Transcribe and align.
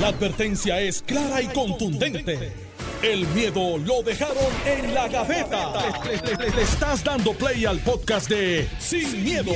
La 0.00 0.08
advertencia 0.08 0.80
es 0.80 1.02
clara 1.02 1.40
y 1.40 1.46
contundente. 1.48 2.52
El 3.02 3.26
miedo 3.28 3.76
lo 3.78 4.02
dejaron 4.02 4.36
en 4.66 4.94
la 4.94 5.08
gaveta. 5.08 5.72
Le, 6.04 6.36
le- 6.36 6.50
le 6.56 6.62
estás 6.62 7.04
dando 7.04 7.32
play 7.34 7.64
al 7.66 7.78
podcast 7.80 8.28
de 8.30 8.66
Sin, 8.78 9.22
miedo, 9.22 9.52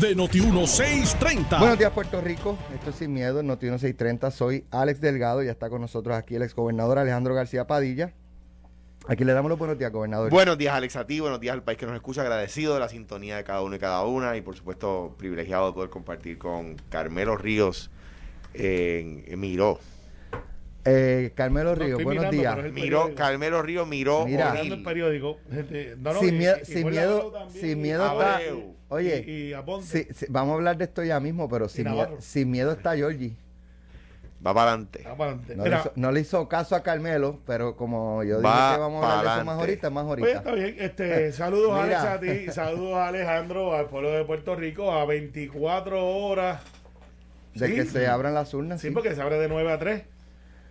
de 0.00 0.16
Noti1630. 0.16 1.58
Buenos 1.58 1.78
días, 1.78 1.90
Puerto 1.90 2.20
Rico. 2.20 2.56
Esto 2.74 2.90
es 2.90 2.96
Sin 2.96 3.12
Miedo, 3.12 3.40
en 3.40 3.48
Noti 3.48 3.66
1630. 3.66 4.30
Soy 4.30 4.64
Alex 4.70 5.00
Delgado. 5.00 5.42
Ya 5.42 5.50
está 5.50 5.68
con 5.68 5.80
nosotros 5.80 6.16
aquí 6.16 6.36
el 6.36 6.42
exgobernador 6.42 6.98
Alejandro 6.98 7.34
García 7.34 7.66
Padilla. 7.66 8.12
Aquí 9.08 9.24
le 9.24 9.32
damos 9.32 9.48
los 9.48 9.58
buenos 9.58 9.76
días, 9.78 9.90
gobernador. 9.90 10.30
Buenos 10.30 10.56
días, 10.56 10.74
Alex, 10.74 10.94
a 10.94 11.04
ti, 11.06 11.18
buenos 11.18 11.40
días 11.40 11.54
al 11.54 11.64
país 11.64 11.76
que 11.76 11.86
nos 11.86 11.96
escucha, 11.96 12.22
agradecido 12.22 12.74
de 12.74 12.80
la 12.80 12.88
sintonía 12.88 13.36
de 13.36 13.42
cada 13.42 13.60
uno 13.62 13.74
y 13.74 13.80
cada 13.80 14.04
una, 14.04 14.36
y 14.36 14.42
por 14.42 14.54
supuesto, 14.56 15.16
privilegiado 15.18 15.66
de 15.66 15.72
poder 15.72 15.90
compartir 15.90 16.38
con 16.38 16.76
Carmelo 16.88 17.36
Ríos 17.36 17.90
Miró. 18.54 19.78
Eh, 20.84 21.30
Carmelo 21.36 21.74
estoy 21.74 21.92
buenos 22.04 22.24
mirando, 22.32 22.62
días. 22.62 22.72
Miró. 22.72 23.14
Carmelo 23.14 23.62
Ríos 23.62 23.86
Miró 23.86 24.26
Mira. 24.26 24.50
Mirando 24.50 24.74
el 24.74 24.82
periódico. 24.82 25.38
gente, 25.52 25.94
no, 25.98 26.12
no, 26.12 26.18
sin 26.20 26.34
y- 26.34 26.38
miedo, 26.38 26.56
y- 26.60 26.64
sin 26.64 26.90
miedo, 26.90 27.32
sin 27.52 27.82
miedo 27.82 28.04
está. 28.04 28.36
Abreu. 28.36 28.74
Oye, 28.88 29.24
y, 29.26 29.52
vamos 30.28 30.52
a 30.52 30.54
hablar 30.54 30.76
de 30.76 30.84
esto 30.84 31.04
ya 31.04 31.20
mismo, 31.20 31.48
pero 31.48 31.68
sin, 31.68 31.84
mie- 31.86 31.90
Navarro. 31.90 32.16
sin 32.20 32.50
miedo 32.50 32.72
está 32.72 32.96
Georgie. 32.96 33.32
Va 34.44 34.52
para 34.52 34.72
adelante. 34.72 35.04
Para 35.04 35.14
adelante. 35.30 35.54
No, 35.54 35.62
le 35.62 35.68
Mira, 35.70 35.80
hizo, 35.82 35.92
no 35.94 36.10
le 36.12 36.20
hizo 36.20 36.48
caso 36.48 36.74
a 36.74 36.82
Carmelo, 36.82 37.38
pero 37.46 37.76
como 37.76 38.24
yo 38.24 38.38
dije 38.38 38.48
Va 38.48 38.74
que 38.74 38.80
vamos 38.80 39.04
a 39.04 39.18
hablar 39.20 39.34
de 39.36 39.40
eso 39.40 39.44
más 39.46 39.58
ahorita, 39.60 39.90
más 39.90 40.04
pues 40.04 40.20
ahorita. 40.20 40.38
está 40.38 40.52
bien. 40.52 40.76
Este, 40.80 41.32
saludos. 41.32 41.78
Alex 41.80 42.00
a 42.00 42.18
ti, 42.20 42.46
saludos 42.50 42.94
a 42.96 43.06
Alejandro, 43.06 43.72
al 43.76 43.86
pueblo 43.86 44.10
de 44.10 44.24
Puerto 44.24 44.56
Rico, 44.56 44.90
a 44.90 45.04
24 45.06 46.04
horas. 46.04 46.60
De 47.54 47.66
Sí. 47.68 47.74
que 47.74 47.84
se 47.84 48.06
abran 48.06 48.34
las 48.34 48.52
urnas. 48.54 48.80
Sí, 48.80 48.88
sí. 48.88 48.94
porque 48.94 49.14
se 49.14 49.20
abre 49.22 49.38
de 49.38 49.48
9 49.48 49.72
a 49.72 49.78
3. 49.78 50.04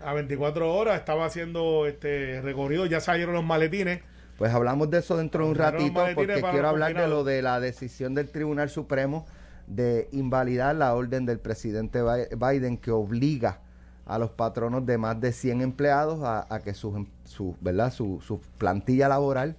A 0.03 0.13
24 0.13 0.73
horas 0.73 0.98
estaba 0.99 1.26
haciendo 1.26 1.85
este 1.85 2.42
recorrido, 2.42 2.86
ya 2.88 3.00
salieron 3.00 3.36
los 3.36 3.44
maletines. 3.44 4.02
Pues 4.38 4.52
hablamos 4.52 4.89
de 4.89 4.97
eso 5.00 5.16
dentro 5.17 5.44
de 5.45 5.52
un 5.52 5.56
ratito 5.56 6.03
porque 6.16 6.41
quiero 6.52 6.67
hablar 6.67 6.95
de 6.95 7.08
lo 7.08 7.23
de 7.23 7.44
la 7.44 7.59
decisión 7.59 8.16
del 8.16 8.30
Tribunal 8.30 8.69
Supremo 8.72 9.28
de 9.67 10.09
invalidar 10.11 10.75
la 10.75 10.95
orden 10.95 11.28
del 11.28 11.38
presidente 11.39 12.02
Bi- 12.02 12.36
Biden 12.36 12.78
que 12.78 12.89
obliga 12.89 13.59
a 14.08 14.17
los 14.17 14.31
patronos 14.31 14.84
de 14.88 14.97
más 14.97 15.22
de 15.22 15.31
100 15.31 15.61
empleados 15.61 16.23
a, 16.23 16.47
a 16.53 16.59
que 16.61 16.73
su, 16.73 17.06
su, 17.25 17.56
¿verdad? 17.61 17.94
Su, 17.94 18.19
su 18.25 18.41
plantilla 18.58 19.08
laboral 19.08 19.56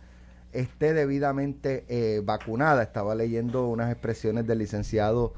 esté 0.53 0.93
debidamente 0.93 1.85
eh, 1.89 2.21
vacunada. 2.25 2.83
Estaba 2.83 3.15
leyendo 3.15 3.69
unas 3.69 3.91
expresiones 3.93 4.45
del 4.49 4.59
licenciado 4.59 5.33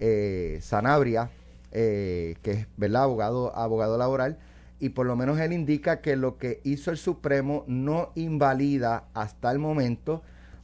eh, 0.00 0.58
Sanabria, 0.62 1.30
eh, 1.72 2.36
que 2.42 2.50
es 2.52 2.66
¿verdad? 2.76 3.04
Abogado, 3.04 3.54
abogado 3.54 3.96
laboral, 3.96 4.38
y 4.80 4.90
por 4.90 5.06
lo 5.06 5.14
menos 5.14 5.38
él 5.38 5.52
indica 5.52 6.00
que 6.00 6.16
lo 6.16 6.38
que 6.38 6.60
hizo 6.64 6.90
el 6.90 6.96
Supremo 6.96 7.64
no 7.68 8.10
invalida 8.14 9.04
hasta 9.14 9.52
el 9.52 9.58
momento 9.58 10.22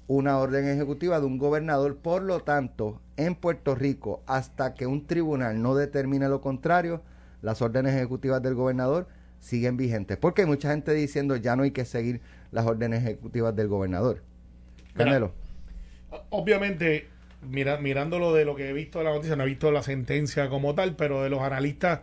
una 0.09 0.39
orden 0.39 0.67
ejecutiva 0.69 1.21
de 1.21 1.27
un 1.27 1.39
gobernador. 1.39 1.97
Por 1.97 2.23
lo 2.23 2.41
tanto, 2.41 3.01
en 3.17 3.35
Puerto 3.35 3.75
Rico, 3.75 4.23
hasta 4.27 4.75
que 4.75 4.87
un 4.87 5.07
tribunal 5.07 5.61
no 5.61 5.75
determine 5.75 6.29
lo 6.29 6.41
contrario, 6.41 7.03
las 7.43 7.61
órdenes 7.61 7.95
ejecutivas 7.95 8.43
del 8.43 8.55
gobernador 8.55 9.07
siguen 9.41 9.77
vigentes. 9.77 10.17
Porque 10.17 10.43
hay 10.43 10.49
mucha 10.49 10.71
gente 10.71 10.93
diciendo 10.95 11.37
ya 11.37 11.57
no 11.57 11.65
hay 11.65 11.73
que 11.73 11.85
seguir 11.85 12.21
las 12.53 12.67
órdenes 12.67 13.03
ejecutivas 13.03 13.55
del 13.55 13.69
gobernador. 13.69 14.23
Carmelo. 14.95 15.33
Obviamente, 16.31 17.09
mira, 17.43 17.77
mirándolo 17.79 18.33
de 18.35 18.45
lo 18.45 18.55
que 18.57 18.69
he 18.69 18.73
visto 18.73 18.99
de 18.99 19.05
la 19.07 19.13
noticia, 19.13 19.37
no 19.37 19.45
he 19.45 19.47
visto 19.47 19.71
la 19.73 19.83
sentencia 19.83 20.49
como 20.49 20.75
tal, 20.75 20.97
pero 20.97 21.23
de 21.23 21.31
los 21.31 21.41
analistas 21.41 22.01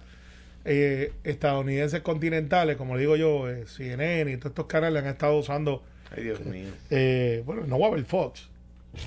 eh, 0.66 1.12
estadounidenses 1.24 2.02
continentales, 2.02 2.78
como 2.78 2.96
le 2.96 3.02
digo 3.02 3.16
yo, 3.16 3.50
eh, 3.50 3.66
CNN 3.68 4.32
y 4.32 4.38
todos 4.38 4.52
estos 4.52 4.66
canales 4.68 5.04
han 5.04 5.10
estado 5.10 5.38
usando, 5.38 5.84
Ay, 6.16 6.24
Dios 6.24 6.40
mío. 6.42 6.70
eh, 6.90 7.44
bueno, 7.46 7.64
no 7.68 7.80
va 7.80 7.88
a 7.88 7.90
haber 7.90 8.06
Fox, 8.06 8.50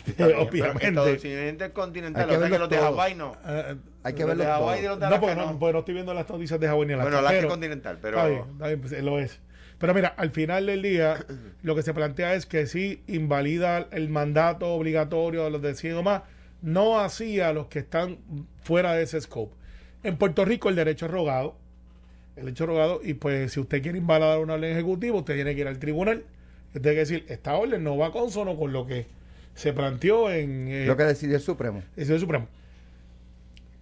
bien, 0.05 0.15
pero 0.17 0.43
obviamente. 0.43 1.01
Unidos 1.01 1.71
continental, 1.73 2.23
Hay 2.25 2.29
que 2.29 2.37
o 2.37 2.41
sea 2.41 2.51
que 2.51 2.59
los 2.59 2.69
de. 2.69 2.77
Hawái 2.79 3.15
no. 3.15 3.37
Eh, 3.47 3.77
Hay 4.03 4.13
que 4.15 4.19
Los 4.21 4.29
verlo 4.29 4.45
de 4.45 4.51
todo. 4.51 4.59
Hawái 4.59 4.81
y 4.81 4.87
los 4.89 5.01
de 5.01 5.07
no, 5.07 5.11
porque 5.13 5.27
Alaska 5.33 5.47
no, 5.47 5.53
no. 5.53 5.59
porque 5.59 5.73
no 5.73 5.79
estoy 5.79 5.95
viendo 5.95 6.15
las 6.15 6.29
noticias 6.29 6.61
de 6.61 6.67
Hawái 6.67 6.87
ni 6.89 6.93
Alaska. 6.95 7.05
Bueno, 7.11 7.19
Alaska 7.19 7.37
es 7.37 7.41
pero- 7.43 7.51
continental, 7.51 7.99
pero... 8.03 8.17
Está 8.19 8.29
bien, 8.29 8.43
está 8.53 8.67
bien, 8.67 8.81
pues, 8.81 9.03
lo 9.03 9.19
es. 9.19 9.41
Pero 9.79 9.93
mira, 9.93 10.09
al 10.09 10.31
final 10.31 10.67
del 10.67 10.83
día, 10.83 11.25
lo 11.63 11.75
que 11.75 11.83
se 11.83 11.93
plantea 11.93 12.35
es 12.35 12.47
que 12.47 12.67
sí 12.67 13.03
invalida 13.07 13.89
el 13.91 14.09
mandato 14.09 14.69
obligatorio 14.69 15.51
los 15.51 15.61
de 15.61 15.75
100 15.75 15.97
o 15.97 16.03
más, 16.03 16.23
no 16.63 16.99
así 16.99 17.41
a 17.41 17.53
los 17.53 17.67
que 17.67 17.81
están 17.81 18.19
fuera 18.63 18.95
de 18.95 19.03
ese 19.03 19.21
scope. 19.21 19.55
En 20.03 20.17
Puerto 20.17 20.45
Rico 20.45 20.69
el 20.69 20.77
derecho 20.77 21.07
es 21.07 21.13
rogado, 21.13 21.57
el 22.37 22.45
derecho 22.45 22.65
es 22.65 22.69
rogado, 22.69 23.01
y 23.03 23.15
pues 23.15 23.53
si 23.53 23.61
usted 23.61 23.83
quiere 23.83 23.99
invalidar 23.99 24.39
una 24.39 24.55
orden 24.55 24.73
ejecutiva, 24.73 25.17
usted 25.17 25.35
tiene 25.35 25.55
que 25.55 25.61
ir 25.61 25.69
al 25.69 25.79
tribunal. 25.79 26.25
Usted 26.69 26.81
tiene 26.81 26.95
que 26.95 27.01
decir, 27.01 27.25
esta 27.29 27.55
orden 27.55 27.85
no 27.85 27.97
va 27.97 28.13
consono 28.13 28.57
con 28.57 28.73
lo 28.73 28.87
que 28.87 29.07
se 29.55 29.73
planteó 29.73 30.31
en 30.31 30.69
eh, 30.69 30.87
Lo 30.87 30.97
que 30.97 31.05
decidió 31.05 31.37
el 31.37 31.43
Supremo. 31.43 31.83
decisión 31.97 32.15
del 32.15 32.21
Supremo. 32.21 32.49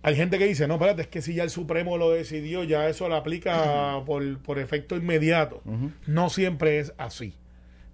Hay 0.05 0.17
gente 0.17 0.39
que 0.39 0.47
dice, 0.47 0.69
no, 0.69 0.75
espérate, 0.75 1.01
es 1.01 1.09
que 1.09 1.23
si 1.23 1.33
ya 1.33 1.45
el 1.45 1.49
Supremo 1.49 1.97
lo 1.97 2.11
decidió, 2.11 2.63
ya 2.63 2.91
eso 2.91 3.09
lo 3.09 3.17
aplica 3.17 4.03
por, 4.05 4.39
por 4.43 4.59
efecto 4.59 4.97
inmediato. 4.97 5.63
No 6.07 6.29
siempre 6.29 6.79
es 6.79 6.93
así. 6.99 7.39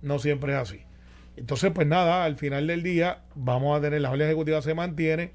No 0.02 0.18
siempre 0.18 0.54
es 0.54 0.58
así. 0.58 0.80
Entonces, 1.36 1.70
pues 1.72 1.86
nada, 1.86 2.24
al 2.24 2.36
final 2.36 2.66
del 2.66 2.82
día 2.82 3.22
vamos 3.36 3.78
a 3.78 3.80
tener, 3.80 4.00
la 4.00 4.10
orden 4.10 4.26
ejecutiva 4.26 4.60
se 4.60 4.74
mantiene. 4.74 5.34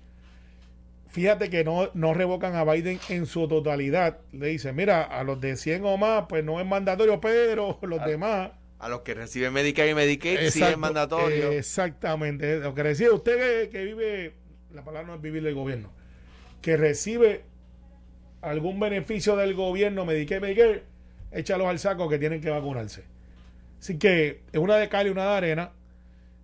Fíjate 1.07 1.49
que 1.49 1.63
no, 1.63 1.91
no 1.93 2.13
revocan 2.13 2.55
a 2.55 2.65
Biden 2.65 2.99
en 3.07 3.25
su 3.25 3.47
totalidad. 3.47 4.17
Le 4.33 4.47
dicen, 4.47 4.75
mira, 4.75 5.01
a 5.03 5.23
los 5.23 5.39
de 5.39 5.55
100 5.55 5.85
o 5.85 5.95
más, 5.95 6.25
pues 6.27 6.43
no 6.43 6.59
es 6.59 6.67
mandatorio, 6.67 7.21
pero 7.21 7.79
los 7.83 8.05
demás... 8.05 8.51
A 8.79 8.89
los 8.89 8.99
que 9.01 9.13
reciben 9.13 9.53
Medicare 9.53 9.91
y 9.91 9.95
Medicaid 9.95 10.49
sí 10.49 10.61
es 10.61 10.77
mandatorio. 10.77 11.53
Exactamente. 11.53 12.59
Lo 12.59 12.75
que 12.75 12.83
decía 12.83 13.13
usted 13.13 13.37
que, 13.63 13.69
que 13.69 13.85
vive, 13.85 14.33
la 14.73 14.83
palabra 14.83 15.07
no 15.07 15.15
es 15.15 15.21
vivir 15.21 15.41
del 15.41 15.55
gobierno, 15.55 15.89
que 16.61 16.77
recibe 16.77 17.43
algún 18.41 18.79
beneficio 18.79 19.35
del 19.35 19.53
gobierno, 19.55 20.05
Medicare, 20.05 20.41
Medicare, 20.41 20.83
échalos 21.31 21.67
al 21.67 21.79
saco 21.79 22.09
que 22.09 22.19
tienen 22.19 22.41
que 22.41 22.49
vacunarse. 22.49 23.03
Así 23.79 23.97
que 23.97 24.41
es 24.51 24.59
una 24.59 24.77
de 24.77 24.89
cal 24.89 25.07
y 25.07 25.09
una 25.09 25.23
de 25.23 25.29
arena. 25.37 25.71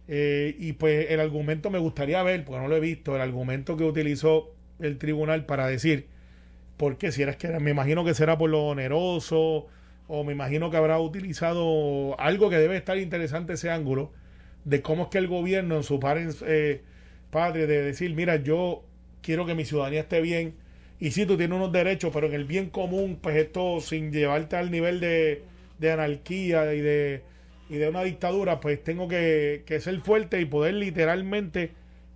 eh, 0.07 0.55
y 0.59 0.73
pues 0.73 1.09
el 1.11 1.19
argumento 1.19 1.69
me 1.69 1.79
gustaría 1.79 2.21
ver, 2.23 2.43
porque 2.45 2.61
no 2.61 2.67
lo 2.67 2.75
he 2.75 2.79
visto, 2.79 3.15
el 3.15 3.21
argumento 3.21 3.77
que 3.77 3.83
utilizó 3.85 4.53
el 4.79 4.97
tribunal 4.97 5.45
para 5.45 5.67
decir, 5.67 6.07
porque 6.77 7.11
si 7.11 7.21
era 7.21 7.37
que 7.37 7.47
me 7.59 7.71
imagino 7.71 8.03
que 8.03 8.13
será 8.13 8.37
por 8.37 8.49
lo 8.49 8.63
oneroso, 8.65 9.67
o 10.07 10.23
me 10.23 10.33
imagino 10.33 10.69
que 10.71 10.77
habrá 10.77 10.99
utilizado 10.99 12.19
algo 12.19 12.49
que 12.49 12.57
debe 12.57 12.75
estar 12.77 12.97
interesante 12.97 13.53
ese 13.53 13.69
ángulo, 13.69 14.11
de 14.65 14.81
cómo 14.81 15.03
es 15.03 15.09
que 15.09 15.17
el 15.19 15.27
gobierno 15.27 15.77
en 15.77 15.83
su 15.83 15.99
eh, 16.47 16.81
patria, 17.29 17.67
de 17.67 17.81
decir, 17.83 18.13
mira, 18.15 18.37
yo 18.37 18.83
quiero 19.21 19.45
que 19.45 19.55
mi 19.55 19.65
ciudadanía 19.65 20.01
esté 20.01 20.21
bien, 20.21 20.55
y 20.99 21.11
sí, 21.11 21.25
tú 21.25 21.35
tienes 21.35 21.55
unos 21.55 21.71
derechos, 21.71 22.11
pero 22.13 22.27
en 22.27 22.33
el 22.33 22.45
bien 22.45 22.69
común, 22.69 23.17
pues 23.21 23.35
esto 23.35 23.79
sin 23.81 24.11
llevarte 24.11 24.55
al 24.55 24.69
nivel 24.69 24.99
de, 24.99 25.43
de 25.79 25.91
anarquía 25.91 26.73
y 26.75 26.81
de, 26.81 27.23
y 27.69 27.77
de 27.77 27.89
una 27.89 28.03
dictadura, 28.03 28.59
pues 28.59 28.83
tengo 28.83 29.07
que, 29.07 29.63
que 29.65 29.79
ser 29.79 29.99
fuerte 30.01 30.39
y 30.39 30.45
poder 30.45 30.75
literalmente 30.75 31.71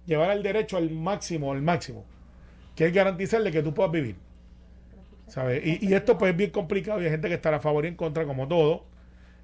llevar 0.05 0.29
al 0.29 0.43
derecho 0.43 0.77
al 0.77 0.91
máximo, 0.91 1.51
al 1.51 1.63
máximo, 1.63 2.05
que 2.75 2.85
es 2.85 2.93
garantizarle 2.93 3.51
que 3.51 3.63
tú 3.63 3.73
puedas 3.73 3.91
vivir. 3.91 4.17
¿Sabes? 5.27 5.65
Y, 5.65 5.83
y 5.83 5.95
esto 5.95 6.19
pues 6.19 6.31
es 6.31 6.37
bien 6.37 6.51
complicado 6.51 7.01
y 7.01 7.05
hay 7.05 7.09
gente 7.09 7.27
que 7.27 7.33
estará 7.33 7.57
a 7.57 7.59
favor 7.59 7.85
y 7.85 7.87
en 7.87 7.95
contra 7.95 8.25
como 8.25 8.47
todo, 8.47 8.85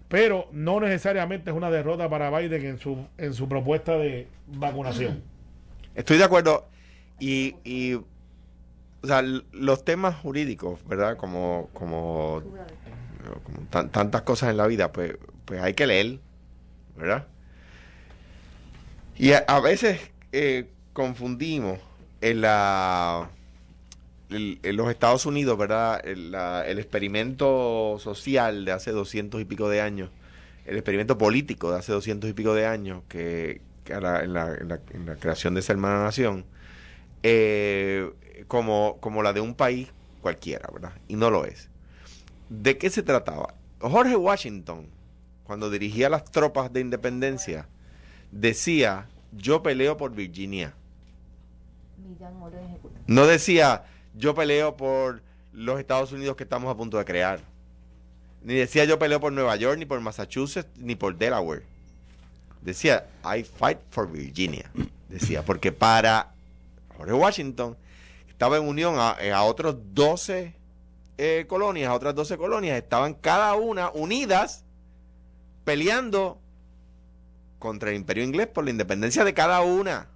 pero 0.07 0.47
no 0.51 0.79
necesariamente 0.79 1.49
es 1.49 1.55
una 1.55 1.71
derrota 1.71 2.07
para 2.07 2.29
Biden 2.37 2.63
en 2.63 2.77
su, 2.77 3.07
en 3.17 3.33
su 3.33 3.49
propuesta 3.49 3.97
de 3.97 4.27
vacunación. 4.45 5.23
Estoy 5.95 6.19
de 6.19 6.25
acuerdo. 6.25 6.67
Y, 7.21 7.53
y, 7.63 7.93
o 7.93 8.03
sea, 9.05 9.21
los 9.21 9.85
temas 9.85 10.15
jurídicos, 10.15 10.79
¿verdad? 10.87 11.17
Como, 11.17 11.69
como, 11.71 12.41
como 13.43 13.61
tan- 13.69 13.89
tantas 13.89 14.23
cosas 14.23 14.49
en 14.49 14.57
la 14.57 14.65
vida, 14.65 14.91
pues, 14.91 15.15
pues 15.45 15.61
hay 15.61 15.75
que 15.75 15.85
leer, 15.85 16.17
¿verdad? 16.97 17.27
Y 19.19 19.33
a, 19.33 19.59
veces 19.59 19.99
eh, 20.31 20.67
confundimos 20.93 21.77
en 22.21 22.41
la 22.41 23.29
en 24.29 24.77
los 24.77 24.89
Estados 24.89 25.25
Unidos, 25.27 25.57
¿verdad? 25.59 26.01
El, 26.03 26.31
la- 26.31 26.65
el 26.65 26.79
experimento 26.79 27.97
social 27.99 28.65
de 28.65 28.71
hace 28.71 28.91
doscientos 28.91 29.41
y 29.41 29.45
pico 29.45 29.69
de 29.69 29.81
años, 29.81 30.09
el 30.65 30.75
experimento 30.75 31.19
político 31.19 31.71
de 31.71 31.77
hace 31.77 31.91
doscientos 31.91 32.29
y 32.31 32.33
pico 32.33 32.55
de 32.55 32.65
años, 32.65 33.03
que, 33.09 33.61
en, 33.85 34.01
la, 34.03 34.23
en 34.23 34.33
en 34.93 35.05
la 35.05 35.15
creación 35.17 35.53
de 35.53 35.59
esa 35.59 35.73
hermana 35.73 36.03
nación, 36.03 36.45
eh, 37.23 38.11
como, 38.47 38.97
como 38.99 39.23
la 39.23 39.33
de 39.33 39.41
un 39.41 39.55
país 39.55 39.89
cualquiera, 40.21 40.69
¿verdad? 40.71 40.93
Y 41.07 41.15
no 41.15 41.29
lo 41.29 41.45
es. 41.45 41.69
¿De 42.49 42.77
qué 42.77 42.89
se 42.89 43.03
trataba? 43.03 43.53
Jorge 43.79 44.15
Washington, 44.15 44.87
cuando 45.43 45.69
dirigía 45.69 46.09
las 46.09 46.25
tropas 46.25 46.71
de 46.71 46.81
independencia, 46.81 47.67
decía, 48.31 49.07
yo 49.31 49.63
peleo 49.63 49.97
por 49.97 50.13
Virginia. 50.13 50.73
No 53.07 53.25
decía, 53.25 53.85
yo 54.15 54.35
peleo 54.35 54.77
por 54.77 55.21
los 55.53 55.79
Estados 55.79 56.11
Unidos 56.11 56.35
que 56.35 56.43
estamos 56.43 56.71
a 56.71 56.77
punto 56.77 56.97
de 56.97 57.05
crear. 57.05 57.39
Ni 58.43 58.55
decía 58.55 58.85
yo 58.85 58.97
peleo 58.97 59.19
por 59.19 59.31
Nueva 59.31 59.55
York, 59.55 59.77
ni 59.77 59.85
por 59.85 59.99
Massachusetts, 60.01 60.69
ni 60.77 60.95
por 60.95 61.15
Delaware. 61.15 61.63
Decía, 62.61 63.07
I 63.23 63.43
fight 63.43 63.79
for 63.89 64.09
Virginia. 64.11 64.69
Decía, 65.09 65.43
porque 65.43 65.71
para 65.71 66.33
Washington 67.09 67.77
estaba 68.27 68.57
en 68.57 68.67
unión 68.67 68.95
a, 68.97 69.17
eh, 69.19 69.33
otros 69.33 69.77
12 69.93 70.55
eh, 71.17 71.45
colonias, 71.47 71.89
a 71.89 71.93
otras 71.93 72.15
12 72.15 72.37
colonias, 72.37 72.77
estaban 72.77 73.13
cada 73.13 73.53
una 73.55 73.91
unidas 73.91 74.65
peleando 75.63 76.39
contra 77.59 77.91
el 77.91 77.95
imperio 77.95 78.23
inglés 78.23 78.47
por 78.47 78.63
la 78.63 78.71
independencia 78.71 79.23
de 79.23 79.33
cada 79.33 79.61
una. 79.61 80.09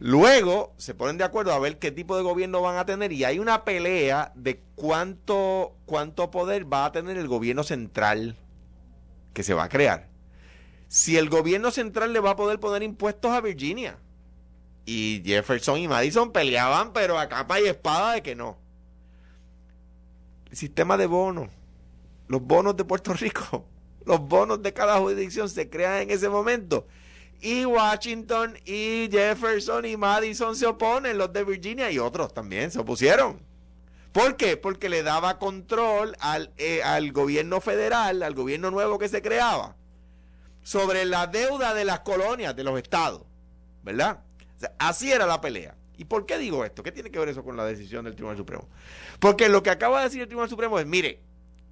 Luego 0.00 0.74
se 0.76 0.92
ponen 0.92 1.16
de 1.16 1.24
acuerdo 1.24 1.52
a 1.52 1.58
ver 1.58 1.78
qué 1.78 1.90
tipo 1.90 2.16
de 2.16 2.22
gobierno 2.22 2.60
van 2.60 2.76
a 2.76 2.84
tener 2.84 3.12
y 3.12 3.24
hay 3.24 3.38
una 3.38 3.64
pelea 3.64 4.32
de 4.34 4.60
cuánto, 4.74 5.76
cuánto 5.86 6.30
poder 6.30 6.70
va 6.70 6.84
a 6.84 6.92
tener 6.92 7.16
el 7.16 7.28
gobierno 7.28 7.62
central 7.62 8.36
que 9.32 9.42
se 9.42 9.54
va 9.54 9.64
a 9.64 9.68
crear. 9.68 10.08
Si 10.88 11.16
el 11.16 11.30
gobierno 11.30 11.70
central 11.70 12.12
le 12.12 12.20
va 12.20 12.30
a 12.30 12.36
poder 12.36 12.60
poner 12.60 12.82
impuestos 12.82 13.32
a 13.32 13.40
Virginia. 13.40 13.98
Y 14.86 15.22
Jefferson 15.24 15.78
y 15.78 15.88
Madison 15.88 16.32
peleaban, 16.32 16.92
pero 16.92 17.18
a 17.18 17.28
capa 17.28 17.60
y 17.60 17.66
espada 17.66 18.12
de 18.14 18.22
que 18.22 18.34
no. 18.34 18.58
El 20.50 20.56
sistema 20.56 20.96
de 20.96 21.06
bonos, 21.06 21.48
los 22.28 22.42
bonos 22.42 22.76
de 22.76 22.84
Puerto 22.84 23.12
Rico, 23.14 23.66
los 24.04 24.20
bonos 24.20 24.62
de 24.62 24.72
cada 24.72 24.98
jurisdicción 24.98 25.48
se 25.48 25.68
crean 25.68 26.02
en 26.02 26.10
ese 26.10 26.28
momento 26.28 26.86
y 27.44 27.66
Washington 27.66 28.56
y 28.64 29.08
Jefferson 29.10 29.84
y 29.84 29.98
Madison 29.98 30.56
se 30.56 30.66
oponen, 30.66 31.18
los 31.18 31.30
de 31.30 31.44
Virginia 31.44 31.90
y 31.90 31.98
otros 31.98 32.32
también 32.32 32.70
se 32.70 32.78
opusieron. 32.78 33.38
¿Por 34.12 34.36
qué? 34.36 34.56
Porque 34.56 34.88
le 34.88 35.02
daba 35.02 35.38
control 35.38 36.16
al, 36.20 36.52
eh, 36.56 36.82
al 36.82 37.12
gobierno 37.12 37.60
federal, 37.60 38.22
al 38.22 38.34
gobierno 38.34 38.70
nuevo 38.70 38.98
que 38.98 39.10
se 39.10 39.20
creaba, 39.20 39.76
sobre 40.62 41.04
la 41.04 41.26
deuda 41.26 41.74
de 41.74 41.84
las 41.84 42.00
colonias, 42.00 42.56
de 42.56 42.64
los 42.64 42.78
estados. 42.78 43.22
¿Verdad? 43.82 44.20
Así 44.78 45.12
era 45.12 45.26
la 45.26 45.40
pelea. 45.40 45.76
¿Y 45.96 46.04
por 46.04 46.26
qué 46.26 46.38
digo 46.38 46.64
esto? 46.64 46.82
¿Qué 46.82 46.92
tiene 46.92 47.10
que 47.10 47.18
ver 47.18 47.28
eso 47.28 47.44
con 47.44 47.56
la 47.56 47.64
decisión 47.64 48.04
del 48.04 48.14
Tribunal 48.14 48.36
Supremo? 48.36 48.68
Porque 49.20 49.48
lo 49.48 49.62
que 49.62 49.70
acaba 49.70 49.98
de 49.98 50.04
decir 50.04 50.20
el 50.20 50.26
Tribunal 50.26 50.50
Supremo 50.50 50.78
es, 50.78 50.86
mire, 50.86 51.20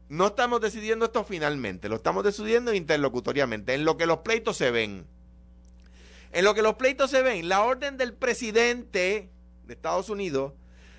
no 0.09 0.29
estamos 0.29 0.61
decidiendo 0.61 1.07
esto 1.07 1.25
finalmente, 1.25 1.89
lo 1.89 1.97
estamos 1.97 2.23
decidiendo 2.23 2.73
interlocutoriamente, 2.75 3.75
en 3.75 3.85
lo 3.85 3.97
que 3.97 4.07
los 4.07 4.19
pleitos 4.19 4.57
se 4.57 4.71
ven. 4.71 5.07
En 6.33 6.45
lo 6.45 6.55
que 6.55 6.63
los 6.63 6.75
pleitos 6.75 7.11
se 7.11 7.23
ven, 7.23 7.49
la 7.49 7.63
orden 7.63 7.97
del 7.97 8.15
presidente 8.15 9.31
de 9.65 9.75
Estados 9.75 10.09
Unidos 10.09 10.53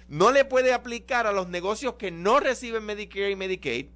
no 0.07 0.31
le 0.31 0.45
puede 0.45 0.73
aplicar 0.73 1.27
a 1.27 1.31
los 1.31 1.47
negocios 1.47 1.95
que 1.95 2.11
no 2.11 2.39
reciben 2.39 2.85
Medicare 2.85 3.31
y 3.31 3.35
Medicaid, 3.35 3.87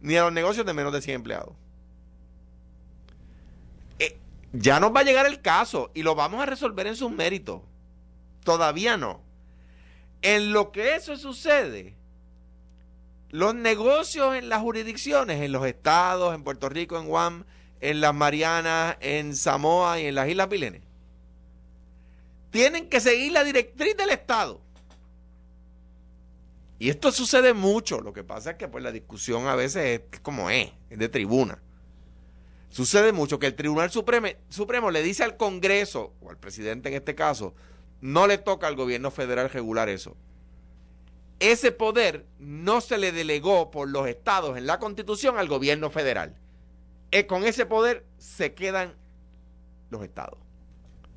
ni 0.00 0.16
a 0.16 0.24
los 0.24 0.32
negocios 0.32 0.66
de 0.66 0.74
menos 0.74 0.92
de 0.92 1.02
100 1.02 1.16
empleados. 1.16 1.54
Ya 4.58 4.80
nos 4.80 4.94
va 4.94 5.00
a 5.00 5.04
llegar 5.04 5.26
el 5.26 5.42
caso 5.42 5.90
y 5.94 6.02
lo 6.02 6.14
vamos 6.14 6.42
a 6.42 6.46
resolver 6.46 6.86
en 6.86 6.96
sus 6.96 7.10
méritos. 7.10 7.60
Todavía 8.42 8.96
no. 8.96 9.20
En 10.22 10.52
lo 10.52 10.72
que 10.72 10.94
eso 10.94 11.16
sucede, 11.16 11.94
los 13.30 13.54
negocios 13.54 14.34
en 14.34 14.48
las 14.48 14.62
jurisdicciones, 14.62 15.42
en 15.42 15.52
los 15.52 15.66
estados, 15.66 16.34
en 16.34 16.42
Puerto 16.42 16.68
Rico, 16.70 16.98
en 16.98 17.06
Guam, 17.06 17.44
en 17.80 18.00
las 18.00 18.14
Marianas, 18.14 18.96
en 19.00 19.36
Samoa 19.36 20.00
y 20.00 20.06
en 20.06 20.14
las 20.14 20.28
Islas 20.28 20.46
Pilenes. 20.46 20.82
Tienen 22.50 22.88
que 22.88 23.00
seguir 23.00 23.32
la 23.32 23.44
directriz 23.44 23.94
del 23.96 24.10
Estado. 24.10 24.62
Y 26.78 26.88
esto 26.88 27.12
sucede 27.12 27.52
mucho. 27.52 28.00
Lo 28.00 28.14
que 28.14 28.24
pasa 28.24 28.52
es 28.52 28.56
que 28.56 28.68
pues, 28.68 28.82
la 28.82 28.92
discusión 28.92 29.46
a 29.48 29.54
veces 29.54 30.00
es 30.12 30.20
como 30.20 30.48
es, 30.48 30.70
es 30.88 30.98
de 30.98 31.08
tribuna. 31.10 31.60
Sucede 32.76 33.12
mucho 33.12 33.38
que 33.38 33.46
el 33.46 33.54
Tribunal 33.54 33.90
Supremo, 33.90 34.90
le 34.90 35.02
dice 35.02 35.24
al 35.24 35.38
Congreso, 35.38 36.12
o 36.20 36.28
al 36.28 36.36
presidente 36.36 36.90
en 36.90 36.94
este 36.94 37.14
caso, 37.14 37.54
no 38.02 38.26
le 38.26 38.36
toca 38.36 38.66
al 38.66 38.76
gobierno 38.76 39.10
federal 39.10 39.48
regular 39.48 39.88
eso. 39.88 40.14
Ese 41.40 41.72
poder 41.72 42.26
no 42.38 42.82
se 42.82 42.98
le 42.98 43.12
delegó 43.12 43.70
por 43.70 43.88
los 43.88 44.06
estados 44.06 44.58
en 44.58 44.66
la 44.66 44.78
Constitución 44.78 45.38
al 45.38 45.48
gobierno 45.48 45.88
federal. 45.88 46.36
Eh, 47.12 47.26
con 47.26 47.44
ese 47.44 47.64
poder 47.64 48.04
se 48.18 48.52
quedan 48.52 48.92
los 49.88 50.02
estados. 50.04 50.38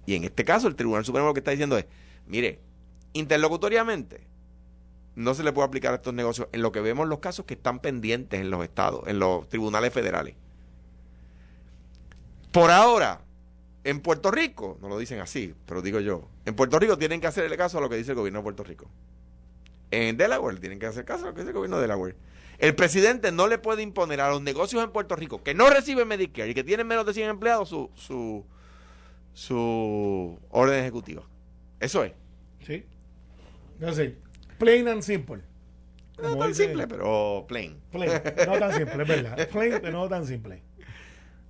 Y 0.06 0.16
en 0.16 0.24
este 0.24 0.46
caso 0.46 0.70
el 0.70 0.78
Tribunal 0.78 1.04
Supremo 1.04 1.28
lo 1.28 1.34
que 1.34 1.42
está 1.42 1.52
diciendo 1.52 1.78
es, 1.78 1.88
mire, 2.26 2.62
interlocutoriamente 3.12 4.26
no 5.16 5.34
se 5.34 5.44
le 5.44 5.52
puede 5.52 5.68
aplicar 5.68 5.92
a 5.92 5.98
estos 5.98 6.14
negocios 6.14 6.48
en 6.54 6.62
lo 6.62 6.72
que 6.72 6.80
vemos 6.80 7.06
los 7.10 7.20
casos 7.20 7.44
que 7.44 7.56
están 7.56 7.80
pendientes 7.80 8.40
en 8.40 8.50
los 8.50 8.64
estados, 8.64 9.06
en 9.10 9.20
los 9.20 9.50
tribunales 9.50 9.92
federales. 9.92 10.36
Por 12.52 12.72
ahora, 12.72 13.22
en 13.84 14.02
Puerto 14.02 14.32
Rico, 14.32 14.78
no 14.82 14.90
lo 14.90 14.98
dicen 14.98 15.20
así, 15.20 15.54
pero 15.66 15.82
digo 15.82 16.00
yo, 16.00 16.28
en 16.46 16.56
Puerto 16.56 16.80
Rico 16.80 16.98
tienen 16.98 17.22
que 17.22 17.28
hacer 17.28 17.46
el 17.46 17.56
caso 17.58 17.78
a 17.78 17.82
lo 17.82 17.90
que 17.90 17.96
dice 17.96 18.12
el 18.12 18.18
gobierno 18.18 18.40
de 18.40 18.44
Puerto 18.44 18.64
Rico. 18.64 18.90
En 19.92 20.18
Delaware 20.18 20.58
tienen 20.58 20.80
que 20.80 20.86
hacer 20.86 21.06
caso 21.06 21.26
a 21.26 21.28
lo 21.30 21.34
que 21.34 21.42
dice 21.42 21.50
el 21.50 21.56
gobierno 21.56 21.78
de 21.78 21.84
Delaware. 21.84 22.16
El 22.60 22.76
presidente 22.76 23.32
no 23.32 23.48
le 23.48 23.58
puede 23.58 23.82
imponer 23.82 24.20
a 24.20 24.30
los 24.30 24.42
negocios 24.42 24.84
en 24.84 24.92
Puerto 24.92 25.16
Rico 25.16 25.42
que 25.44 25.54
no 25.54 25.70
reciben 25.70 26.08
Medicare 26.08 26.50
y 26.50 26.54
que 26.54 26.64
tienen 26.64 26.88
menos 26.88 27.06
de 27.06 27.14
100 27.14 27.30
empleados 27.30 27.70
su, 27.70 27.90
su, 27.96 28.46
su 29.34 30.38
orden 30.50 30.80
ejecutiva. 30.80 31.24
Eso 31.80 32.04
es. 32.04 32.12
Sí. 32.66 32.86
No 33.80 33.94
sé. 33.94 34.18
Plain 34.58 34.88
and 34.90 35.02
simple. 35.02 35.42
No 36.22 36.38
tan 36.38 36.54
simple, 36.54 36.86
pero 36.86 37.46
plain. 37.48 37.80
Plain. 37.92 38.12
No 38.46 38.60
tan 38.60 38.74
simple, 38.74 39.04
es 39.04 39.08
verdad. 39.08 39.50
Plain, 39.50 39.80
pero 39.82 39.92
no 40.00 40.10
tan 40.10 40.26
simple. 40.26 40.62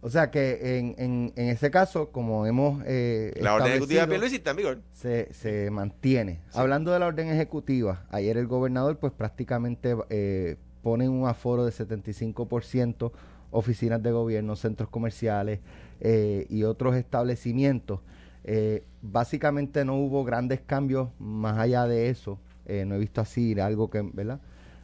O 0.01 0.10
sea 0.10 0.31
que 0.31 0.78
en, 0.80 0.96
en, 0.98 1.34
en 1.36 1.50
ese 1.50 1.69
caso, 1.72 2.10
como 2.12 2.46
hemos... 2.46 2.81
Eh, 2.86 3.38
la 3.42 3.56
orden 3.56 3.72
ejecutiva 3.72 4.06
de 4.06 4.54
vigor. 4.56 4.80
Se, 4.94 5.34
se 5.34 5.69
mantiene. 5.72 6.40
Hablando 6.54 6.92
de 6.92 7.00
la 7.00 7.07
orden 7.07 7.28
ejecutiva, 7.28 8.06
ayer 8.10 8.38
el 8.38 8.48
gobernador 8.48 8.98
pues 8.98 9.12
prácticamente 9.12 9.96
eh, 10.10 10.56
ponen 10.81 11.10
un 11.10 11.28
aforo 11.28 11.66
de 11.66 11.72
75%, 11.72 13.12
oficinas 13.51 14.01
de 14.01 14.12
gobierno, 14.12 14.56
centros 14.56 14.90
comerciales 14.90 15.60
eh, 16.00 16.46
y 16.50 16.63
otros 16.63 16.96
establecimientos. 16.96 18.00
Eh, 18.44 18.84
básicamente 19.01 19.84
no 19.86 19.96
hubo 19.96 20.24
grandes 20.24 20.62
cambios 20.62 21.10
más 21.19 21.57
allá 21.57 21.88
de 21.88 22.10
eso. 22.10 22.40
Eh, 22.66 22.86
no 22.86 22.96
he 22.96 23.00
visto 23.00 23.22
así 23.22 23.60
algo 23.60 23.90
que, 23.90 24.01
¿verdad? 24.13 24.40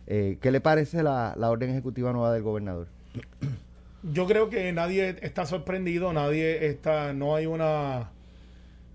¿Qué 0.08 0.50
le 0.52 0.62
parece 0.62 1.02
la, 1.02 1.34
la 1.36 1.50
orden 1.50 1.72
ejecutiva 1.72 2.14
nueva 2.14 2.32
del 2.32 2.44
gobernador? 2.44 2.88
Yo 4.12 4.28
creo 4.28 4.50
que 4.50 4.72
nadie 4.72 5.16
está 5.22 5.46
sorprendido, 5.46 6.14
nadie 6.14 6.68
está, 6.68 7.14
no 7.14 7.36
hay 7.36 7.46
una, 7.46 8.12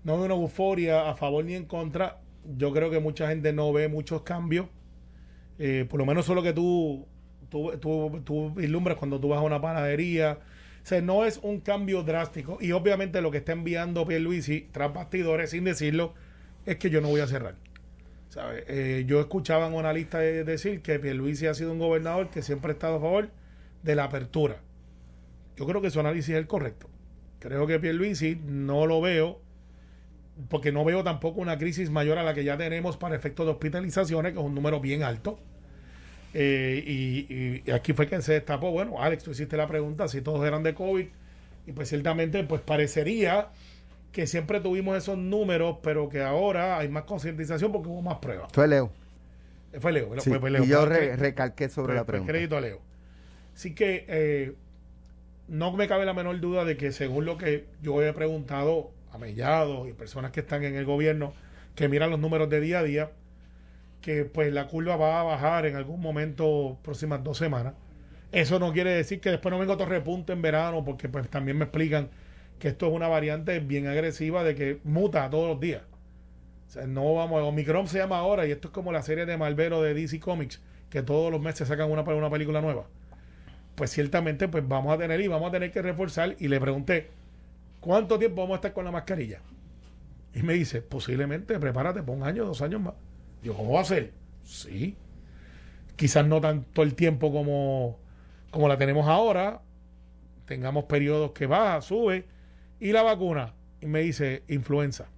no 0.03 0.15
hay 0.15 0.21
una 0.21 0.35
euforia 0.35 1.09
a 1.09 1.15
favor 1.15 1.45
ni 1.45 1.55
en 1.55 1.65
contra. 1.65 2.21
Yo 2.57 2.71
creo 2.73 2.89
que 2.89 2.99
mucha 2.99 3.27
gente 3.27 3.53
no 3.53 3.71
ve 3.73 3.87
muchos 3.87 4.23
cambios 4.23 4.67
eh, 5.63 5.85
por 5.87 5.99
lo 5.99 6.07
menos 6.07 6.27
eso 6.27 6.41
que 6.41 6.53
tú, 6.53 7.05
tú, 7.49 8.21
tú, 8.25 8.59
ilumbras 8.59 8.97
cuando 8.97 9.19
tú 9.19 9.29
vas 9.29 9.37
a 9.37 9.43
una 9.43 9.61
panadería. 9.61 10.39
O 10.83 10.85
sea, 10.85 11.01
no 11.01 11.23
es 11.23 11.39
un 11.43 11.59
cambio 11.59 12.01
drástico. 12.01 12.57
Y 12.59 12.71
obviamente 12.71 13.21
lo 13.21 13.29
que 13.29 13.37
está 13.37 13.51
enviando 13.51 14.07
Pierluisi 14.07 14.69
tras 14.71 14.91
bastidores, 14.91 15.51
sin 15.51 15.63
decirlo, 15.65 16.15
es 16.65 16.77
que 16.77 16.89
yo 16.89 16.99
no 16.99 17.09
voy 17.09 17.21
a 17.21 17.27
cerrar. 17.27 17.55
Eh, 18.67 19.03
yo 19.05 19.19
escuchaba 19.19 19.67
en 19.67 19.73
una 19.73 19.93
lista 19.93 20.17
de 20.17 20.43
decir 20.43 20.81
que 20.81 20.97
Pierluisi 20.97 21.45
ha 21.45 21.53
sido 21.53 21.71
un 21.73 21.77
gobernador 21.77 22.31
que 22.31 22.41
siempre 22.41 22.71
ha 22.71 22.73
estado 22.73 22.95
a 22.95 22.99
favor 22.99 23.29
de 23.83 23.95
la 23.95 24.05
apertura. 24.05 24.57
Yo 25.61 25.67
creo 25.67 25.79
que 25.79 25.91
su 25.91 25.99
análisis 25.99 26.29
es 26.29 26.37
el 26.37 26.47
correcto. 26.47 26.89
Creo 27.37 27.67
que 27.67 27.79
Pierluisi 27.79 28.41
no 28.47 28.87
lo 28.87 28.99
veo 28.99 29.39
porque 30.49 30.71
no 30.71 30.83
veo 30.83 31.03
tampoco 31.03 31.39
una 31.39 31.59
crisis 31.59 31.91
mayor 31.91 32.17
a 32.17 32.23
la 32.23 32.33
que 32.33 32.43
ya 32.43 32.57
tenemos 32.57 32.97
para 32.97 33.15
efectos 33.15 33.45
de 33.45 33.51
hospitalizaciones, 33.51 34.33
que 34.33 34.39
es 34.39 34.43
un 34.43 34.55
número 34.55 34.79
bien 34.79 35.03
alto. 35.03 35.37
Eh, 36.33 37.61
y, 37.63 37.71
aquí 37.71 37.93
fue 37.93 38.07
que 38.07 38.19
se 38.23 38.33
destapó, 38.33 38.71
bueno, 38.71 39.03
Alex, 39.03 39.23
tú 39.23 39.31
hiciste 39.31 39.55
la 39.55 39.67
pregunta 39.67 40.07
si 40.07 40.21
todos 40.21 40.43
eran 40.47 40.63
de 40.63 40.73
COVID, 40.73 41.05
y 41.67 41.71
pues 41.73 41.89
ciertamente 41.89 42.43
pues 42.43 42.61
parecería 42.61 43.49
que 44.11 44.25
siempre 44.25 44.61
tuvimos 44.61 44.97
esos 44.97 45.15
números, 45.15 45.77
pero 45.83 46.09
que 46.09 46.23
ahora 46.23 46.79
hay 46.79 46.89
más 46.89 47.03
concientización 47.03 47.71
porque 47.71 47.87
hubo 47.87 48.01
más 48.01 48.17
pruebas. 48.17 48.51
Fue 48.51 48.67
Leo. 48.67 48.91
Eh, 49.73 49.79
fue 49.79 49.91
Leo. 49.91 50.15
Y 50.63 50.67
yo 50.67 50.87
recalqué 50.87 51.69
sobre 51.69 51.93
la 51.93 52.03
pregunta. 52.03 52.33
Crédito 52.33 52.57
a 52.57 52.61
Leo. 52.61 52.81
Así 53.53 53.75
que 53.75 54.05
eh, 54.07 54.55
no 55.51 55.73
me 55.73 55.89
cabe 55.89 56.05
la 56.05 56.13
menor 56.13 56.39
duda 56.39 56.63
de 56.63 56.77
que 56.77 56.93
según 56.93 57.25
lo 57.25 57.37
que 57.37 57.65
yo 57.81 58.01
he 58.01 58.13
preguntado 58.13 58.91
a 59.11 59.17
Mellados 59.17 59.85
y 59.89 59.91
personas 59.91 60.31
que 60.31 60.39
están 60.39 60.63
en 60.63 60.75
el 60.75 60.85
gobierno, 60.85 61.33
que 61.75 61.89
miran 61.89 62.09
los 62.09 62.19
números 62.21 62.49
de 62.49 62.61
día 62.61 62.79
a 62.79 62.83
día, 62.83 63.11
que 63.99 64.23
pues 64.23 64.53
la 64.53 64.67
curva 64.67 64.95
va 64.95 65.19
a 65.19 65.23
bajar 65.23 65.65
en 65.65 65.75
algún 65.75 65.99
momento 65.99 66.79
próximas 66.83 67.21
dos 67.21 67.37
semanas. 67.37 67.73
Eso 68.31 68.59
no 68.59 68.71
quiere 68.71 68.91
decir 68.91 69.19
que 69.19 69.29
después 69.29 69.51
no 69.51 69.59
venga 69.59 69.73
otro 69.73 69.87
repunte 69.87 70.31
en 70.31 70.41
verano, 70.41 70.85
porque 70.85 71.09
pues 71.09 71.29
también 71.29 71.57
me 71.57 71.65
explican 71.65 72.09
que 72.57 72.69
esto 72.69 72.87
es 72.87 72.93
una 72.93 73.09
variante 73.09 73.59
bien 73.59 73.87
agresiva 73.87 74.45
de 74.45 74.55
que 74.55 74.79
muta 74.85 75.29
todos 75.29 75.49
los 75.49 75.59
días. 75.59 75.81
O 76.69 76.71
sea, 76.71 76.87
no 76.87 77.13
vamos, 77.13 77.43
Omicron 77.43 77.89
se 77.89 77.97
llama 77.97 78.19
ahora 78.19 78.47
y 78.47 78.51
esto 78.51 78.69
es 78.69 78.73
como 78.73 78.93
la 78.93 79.01
serie 79.01 79.25
de 79.25 79.35
Marvero 79.35 79.81
de 79.81 79.93
DC 79.95 80.21
Comics, 80.21 80.61
que 80.89 81.01
todos 81.03 81.29
los 81.29 81.41
meses 81.41 81.67
sacan 81.67 81.91
una, 81.91 82.03
una 82.03 82.29
película 82.29 82.61
nueva. 82.61 82.85
Pues 83.75 83.91
ciertamente 83.91 84.47
pues 84.47 84.67
vamos 84.67 84.93
a 84.93 84.97
tener 84.97 85.21
y 85.21 85.27
vamos 85.27 85.49
a 85.49 85.51
tener 85.51 85.71
que 85.71 85.81
reforzar 85.81 86.35
y 86.39 86.47
le 86.47 86.59
pregunté, 86.59 87.09
¿cuánto 87.79 88.19
tiempo 88.19 88.41
vamos 88.41 88.55
a 88.55 88.57
estar 88.57 88.73
con 88.73 88.85
la 88.85 88.91
mascarilla? 88.91 89.41
Y 90.33 90.43
me 90.43 90.53
dice, 90.53 90.81
posiblemente, 90.81 91.59
prepárate 91.59 92.03
por 92.03 92.15
un 92.15 92.23
año, 92.23 92.45
dos 92.45 92.61
años 92.61 92.81
más. 92.81 92.93
Digo, 93.41 93.55
¿cómo 93.55 93.73
va 93.73 93.81
a 93.81 93.85
ser? 93.85 94.13
Sí. 94.43 94.95
Quizás 95.95 96.25
no 96.25 96.39
tanto 96.39 96.83
el 96.83 96.95
tiempo 96.95 97.31
como, 97.31 97.99
como 98.49 98.67
la 98.67 98.77
tenemos 98.77 99.07
ahora. 99.07 99.61
Tengamos 100.45 100.85
periodos 100.85 101.31
que 101.31 101.47
baja, 101.47 101.81
sube. 101.81 102.25
Y 102.79 102.91
la 102.91 103.03
vacuna. 103.03 103.53
Y 103.81 103.87
me 103.87 104.01
dice, 104.01 104.43
influenza. 104.47 105.09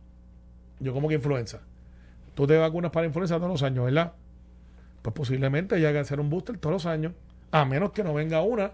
Yo, 0.80 0.94
como 0.94 1.08
que 1.08 1.16
influenza? 1.16 1.62
Tú 2.34 2.48
te 2.48 2.58
vacunas 2.58 2.92
para 2.92 3.06
influenza 3.06 3.38
todos 3.38 3.52
los 3.52 3.64
años, 3.64 3.86
¿verdad? 3.86 4.14
Pues 5.04 5.14
posiblemente 5.14 5.76
haya 5.76 5.92
que 5.92 6.00
hacer 6.00 6.20
un 6.20 6.30
booster 6.30 6.58
todos 6.58 6.74
los 6.74 6.86
años. 6.86 7.14
A 7.54 7.66
menos 7.66 7.92
que 7.92 8.04
no 8.04 8.14
venga 8.14 8.42
una 8.42 8.72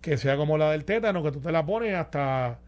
que 0.00 0.16
sea 0.16 0.36
como 0.36 0.58
la 0.58 0.72
del 0.72 0.84
tétano, 0.84 1.22
que 1.22 1.32
tú 1.32 1.40
te 1.40 1.52
la 1.52 1.64
pones 1.64 1.94
hasta... 1.94 2.58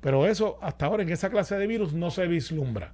Pero 0.00 0.26
eso, 0.26 0.58
hasta 0.60 0.86
ahora, 0.86 1.02
en 1.02 1.10
esa 1.10 1.30
clase 1.30 1.56
de 1.56 1.66
virus 1.66 1.92
no 1.92 2.10
se 2.10 2.26
vislumbra. 2.26 2.92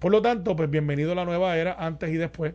Por 0.00 0.10
lo 0.10 0.20
tanto, 0.20 0.56
pues 0.56 0.68
bienvenido 0.68 1.12
a 1.12 1.14
la 1.14 1.24
nueva 1.24 1.56
era, 1.56 1.74
antes 1.74 2.10
y 2.10 2.16
después. 2.16 2.54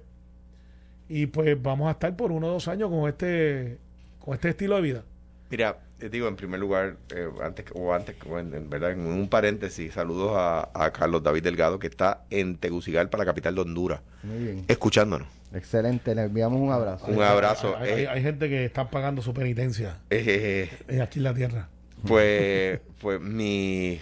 Y 1.07 1.27
pues 1.27 1.61
vamos 1.61 1.87
a 1.87 1.91
estar 1.91 2.15
por 2.15 2.31
uno 2.31 2.47
o 2.47 2.51
dos 2.51 2.67
años 2.67 2.89
con 2.89 3.07
este, 3.07 3.77
con 4.19 4.33
este 4.33 4.49
estilo 4.49 4.75
de 4.75 4.81
vida. 4.81 5.03
Mira, 5.49 5.77
te 5.97 6.09
digo, 6.09 6.27
en 6.27 6.35
primer 6.35 6.59
lugar, 6.59 6.97
eh, 7.15 7.29
antes 7.41 7.65
o 7.73 7.93
antes, 7.93 8.15
en, 8.25 8.69
verdad, 8.69 8.91
en 8.91 9.05
un 9.05 9.29
paréntesis, 9.29 9.93
saludos 9.93 10.33
a, 10.35 10.91
Carlos 10.91 11.23
David 11.23 11.43
Delgado, 11.43 11.79
que 11.79 11.87
está 11.87 12.25
en 12.29 12.57
Tegucigalpa, 12.57 13.17
la 13.17 13.25
capital 13.25 13.55
de 13.55 13.61
Honduras, 13.61 14.01
Muy 14.23 14.39
bien. 14.39 14.65
escuchándonos. 14.67 15.27
Excelente, 15.53 16.15
le 16.15 16.23
enviamos 16.23 16.61
un 16.61 16.71
abrazo. 16.71 17.05
Un 17.07 17.21
abrazo. 17.21 17.75
Hay, 17.77 18.05
hay, 18.05 18.21
gente 18.21 18.47
que 18.47 18.63
está 18.65 18.89
pagando 18.89 19.21
su 19.21 19.33
penitencia 19.33 19.99
eh, 20.09 20.69
aquí 21.01 21.19
en 21.19 21.23
la 21.23 21.33
tierra. 21.33 21.69
Pues, 22.07 22.79
pues 22.99 23.19
mi, 23.19 23.99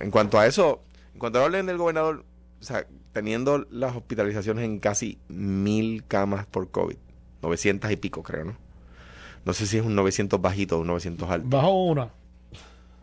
en 0.00 0.10
cuanto 0.10 0.38
a 0.38 0.46
eso, 0.46 0.82
en 1.14 1.18
cuanto 1.18 1.40
a 1.40 1.44
orden 1.44 1.66
del 1.66 1.78
gobernador, 1.78 2.24
o 2.60 2.64
sea, 2.64 2.86
teniendo 3.12 3.66
las 3.70 3.96
hospitalizaciones 3.96 4.64
en 4.64 4.78
casi 4.78 5.18
mil 5.28 6.04
camas 6.06 6.46
por 6.46 6.70
COVID, 6.70 6.96
900 7.42 7.90
y 7.90 7.96
pico 7.96 8.22
creo, 8.22 8.44
¿no? 8.44 8.56
No 9.44 9.52
sé 9.52 9.66
si 9.66 9.78
es 9.78 9.84
un 9.84 9.96
900 9.96 10.40
bajito 10.40 10.76
o 10.76 10.80
un 10.82 10.86
900 10.86 11.28
alto. 11.28 11.48
Bajó 11.48 11.86
una. 11.86 12.10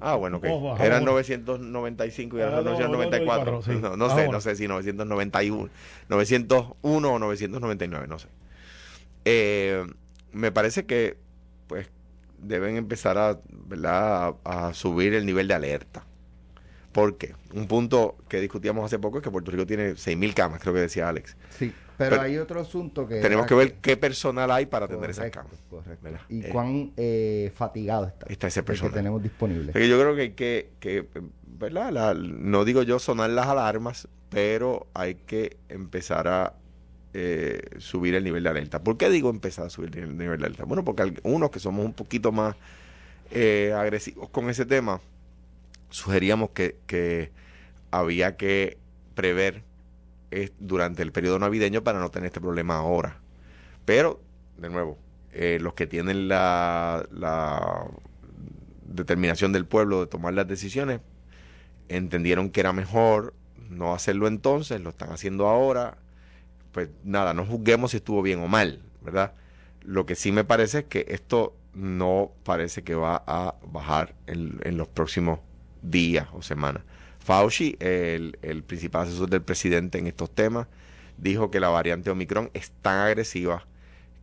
Ah, 0.01 0.15
bueno, 0.15 0.39
que 0.39 0.47
eran 0.79 1.03
995 1.05 2.37
y 2.37 2.41
ahora 2.41 2.61
994. 2.61 3.61
No, 3.81 3.97
no 3.97 4.15
sé, 4.15 4.29
no 4.29 4.41
sé 4.41 4.55
si 4.55 4.67
991, 4.67 5.69
901 6.09 7.13
o 7.13 7.19
999, 7.19 8.07
no 8.07 8.19
sé. 8.19 8.27
Eh, 9.25 9.85
me 10.31 10.51
parece 10.51 10.85
que, 10.85 11.17
pues, 11.67 11.89
deben 12.37 12.77
empezar 12.77 13.17
a, 13.17 13.39
¿verdad? 13.67 14.35
a 14.43 14.73
subir 14.73 15.13
el 15.13 15.25
nivel 15.25 15.47
de 15.47 15.53
alerta. 15.53 16.05
Porque 16.91 17.35
un 17.53 17.67
punto 17.67 18.17
que 18.27 18.39
discutíamos 18.41 18.85
hace 18.85 18.97
poco 18.97 19.17
es 19.19 19.23
que 19.23 19.29
Puerto 19.29 19.51
Rico 19.51 19.65
tiene 19.65 19.91
6.000 19.91 20.33
camas, 20.33 20.59
creo 20.59 20.73
que 20.73 20.79
decía 20.79 21.07
Alex. 21.07 21.35
Sí, 21.49 21.73
pero, 21.99 22.21
hay 22.21 22.37
otro 22.37 22.61
asunto 22.61 23.05
que... 23.07 23.19
Tenemos 23.19 23.45
que 23.45 23.53
ver 23.53 23.73
qué 23.75 23.97
personal 23.97 24.49
hay 24.51 24.65
para 24.65 24.85
atender 24.85 25.09
esas 25.09 25.29
camas. 25.29 25.53
Correcto. 25.69 26.09
Y 26.29 26.45
eh, 26.45 26.49
cuán 26.49 26.93
eh, 26.95 27.51
fatigado 27.53 28.07
está. 28.07 28.25
Está 28.27 28.47
ese 28.47 28.63
personal. 28.63 28.93
Que 28.93 28.99
tenemos 28.99 29.21
disponible. 29.21 29.87
yo 29.87 29.99
creo 29.99 30.15
que 30.15 30.21
hay 30.21 30.31
que, 30.31 30.69
que 30.79 31.05
¿verdad? 31.45 32.15
no 32.15 32.63
digo 32.63 32.83
yo 32.83 32.99
sonar 32.99 33.29
las 33.31 33.47
alarmas, 33.47 34.07
pero 34.29 34.87
hay 34.93 35.15
que 35.15 35.57
empezar 35.67 36.27
a 36.29 36.53
eh, 37.13 37.61
subir 37.79 38.15
el 38.15 38.23
nivel 38.23 38.43
de 38.43 38.49
alerta. 38.49 38.81
¿Por 38.81 38.97
qué 38.97 39.09
digo 39.09 39.29
empezar 39.29 39.65
a 39.65 39.69
subir 39.69 39.97
el 39.97 40.17
nivel 40.17 40.39
de 40.39 40.45
alerta? 40.45 40.63
Bueno, 40.63 40.85
porque 40.85 41.13
unos 41.23 41.51
que 41.51 41.59
somos 41.59 41.85
un 41.85 41.93
poquito 41.93 42.31
más 42.31 42.55
agresivos 43.29 44.29
con 44.29 44.49
ese 44.49 44.65
tema, 44.65 45.01
sugeríamos 45.89 46.51
que, 46.51 47.31
había 47.91 48.37
que 48.37 48.77
prever 49.15 49.63
eh, 50.31 50.51
durante 50.59 51.01
el 51.01 51.11
periodo 51.11 51.39
navideño 51.39 51.83
para 51.83 51.99
no 51.99 52.11
tener 52.11 52.27
este 52.27 52.41
problema 52.41 52.77
ahora. 52.77 53.19
Pero, 53.85 54.21
de 54.57 54.69
nuevo, 54.69 54.97
eh, 55.31 55.57
los 55.61 55.73
que 55.73 55.87
tienen 55.87 56.27
la, 56.27 57.05
la 57.11 57.87
determinación 58.85 59.51
del 59.51 59.65
pueblo 59.65 60.01
de 60.01 60.07
tomar 60.07 60.33
las 60.33 60.47
decisiones 60.47 61.01
entendieron 61.87 62.49
que 62.49 62.59
era 62.59 62.73
mejor 62.73 63.33
no 63.69 63.93
hacerlo 63.93 64.27
entonces, 64.27 64.81
lo 64.81 64.89
están 64.89 65.11
haciendo 65.11 65.47
ahora. 65.47 65.97
Pues 66.71 66.89
nada, 67.03 67.33
no 67.33 67.45
juzguemos 67.45 67.91
si 67.91 67.97
estuvo 67.97 68.21
bien 68.21 68.39
o 68.39 68.47
mal, 68.47 68.81
¿verdad? 69.01 69.33
Lo 69.81 70.05
que 70.05 70.15
sí 70.15 70.31
me 70.31 70.43
parece 70.43 70.79
es 70.79 70.85
que 70.85 71.05
esto 71.09 71.55
no 71.73 72.31
parece 72.43 72.83
que 72.83 72.95
va 72.95 73.23
a 73.25 73.55
bajar 73.71 74.15
en, 74.27 74.59
en 74.63 74.77
los 74.77 74.87
próximos 74.87 75.39
días 75.81 76.27
o 76.33 76.41
semanas. 76.41 76.83
Fauci, 77.19 77.75
el, 77.79 78.37
el 78.41 78.63
principal 78.63 79.07
asesor 79.07 79.29
del 79.29 79.41
presidente 79.41 79.97
en 79.99 80.07
estos 80.07 80.29
temas, 80.31 80.67
dijo 81.17 81.51
que 81.51 81.59
la 81.59 81.69
variante 81.69 82.09
Omicron 82.09 82.49
es 82.53 82.71
tan 82.81 82.99
agresiva 82.99 83.65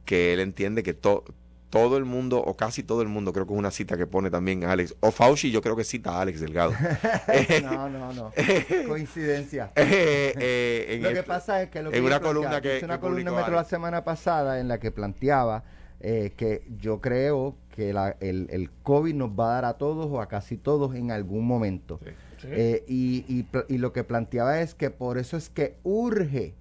que 0.05 0.33
él 0.33 0.41
entiende 0.41 0.83
que 0.83 0.95
todo 0.95 1.97
el 1.97 2.05
mundo, 2.05 2.39
o 2.39 2.57
casi 2.57 2.83
todo 2.83 3.03
el 3.03 3.09
mundo, 3.09 3.33
creo 3.33 3.47
que 3.47 3.53
es 3.53 3.59
una 3.59 3.71
cita 3.71 3.97
que 3.97 4.07
pone 4.07 4.31
también 4.31 4.65
Alex, 4.65 4.95
o 5.01 5.11
Fauci, 5.11 5.51
yo 5.51 5.61
creo 5.61 5.77
que 5.77 5.85
cita 5.85 6.13
a 6.13 6.23
Alex 6.23 6.41
Delgado. 6.41 6.73
no, 7.63 7.91
no, 7.91 8.13
no. 8.13 8.33
Coincidencia. 8.89 9.73
Eh, 9.75 10.33
eh, 10.39 10.99
lo 11.03 11.13
que 11.13 11.23
pasa 11.23 11.63
es 11.63 11.71
que 11.71 11.83
lo 11.83 11.91
que 11.91 11.99
en 11.99 12.05
una 12.05 12.21
columna 12.21 12.61
que, 12.61 12.81
una 12.83 13.01
columna 13.01 13.33
Metro 13.33 13.55
la 13.55 13.65
semana 13.65 14.05
pasada 14.05 14.61
en 14.61 14.69
la 14.69 14.79
que 14.79 14.91
planteaba 14.91 15.65
eh, 16.01 16.33
que 16.37 16.63
yo 16.79 17.01
creo 17.01 17.57
que 17.75 17.91
el, 17.91 18.47
el, 18.51 18.71
COVID 18.83 19.15
nos 19.15 19.31
va 19.31 19.51
a 19.51 19.55
dar 19.55 19.65
a 19.65 19.73
todos 19.75 20.07
o 20.11 20.21
a 20.21 20.29
casi 20.29 20.57
todos 20.57 20.95
en 20.95 21.11
algún 21.11 21.47
momento. 21.47 22.01
Eh, 22.49 22.85
y, 22.87 23.47
y, 23.69 23.79
lo 23.79 23.93
que 23.93 24.05
planteaba 24.05 24.61
es 24.61 24.75
que 24.75 24.91
por 24.91 25.19
eso 25.19 25.37
es 25.37 25.49
que 25.49 25.77
urge 25.83 26.55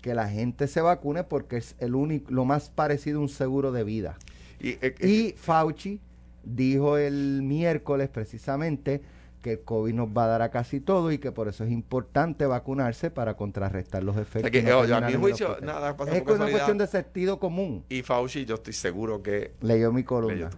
que 0.00 0.14
la 0.14 0.28
gente 0.28 0.66
se 0.66 0.80
vacune 0.80 1.24
porque 1.24 1.56
es 1.56 1.76
el 1.78 1.94
único, 1.94 2.30
lo 2.30 2.44
más 2.44 2.70
parecido 2.70 3.18
a 3.18 3.22
un 3.22 3.28
seguro 3.28 3.72
de 3.72 3.84
vida. 3.84 4.18
Y, 4.60 4.78
eh, 4.82 4.94
y 5.00 5.34
Fauci 5.36 6.00
dijo 6.44 6.98
el 6.98 7.42
miércoles 7.42 8.08
precisamente 8.08 9.00
que 9.42 9.52
el 9.52 9.60
COVID 9.62 9.92
nos 9.92 10.08
va 10.08 10.24
a 10.24 10.28
dar 10.28 10.42
a 10.42 10.50
casi 10.50 10.80
todo 10.80 11.12
y 11.12 11.18
que 11.18 11.32
por 11.32 11.48
eso 11.48 11.64
es 11.64 11.70
importante 11.70 12.46
vacunarse 12.46 13.10
para 13.10 13.34
contrarrestar 13.36 14.02
los 14.02 14.16
efectos. 14.16 14.50
Es 14.54 14.64
que, 14.64 14.70
a 14.70 15.00
mi 15.00 15.14
juicio, 15.14 15.58
nada 15.60 15.96
Es 16.06 16.22
una 16.22 16.50
cuestión 16.50 16.78
de 16.78 16.86
sentido 16.86 17.38
común. 17.38 17.84
Y 17.88 18.02
Fauci, 18.02 18.44
yo 18.44 18.54
estoy 18.54 18.72
seguro 18.72 19.22
que... 19.22 19.52
Leyó 19.60 19.92
mi 19.92 20.04
columna. 20.04 20.50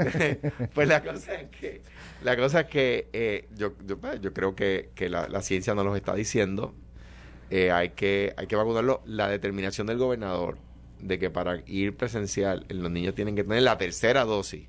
pues 0.74 0.88
la 0.88 1.02
cosa 1.02 1.34
es 1.34 1.50
que, 1.50 1.82
la 2.24 2.36
cosa 2.36 2.60
es 2.60 2.66
que 2.66 3.08
eh, 3.12 3.48
yo, 3.54 3.74
yo, 3.86 3.98
pues, 3.98 4.20
yo, 4.20 4.32
creo 4.32 4.56
que, 4.56 4.90
que 4.94 5.08
la, 5.08 5.28
la, 5.28 5.42
ciencia 5.42 5.74
nos 5.74 5.84
lo 5.84 5.94
está 5.94 6.14
diciendo. 6.14 6.74
Eh, 7.50 7.70
hay, 7.70 7.90
que, 7.90 8.32
hay 8.38 8.46
que 8.46 8.56
vacunarlo. 8.56 9.02
La 9.04 9.28
determinación 9.28 9.86
del 9.86 9.98
gobernador 9.98 10.56
de 11.00 11.18
que 11.18 11.28
para 11.28 11.62
ir 11.66 11.96
presencial 11.96 12.64
los 12.70 12.90
niños 12.90 13.14
tienen 13.14 13.36
que 13.36 13.44
tener 13.44 13.62
la 13.62 13.76
tercera 13.76 14.24
dosis, 14.24 14.68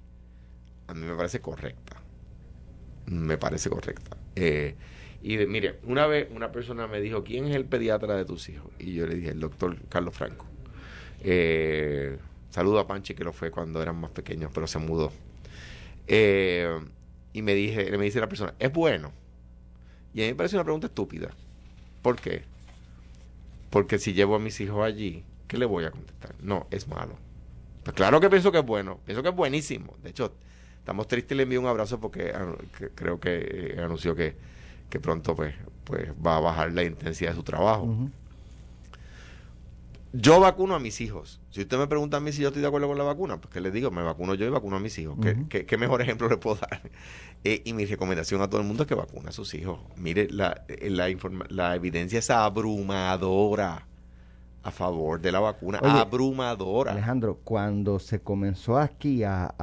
a 0.88 0.94
mí 0.94 1.06
me 1.06 1.16
parece 1.16 1.40
correcta 1.40 1.83
me 3.06 3.38
parece 3.38 3.70
correcta. 3.70 4.18
Eh, 4.36 4.76
y 5.22 5.38
mire, 5.38 5.80
una 5.84 6.06
vez 6.06 6.28
una 6.36 6.52
persona 6.52 6.88
me 6.88 7.00
dijo, 7.00 7.24
¿quién 7.24 7.46
es 7.46 7.56
el 7.56 7.66
pediatra 7.66 8.16
de 8.16 8.26
tus 8.26 8.50
hijos? 8.50 8.70
Y 8.80 8.94
yo 8.94 9.08
le 9.08 9.16
dije, 9.16 9.30
el 9.30 9.40
doctor 9.40 9.78
Carlos 9.88 10.14
Franco. 10.16 10.46
Eh, 11.22 12.18
saludo 12.50 12.80
a 12.80 12.88
Panchi, 12.88 13.14
que 13.14 13.24
lo 13.24 13.32
fue 13.32 13.50
cuando 13.50 13.82
eran 13.82 13.96
más 13.96 14.12
pequeños, 14.12 14.52
pero 14.54 14.68
se 14.68 14.80
mudó. 14.80 15.14
Eh, 16.08 16.80
y 17.32 17.42
me, 17.42 17.56
dije, 17.56 17.98
me 17.98 18.04
dice 18.04 18.20
la 18.20 18.28
persona, 18.28 18.54
¿es 18.60 18.72
bueno? 18.72 19.14
Y 20.14 20.22
a 20.22 20.26
mí 20.26 20.32
me 20.32 20.36
parece 20.36 20.58
una 20.58 20.66
pregunta 20.66 20.88
estúpida. 20.88 21.30
¿Por 22.02 22.20
qué? 22.20 22.44
Porque 23.70 23.98
si 23.98 24.14
llevo 24.14 24.36
a 24.36 24.40
mis 24.40 24.60
hijos 24.60 24.84
allí, 24.84 25.24
¿qué 25.48 25.58
le 25.58 25.66
voy 25.66 25.86
a 25.86 25.92
contestar? 25.92 26.36
No, 26.42 26.68
es 26.70 26.88
malo. 26.88 27.18
Pues 27.84 27.96
claro 27.96 28.20
que 28.20 28.30
pienso 28.30 28.52
que 28.52 28.60
es 28.60 28.66
bueno, 28.66 29.00
pienso 29.06 29.24
que 29.24 29.30
es 29.30 29.36
buenísimo. 29.36 29.96
De 30.04 30.10
hecho, 30.10 30.36
Estamos 30.84 31.08
tristes 31.08 31.32
y 31.32 31.36
le 31.36 31.44
envío 31.44 31.62
un 31.62 31.68
abrazo 31.68 31.98
porque 31.98 32.34
creo 32.94 33.18
que 33.18 33.76
eh, 33.78 33.82
anunció 33.82 34.14
que, 34.16 34.36
pronto 35.02 35.34
pues, 35.34 35.56
pues 35.86 36.10
va 36.10 36.36
a 36.36 36.40
bajar 36.42 36.74
la 36.74 36.84
intensidad 36.84 37.30
de 37.30 37.38
su 37.38 37.44
trabajo. 37.44 37.88
Yo 40.12 40.42
vacuno 40.42 40.76
a 40.76 40.80
mis 40.80 41.00
hijos. 41.00 41.40
Si 41.52 41.62
usted 41.62 41.78
me 41.78 41.88
pregunta 41.88 42.18
a 42.18 42.20
mí 42.20 42.34
si 42.34 42.42
yo 42.42 42.50
estoy 42.50 42.62
de 42.62 42.68
acuerdo 42.68 42.90
con 42.90 42.98
la 42.98 43.06
vacuna, 43.06 43.40
pues 43.40 43.54
que 43.54 43.62
les 43.62 43.72
digo, 43.72 43.92
me 43.92 44.04
vacuno 44.04 44.36
yo 44.36 44.46
y 44.46 44.50
vacuno 44.50 44.76
a 44.76 44.82
mis 44.82 45.00
hijos. 45.00 45.18
¿Qué, 45.48 45.78
mejor 45.78 46.02
ejemplo 46.02 46.28
le 46.28 46.36
puedo 46.36 46.58
dar? 46.58 46.82
Eh, 47.46 47.62
y 47.66 47.74
mi 47.74 47.86
recomendación 47.86 48.42
a 48.42 48.50
todo 48.50 48.62
el 48.62 48.68
mundo 48.68 48.84
es 48.84 48.88
que 48.88 48.96
vacune 48.96 49.28
a 49.28 49.34
sus 49.34 49.54
hijos. 49.54 49.80
Mire, 49.98 50.30
la, 50.30 50.64
eh, 50.70 50.90
la, 50.90 51.08
la 51.50 51.76
evidencia 51.76 52.20
es 52.20 52.30
abrumadora 52.30 53.86
a 54.64 54.72
favor 54.72 55.20
de 55.20 55.32
la 55.32 55.42
vacuna 55.42 55.80
abrumadora. 55.80 56.94
Alejandro, 56.94 57.40
cuando 57.44 58.00
se 58.00 58.22
comenzó 58.22 58.78
aquí 58.78 59.24
a, 59.24 59.54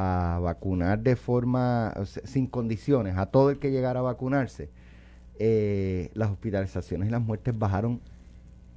vacunar 0.42 0.98
de 0.98 1.16
forma 1.16 1.94
sin 2.24 2.46
condiciones 2.46 3.16
a 3.16 3.26
todo 3.26 3.50
el 3.50 3.58
que 3.58 3.70
llegara 3.70 4.00
a 4.00 4.02
vacunarse, 4.02 4.68
eh, 5.38 6.10
las 6.12 6.30
hospitalizaciones 6.30 7.08
y 7.08 7.10
las 7.10 7.22
muertes 7.22 7.58
bajaron 7.58 8.00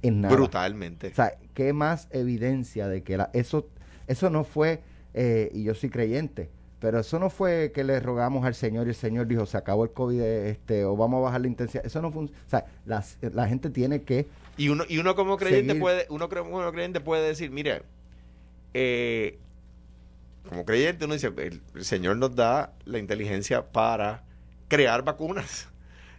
en 0.00 0.22
nada. 0.22 0.34
Brutalmente. 0.34 1.08
O 1.08 1.14
sea, 1.14 1.34
¿qué 1.52 1.74
más 1.74 2.08
evidencia 2.10 2.88
de 2.88 3.02
que 3.02 3.18
la, 3.18 3.28
eso, 3.34 3.68
eso 4.06 4.30
no 4.30 4.44
fue, 4.44 4.80
eh, 5.12 5.50
y 5.52 5.62
yo 5.64 5.74
soy 5.74 5.90
creyente, 5.90 6.48
pero 6.80 7.00
eso 7.00 7.18
no 7.18 7.28
fue 7.28 7.70
que 7.74 7.84
le 7.84 8.00
rogamos 8.00 8.46
al 8.46 8.54
Señor 8.54 8.86
y 8.86 8.90
el 8.90 8.94
Señor 8.94 9.26
dijo, 9.26 9.44
se 9.44 9.58
acabó 9.58 9.84
el 9.84 9.90
COVID, 9.92 10.20
este, 10.20 10.86
o 10.86 10.96
vamos 10.96 11.18
a 11.18 11.22
bajar 11.22 11.42
la 11.42 11.48
intensidad. 11.48 11.84
Eso 11.84 12.00
no 12.00 12.10
funciona. 12.10 12.42
O 12.46 12.50
sea, 12.50 12.66
las- 12.86 13.18
la 13.20 13.46
gente 13.46 13.68
tiene 13.68 14.02
que 14.02 14.26
Y 14.56 14.68
uno, 14.68 14.84
y 14.88 14.98
uno 14.98 15.14
como 15.14 15.36
creyente 15.36 15.74
Seguir. 15.74 15.80
puede, 15.80 16.06
uno 16.10 16.28
uno 16.50 16.72
creyente 16.72 17.00
puede 17.00 17.26
decir, 17.26 17.50
mire, 17.50 17.82
eh, 18.72 19.38
como 20.48 20.64
creyente 20.64 21.04
uno 21.04 21.14
dice, 21.14 21.32
el, 21.36 21.60
el 21.74 21.84
Señor 21.84 22.16
nos 22.16 22.34
da 22.36 22.72
la 22.84 22.98
inteligencia 22.98 23.72
para 23.72 24.24
crear 24.68 25.02
vacunas. 25.02 25.68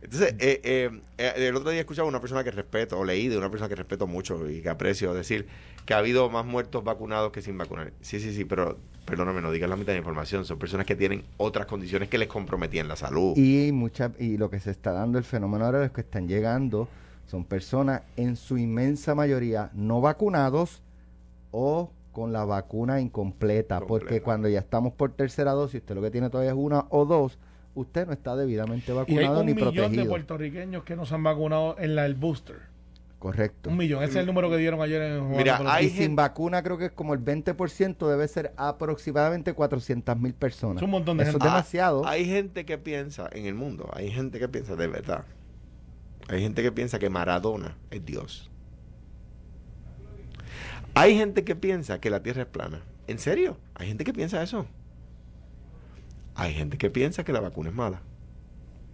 Entonces, 0.02 0.36
eh, 0.40 0.62
eh, 0.64 1.02
eh, 1.18 1.34
el 1.36 1.56
otro 1.56 1.72
día 1.72 1.80
escuchaba 1.80 2.06
a 2.06 2.10
una 2.10 2.22
persona 2.22 2.44
que 2.44 2.52
respeto, 2.52 3.00
o 3.00 3.04
leí 3.04 3.28
de 3.28 3.38
una 3.38 3.50
persona 3.50 3.70
que 3.70 3.76
respeto 3.76 4.06
mucho 4.06 4.48
y 4.48 4.62
que 4.62 4.70
aprecio, 4.70 5.14
decir 5.16 5.48
que 5.86 5.96
ha 5.96 5.98
habido 5.98 6.30
más 6.30 6.46
muertos 6.46 6.84
vacunados 6.84 7.32
que 7.32 7.42
sin 7.42 7.58
vacunar. 7.58 7.92
Sí, 8.02 8.20
sí, 8.20 8.34
sí, 8.34 8.46
pero 8.46 8.78
perdóname, 9.06 9.42
no 9.42 9.52
digas 9.52 9.70
la 9.70 9.76
mitad 9.76 9.94
de 9.94 9.98
información. 9.98 10.46
Son 10.46 10.60
personas 10.60 10.86
que 10.86 10.96
tienen 10.96 11.24
otras 11.38 11.66
condiciones 11.66 12.10
que 12.10 12.20
les 12.20 12.28
comprometían 12.28 12.88
la 12.88 12.96
salud. 12.96 13.36
Y 13.36 13.72
mucha, 13.72 14.12
y 14.20 14.38
lo 14.38 14.50
que 14.50 14.60
se 14.60 14.72
está 14.72 14.92
dando 14.92 15.18
el 15.18 15.24
fenómeno 15.24 15.66
ahora 15.66 15.84
es 15.86 15.92
que 15.92 16.02
están 16.02 16.28
llegando 16.28 16.88
son 17.26 17.44
personas 17.44 18.02
en 18.18 18.36
su 18.36 18.58
inmensa 18.58 19.16
mayoría 19.16 19.70
no 19.74 20.02
vacunados 20.02 20.82
o 21.52 21.92
con 22.12 22.32
la 22.32 22.46
vacuna 22.46 23.02
incompleta, 23.02 23.82
porque 23.82 24.22
cuando 24.22 24.48
ya 24.48 24.60
estamos 24.60 24.94
por 24.94 25.12
tercera 25.12 25.52
dosis, 25.52 25.82
usted 25.82 25.96
lo 25.96 26.02
que 26.02 26.12
tiene 26.12 26.30
todavía 26.30 26.52
es 26.52 26.58
una 26.58 26.86
o 26.90 27.06
dos, 27.06 27.38
usted 27.74 28.08
no 28.08 28.14
está 28.14 28.36
debidamente 28.38 28.86
Y 28.88 28.92
hay 28.92 28.98
vacunado 29.00 29.40
un 29.42 29.46
ni 29.48 29.54
millón 29.54 29.74
de 29.74 29.82
protegido. 29.82 30.08
puertorriqueños 30.08 30.84
que 30.84 30.96
no 30.96 31.06
se 31.06 31.14
han 31.16 31.24
vacunado 31.24 31.76
en 31.78 31.96
la 31.96 32.04
del 32.04 32.16
booster. 32.16 32.74
Correcto. 33.20 33.70
Un 33.72 33.78
millón. 33.78 34.04
Ese 34.04 34.12
es 34.12 34.18
el 34.18 34.28
número 34.28 34.50
que 34.52 34.58
dieron 34.58 34.82
ayer 34.82 35.02
en 35.02 35.30
Mira, 35.32 35.60
hay 35.66 35.88
y 35.88 35.90
sin 35.90 36.16
vacuna 36.16 36.62
creo 36.62 36.78
que 36.78 36.86
es 36.86 36.92
como 36.92 37.14
el 37.14 37.20
20% 37.26 38.08
debe 38.08 38.28
ser 38.28 38.54
aproximadamente 38.56 39.54
400 39.54 40.18
mil 40.20 40.34
personas. 40.36 40.78
Es 40.78 40.84
un 40.84 40.92
montón 40.92 41.18
de 41.18 41.24
Eso 41.24 41.32
gente. 41.34 41.48
es 41.48 41.52
demasiado. 41.52 42.06
Ah, 42.06 42.12
hay 42.12 42.26
gente 42.26 42.66
que 42.66 42.78
piensa 42.78 43.28
en 43.32 43.46
el 43.46 43.56
mundo, 43.56 43.90
hay 43.94 44.12
gente 44.12 44.38
que 44.38 44.48
piensa 44.48 44.76
de 44.76 44.88
verdad. 44.88 45.26
Hay 46.28 46.42
gente 46.42 46.64
que 46.64 46.72
piensa 46.72 47.00
que 47.00 47.10
Maradona 47.10 47.78
es 47.92 48.06
Dios. 48.06 48.50
Hay 50.96 51.16
gente 51.18 51.44
que 51.44 51.56
piensa 51.56 52.00
que 52.00 52.10
la 52.10 52.24
Tierra 52.24 52.44
es 52.44 52.48
plana. 52.48 52.82
¿En 53.08 53.20
serio? 53.20 53.58
Hay 53.76 53.88
gente 53.88 54.04
que 54.04 54.14
piensa 54.14 54.42
eso. 54.42 54.66
Hay 56.36 56.54
gente 56.54 56.78
que 56.78 56.90
piensa 56.90 57.24
que 57.24 57.34
la 57.34 57.42
vacuna 57.42 57.70
es 57.70 57.76
mala. 57.76 58.02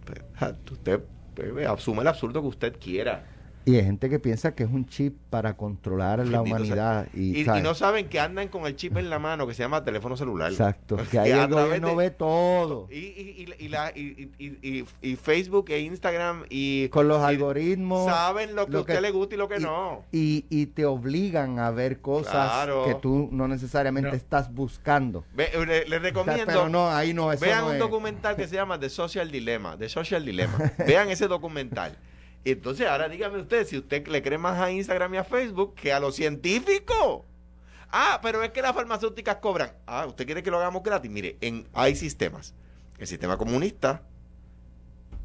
Pues, 0.04 0.20
usted 0.70 1.02
pues, 1.34 1.66
asume 1.66 2.02
el 2.02 2.08
absurdo 2.08 2.42
que 2.42 2.48
usted 2.48 2.76
quiera. 2.78 3.24
Y 3.64 3.76
hay 3.76 3.84
gente 3.84 4.10
que 4.10 4.18
piensa 4.18 4.54
que 4.54 4.64
es 4.64 4.70
un 4.70 4.86
chip 4.86 5.16
para 5.30 5.56
controlar 5.56 6.18
la 6.20 6.40
Bendito 6.40 6.56
humanidad. 6.56 7.06
Y, 7.14 7.36
Y, 7.36 7.40
y 7.40 7.44
¿sabes? 7.44 7.62
no 7.62 7.74
saben 7.74 8.08
que 8.08 8.18
andan 8.18 8.48
con 8.48 8.66
el 8.66 8.74
chip 8.74 8.96
en 8.96 9.08
la 9.08 9.18
mano 9.18 9.46
que 9.46 9.54
se 9.54 9.62
llama 9.62 9.84
teléfono 9.84 10.16
celular. 10.16 10.50
Exacto. 10.50 10.96
Que 11.10 11.18
ahí 11.18 11.30
el 11.30 11.46
gobierno 11.48 11.90
de- 11.90 11.96
ve 11.96 12.10
todo. 12.10 12.88
Y, 12.90 12.96
y, 12.98 13.46
y, 13.58 13.64
y 13.64 13.68
la- 13.68 13.92
y- 13.94 14.30
y- 14.38 14.46
y- 14.62 14.84
y 15.00 15.16
Facebook 15.16 15.66
e 15.70 15.80
Instagram 15.80 16.44
y 16.50 16.88
Con 16.88 17.06
los 17.08 17.20
y 17.22 17.24
algoritmos. 17.24 18.06
saben 18.06 18.56
lo 18.56 18.66
que 18.66 18.76
a 18.76 18.80
usted 18.80 18.94
que- 18.96 19.00
le 19.00 19.10
gusta 19.12 19.34
y 19.34 19.38
lo 19.38 19.48
que 19.48 19.58
y- 19.58 19.62
no. 19.62 20.04
Y, 20.10 20.44
y 20.50 20.66
te 20.66 20.84
obligan 20.84 21.58
a 21.58 21.70
ver 21.70 22.00
cosas 22.00 22.32
Claro. 22.32 22.84
que 22.86 22.94
tú 22.96 23.28
no 23.30 23.46
necesariamente 23.48 24.10
No. 24.10 24.16
estás 24.16 24.52
buscando. 24.52 25.24
Ve- 25.34 25.50
le, 25.54 25.64
le 25.66 25.82
O 25.84 25.88
sea, 25.88 25.98
recomiendo 26.00 26.44
pero 26.46 26.68
no, 26.68 26.90
ahí 26.90 27.14
no, 27.14 27.32
eso 27.32 27.44
vean 27.44 27.60
no 27.60 27.66
un 27.68 27.72
es. 27.74 27.78
documental 27.78 28.34
que 28.36 28.48
se 28.48 28.56
llama 28.56 28.78
The 28.80 28.88
Social 28.88 29.30
Dilemma, 29.30 29.76
The 29.78 29.88
Social 29.88 30.24
Dilemma. 30.24 30.58
vean 30.86 31.10
ese 31.10 31.28
documental. 31.28 31.96
Y 32.44 32.52
entonces 32.52 32.86
ahora 32.86 33.08
dígame 33.08 33.38
usted 33.40 33.66
si 33.66 33.78
usted 33.78 34.06
le 34.08 34.22
cree 34.22 34.38
más 34.38 34.58
a 34.58 34.70
Instagram 34.70 35.14
y 35.14 35.16
a 35.18 35.24
Facebook 35.24 35.74
que 35.74 35.92
a 35.92 36.00
los 36.00 36.16
científicos. 36.16 37.22
Ah, 37.90 38.20
pero 38.22 38.42
es 38.42 38.50
que 38.50 38.62
las 38.62 38.74
farmacéuticas 38.74 39.36
cobran. 39.36 39.72
Ah, 39.86 40.06
¿usted 40.06 40.24
quiere 40.26 40.42
que 40.42 40.50
lo 40.50 40.58
hagamos 40.58 40.82
gratis? 40.82 41.10
Mire, 41.10 41.36
en, 41.40 41.68
hay 41.74 41.94
sistemas. 41.94 42.54
El 42.98 43.06
sistema 43.06 43.36
comunista, 43.36 44.02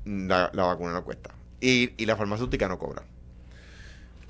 la, 0.06 0.52
vacuna 0.54 0.94
no 0.94 1.04
cuesta. 1.04 1.32
Y, 1.62 1.94
y 2.02 2.06
la 2.06 2.16
farmacéutica 2.16 2.68
no 2.68 2.78
cobra. 2.78 3.04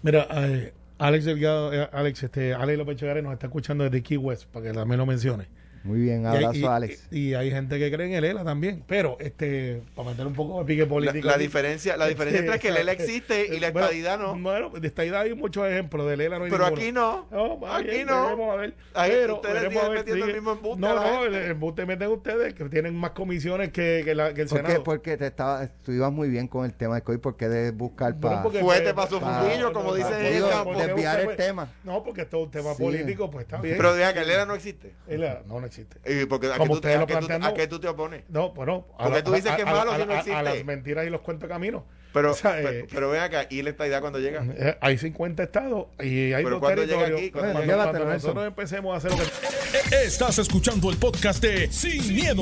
Mira, 0.04 0.28
eh, 0.32 0.74
Alex 1.00 1.26
Delgado, 1.26 1.74
eh, 1.74 1.90
Alex, 1.92 2.24
este, 2.24 2.54
Alex 2.54 2.78
López 2.78 2.98
Chegaray 2.98 3.24
nos 3.24 3.34
está 3.34 3.48
escuchando 3.48 3.84
desde 3.84 4.02
Key 4.04 4.18
West, 4.18 4.46
para 4.46 4.68
que 4.68 4.74
también 4.74 5.00
lo 5.00 5.06
mencione. 5.06 5.48
Muy 5.88 6.00
bien, 6.02 6.24
Y 6.24 6.26
hay- 6.26 6.36
abrazo, 6.44 6.60
y, 6.60 6.64
Alex. 6.66 7.08
Y, 7.12 7.20
y 7.30 7.34
hay 7.34 7.50
gente 7.52 7.80
que 7.80 7.92
cree 7.92 8.08
en 8.08 8.14
el 8.14 8.24
ELA 8.26 8.44
también. 8.44 8.84
Pero, 8.88 9.18
este, 9.20 9.82
para 9.96 10.10
meter 10.12 10.28
un 10.28 10.34
poco 10.34 10.60
de 10.60 10.66
pique 10.66 10.82
La, 10.84 10.88
político. 10.90 11.28
la 11.28 11.38
diferencia, 11.38 11.98
la 11.98 12.08
diferencia 12.08 12.42
entre 12.42 12.60
que 12.60 12.68
el 12.70 12.78
ELA 12.78 12.92
existe 12.92 13.56
y 13.56 13.60
la 13.60 13.72
bueno, 13.72 13.88
estadidad 13.88 14.20
no. 14.20 14.38
Bueno, 14.38 14.70
de 14.70 14.88
estadidad 14.88 15.22
hay 15.22 15.34
muchos 15.34 15.66
ejemplos, 15.68 16.08
del 16.10 16.22
ELA 16.22 16.40
no 16.40 16.46
hay 16.46 16.52
Pero 16.52 16.64
ninguno. 16.70 16.82
aquí 16.82 16.92
no. 16.92 17.68
Aquí 17.74 17.88
bien, 17.90 18.08
no. 18.08 18.24
veremos 18.26 18.54
a 18.54 18.56
ver. 18.58 18.74
Ahí 18.94 19.12
Pero 19.14 19.36
ustedes 19.36 19.54
veremos 19.56 19.84
a 19.84 19.90
ver, 19.90 19.98
metiendo 20.00 20.26
el 20.26 20.34
mismo 20.34 20.52
embuste 20.52 20.82
No, 20.82 20.88
a 20.90 20.94
no, 21.12 21.24
el, 21.26 21.36
embuste 21.36 21.86
meten 21.86 22.08
ustedes, 22.10 22.54
que 22.54 22.66
tienen 22.66 22.96
más 22.96 23.12
comisiones 23.12 23.70
que, 23.72 24.02
que, 24.04 24.14
la, 24.14 24.34
que 24.34 24.42
el 24.42 24.48
¿Por 24.48 24.58
qué? 24.60 24.66
Senado. 24.68 24.84
Porque 24.84 25.18
te 25.18 25.28
estaba, 25.28 25.68
tú 25.84 25.92
ibas 25.92 26.12
muy 26.12 26.30
bien 26.30 26.48
con 26.48 26.66
el 26.66 26.74
tema 26.74 26.96
de 26.96 27.02
COVID, 27.02 27.20
porque 27.20 27.48
debes 27.48 27.76
buscar 27.76 28.14
Bueno, 28.14 28.44
para 28.44 28.60
Fuerte 28.62 28.94
pa' 28.94 29.08
su 29.08 29.20
fundillo, 29.20 29.72
como 29.74 29.96
en 29.96 30.02
el 30.04 30.50
campo. 30.50 30.76
desviar 30.76 31.20
el 31.22 31.36
tema. 31.36 31.72
No, 31.84 32.04
porque 32.04 32.22
esto 32.22 32.38
es 32.40 32.44
un 32.46 32.52
tema 32.52 32.74
político, 32.76 33.30
pues 33.32 33.46
está 33.46 33.62
bien. 33.62 33.78
Pero 33.78 33.96
diga 33.96 34.14
que 34.14 34.20
el 34.22 34.30
ELA 34.30 34.46
no 34.46 34.56
existe. 34.56 34.94
ELA 35.08 35.44
no, 35.48 35.60
no 35.60 35.68
existe. 35.82 36.00
Eh, 36.04 36.26
porque 36.28 36.48
¿a, 36.48 36.54
qué 36.54 36.58
Como 36.58 36.74
tú, 36.74 36.76
ustedes 36.78 36.98
a 36.98 37.00
lo 37.02 37.08
qué 37.08 37.14
tú- 37.14 37.26
plantean, 37.28 37.44
a 37.52 37.54
qué 37.54 37.68
tú 37.68 37.80
te 37.80 37.88
opones? 37.88 38.24
No, 38.30 38.52
bueno. 38.54 38.88
a 38.98 39.04
Porque 39.06 39.18
la- 39.20 39.24
tú 39.24 39.32
dices 39.34 39.52
a- 39.52 39.56
que 39.56 39.62
es 39.64 39.68
malo 39.68 39.92
a- 39.92 39.98
si 39.98 40.06
no 40.06 40.12
existe. 40.14 40.34
A 40.34 40.44
las 40.44 40.64
mentiras 40.66 41.06
y 41.06 41.10
los 41.10 41.22
cuentos 41.22 41.48
caminos. 41.50 41.84
Pero, 42.14 42.32
O 42.32 42.34
sea, 42.34 42.54
pero, 42.54 42.70
eh, 42.70 42.88
pero 42.92 43.10
ven 43.12 43.22
acá, 43.22 43.46
¿y 43.50 43.62
la 43.62 43.70
estadidad 43.70 44.00
cuando 44.02 44.18
llega? 44.20 44.44
Eh, 44.44 44.78
Hay 44.82 44.98
50 44.98 45.44
estados 45.44 45.88
y 46.00 46.34
hay 46.34 46.44
Pero 46.44 46.60
cuando 46.60 46.84
llega 46.86 47.06
aquí, 47.06 47.30
cuando 47.32 47.52
Cuando, 47.54 47.72
llega- 47.74 47.84
cuando 47.92 48.06
nosotros 48.14 48.48
empecemos 48.48 48.94
a 48.94 48.98
hacer 48.98 49.12
lo 49.12 49.18
que... 49.18 50.06
Estás 50.06 50.40
escuchando 50.40 50.90
el 50.90 50.98
podcast 50.98 51.44
de 51.44 51.72
Sin, 51.72 52.16
miedo, 52.16 52.42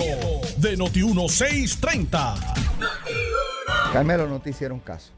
de 0.57 0.77
Noti1630. 0.77 2.35
Carmelo, 3.91 4.27
no 4.27 4.39
te 4.39 4.51
hicieron 4.51 4.79
caso. 4.79 5.11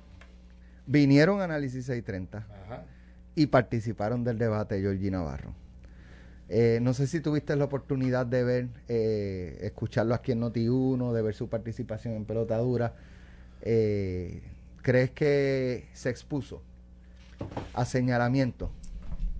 Vinieron 0.86 1.42
a 1.42 1.44
Análisis 1.44 1.86
630 1.86 2.48
Ajá. 2.66 2.84
y 3.36 3.48
participaron 3.48 4.24
del 4.24 4.38
debate 4.38 4.80
Georgie 4.80 5.12
Navarro. 5.12 5.54
Eh, 6.50 6.80
no 6.82 6.94
sé 6.94 7.08
si 7.08 7.20
tuviste 7.20 7.56
la 7.56 7.66
oportunidad 7.66 8.26
de 8.26 8.44
ver, 8.44 8.68
eh, 8.88 9.58
escucharlo 9.62 10.14
aquí 10.16 10.32
en 10.32 10.42
Noti1, 10.42 11.12
de 11.14 11.22
ver 11.22 11.34
su 11.36 11.50
participación 11.50 12.14
en 12.16 12.26
Pelotadura. 12.26 12.94
Eh, 13.62 14.42
¿Crees 14.82 15.12
que 15.12 15.88
se 15.94 16.10
expuso 16.10 16.62
a 17.74 17.84
señalamiento? 17.84 18.72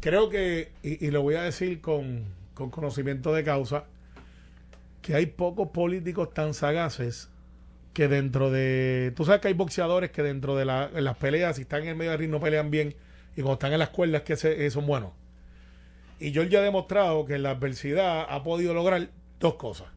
Creo 0.02 0.30
que, 0.30 0.72
y, 0.84 1.10
lo 1.12 1.22
voy 1.22 1.36
a 1.36 1.44
decir 1.44 1.80
con, 1.82 2.26
con 2.54 2.70
conocimiento 2.70 3.34
de 3.34 3.44
causa, 3.44 3.86
que 5.02 5.16
hay 5.16 5.28
pocos 5.28 5.70
políticos 5.70 6.34
tan 6.34 6.54
sagaces 6.54 7.30
que 7.94 8.08
dentro 8.10 8.52
de... 8.52 9.14
Tú 9.16 9.24
sabes 9.26 9.40
que 9.42 9.48
hay 9.48 9.54
boxeadores 9.54 10.12
que 10.12 10.22
dentro 10.22 10.56
de 10.58 10.66
las 10.66 11.18
peleas, 11.18 11.56
si 11.56 11.62
están 11.64 11.84
en 11.84 11.90
el 11.90 11.96
medio 11.96 12.12
del 12.12 12.20
ring, 12.20 12.30
no 12.32 12.40
pelean 12.42 12.70
bien, 12.70 12.90
y 13.36 13.42
cuando 13.42 13.54
están 13.54 13.74
en 13.74 13.80
las 13.80 13.90
cuerdas 13.90 14.22
que 14.24 14.36
se- 14.36 14.66
eh, 14.66 14.70
son 14.70 14.86
buenos. 14.86 15.12
Y 16.20 16.32
yo 16.32 16.44
ya 16.44 16.60
ha 16.60 16.64
demostrado 16.64 17.26
que 17.26 17.36
en 17.36 17.44
la 17.44 17.52
adversidad 17.52 18.26
ha 18.30 18.44
podido 18.44 18.74
lograr 18.74 19.10
dos 19.40 19.56
cosas. 19.56 19.88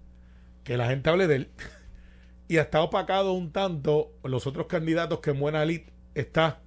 Que 0.65 0.77
la 0.77 0.89
gente 0.89 1.09
hable 1.09 1.27
de 1.27 1.37
él 1.37 1.51
y 2.49 2.59
ha 2.59 2.63
estado 2.63 2.85
opacado 2.85 3.33
un 3.33 3.53
tanto 3.53 4.13
los 4.23 4.47
otros 4.47 4.67
candidatos 4.67 5.21
que 5.21 5.31
en 5.31 5.41
buena 5.41 5.63
elite 5.63 5.93
está 6.15 6.61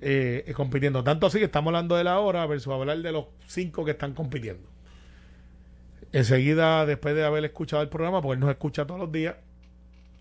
eh, 0.00 0.44
eh, 0.46 0.52
compitiendo. 0.54 1.02
Tanto 1.02 1.26
así 1.26 1.38
que 1.38 1.44
estamos 1.46 1.68
hablando 1.68 1.96
de 1.96 2.04
la 2.04 2.18
hora 2.20 2.46
versus 2.46 2.72
hablar 2.72 2.98
de 2.98 3.12
los 3.12 3.26
cinco 3.46 3.84
que 3.84 3.90
están 3.92 4.14
compitiendo. 4.14 4.68
Enseguida, 6.12 6.86
después 6.86 7.14
de 7.14 7.24
haber 7.24 7.44
escuchado 7.44 7.82
el 7.82 7.88
programa, 7.88 8.20
porque 8.20 8.34
él 8.34 8.40
nos 8.40 8.50
escucha 8.50 8.86
todos 8.86 9.00
los 9.00 9.12
días 9.12 9.36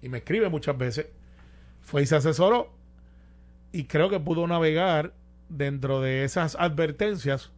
y 0.02 0.10
me 0.10 0.20
escribe 0.20 0.50
muchas 0.50 0.78
veces, 0.78 1.08
fue 1.82 2.04
y 2.04 2.06
se 2.06 2.16
asesoró 2.16 2.72
y 3.72 3.86
creo 3.86 4.10
que 4.10 4.20
pudo 4.20 4.48
navegar 4.48 5.14
dentro 5.50 6.02
de 6.02 6.24
esas 6.24 6.56
advertencias 6.56 7.52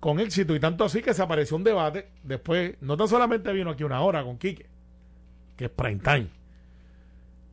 con 0.00 0.18
éxito 0.18 0.54
y 0.54 0.60
tanto 0.60 0.84
así 0.84 1.02
que 1.02 1.12
se 1.14 1.22
apareció 1.22 1.56
un 1.56 1.64
debate 1.64 2.08
después, 2.22 2.74
no 2.80 2.96
tan 2.96 3.06
solamente 3.08 3.52
vino 3.52 3.70
aquí 3.70 3.84
una 3.84 4.00
hora 4.00 4.24
con 4.24 4.38
Quique, 4.38 4.66
que 5.56 5.66
es 5.66 5.70
prime 5.70 6.00
time 6.02 6.28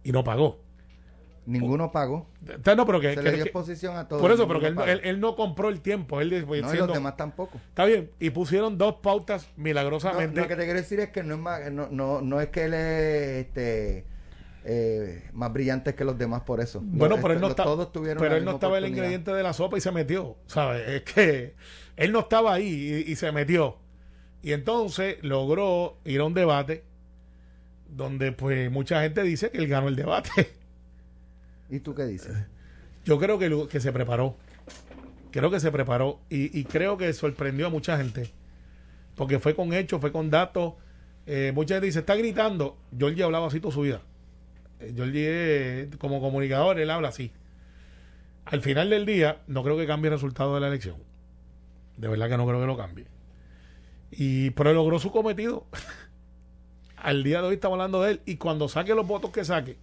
y 0.04 0.12
no 0.12 0.24
pagó. 0.24 0.62
Ninguno 1.46 1.92
pagó. 1.94 2.28
No, 2.76 2.86
pero 2.86 3.00
que, 3.00 3.10
Se 3.12 3.16
que- 3.16 3.22
le 3.22 3.32
dio 3.32 3.44
que- 3.44 3.50
exposición 3.50 3.96
a 3.96 4.06
todos. 4.08 4.22
por 4.22 4.32
eso, 4.32 4.48
pero 4.50 4.60
que 4.60 4.68
él, 4.68 4.76
no- 4.76 4.84
él, 4.84 5.00
él 5.06 5.20
no 5.22 5.36
compró 5.38 5.70
el 5.70 5.80
tiempo. 5.80 6.20
Él 6.20 6.44
pues, 6.46 6.62
No, 6.62 6.74
y 6.74 6.78
los 6.78 6.92
demás 6.92 7.16
tampoco. 7.16 7.58
Está 7.70 7.86
bien. 7.86 8.12
Y 8.20 8.32
pusieron 8.32 8.78
dos 8.78 8.96
pautas 9.02 9.48
No, 9.56 9.64
milagrosamente. 9.64 10.42
lo 10.42 10.48
que 10.48 10.56
te 10.58 10.64
quiero 10.66 10.80
decir 10.80 11.00
es 11.00 11.10
que 11.10 11.24
no 11.24 11.36
es 11.36 11.40
más, 11.40 11.72
no, 11.72 11.88
no, 11.90 12.22
no 12.22 12.42
es 12.42 12.48
que 12.50 12.66
él 12.66 12.74
es 12.74 13.46
este, 13.46 14.06
eh, 14.66 15.30
más 15.32 15.54
brillante 15.54 15.96
que 15.96 16.04
los 16.04 16.18
demás 16.18 16.42
por 16.42 16.60
eso. 16.60 16.82
bueno, 16.84 17.16
Los- 17.16 17.22
pero 17.22 17.34
él 17.34 17.40
no, 17.40 17.48
los- 17.48 17.52
está- 17.52 17.64
todos 17.64 17.94
tuvieron 17.94 18.22
pero 18.22 18.36
él 18.36 18.44
no 18.44 18.52
estaba 18.52 18.78
el 18.78 18.86
ingrediente 18.88 19.32
de 19.34 19.42
la 19.44 19.54
sopa 19.54 19.78
y 19.78 19.82
se 19.82 19.92
metió. 19.94 20.36
¿Sabes? 20.48 20.86
Es 20.90 21.02
que 21.04 21.56
él 21.98 22.12
no 22.14 22.20
estaba 22.22 22.54
ahí 22.54 23.04
y, 23.08 23.12
y 23.12 23.16
se 23.16 23.32
metió. 23.32 23.78
Y 24.42 24.54
entonces 24.54 25.18
logró 25.24 25.98
ir 26.06 26.22
a 26.22 26.24
un 26.26 26.34
debate 26.34 26.84
donde 27.90 28.32
pues 28.32 28.72
mucha 28.72 29.02
gente 29.02 29.24
dice 29.24 29.50
que 29.52 29.58
él 29.58 29.68
ganó 29.68 29.88
el 29.90 29.96
debate. 29.96 30.30
¿Y 31.70 31.80
tú 31.80 31.94
qué 31.96 32.06
dices? 32.06 32.36
Yo 33.04 33.20
creo 33.20 33.38
que, 33.40 33.50
lo- 33.50 33.68
que 33.68 33.80
se 33.80 33.92
preparó. 33.92 34.36
Creo 35.32 35.52
que 35.52 35.60
se 35.60 35.72
preparó 35.72 36.20
y, 36.30 36.58
y 36.58 36.64
creo 36.64 36.98
que 36.98 37.12
sorprendió 37.14 37.68
a 37.68 37.70
mucha 37.70 37.98
gente. 37.98 38.32
Porque 39.16 39.40
fue 39.40 39.56
con 39.56 39.74
hechos, 39.74 40.00
fue 40.00 40.12
con 40.12 40.30
datos. 40.30 40.74
Eh, 41.26 41.52
mucha 41.54 41.76
gente 41.76 41.88
dice, 41.88 42.00
está 42.00 42.16
gritando. 42.16 42.78
Georgie 42.98 43.24
hablaba 43.24 43.48
así 43.48 43.60
toda 43.60 43.74
su 43.74 43.82
vida. 43.82 44.02
Eh, 44.80 44.94
Georgie, 44.96 45.26
eh, 45.28 45.90
como 45.98 46.22
comunicador, 46.22 46.80
él 46.80 46.90
habla 46.90 47.10
así. 47.10 47.32
Al 48.46 48.62
final 48.62 48.90
del 48.90 49.06
día, 49.06 49.42
no 49.48 49.64
creo 49.64 49.76
que 49.78 49.86
cambie 49.88 50.08
el 50.10 50.14
resultado 50.14 50.56
de 50.56 50.62
la 50.62 50.68
elección. 50.68 50.96
De 51.98 52.08
verdad 52.08 52.30
que 52.30 52.38
no 52.38 52.46
creo 52.48 52.60
que 52.60 52.68
lo 52.68 52.78
cambie. 52.78 53.08
Y, 54.12 54.52
pero 54.52 54.74
logró 54.74 55.00
su 55.00 55.12
cometido. 55.12 55.66
Al 56.98 57.24
día 57.24 57.42
de 57.42 57.48
hoy 57.50 57.56
estamos 57.56 57.76
hablando 57.76 58.02
de 58.02 58.12
él. 58.14 58.22
Y 58.26 58.38
cuando 58.38 58.70
saque 58.70 58.96
los 58.96 59.08
votos 59.08 59.32
que 59.32 59.44
saque, 59.44 59.78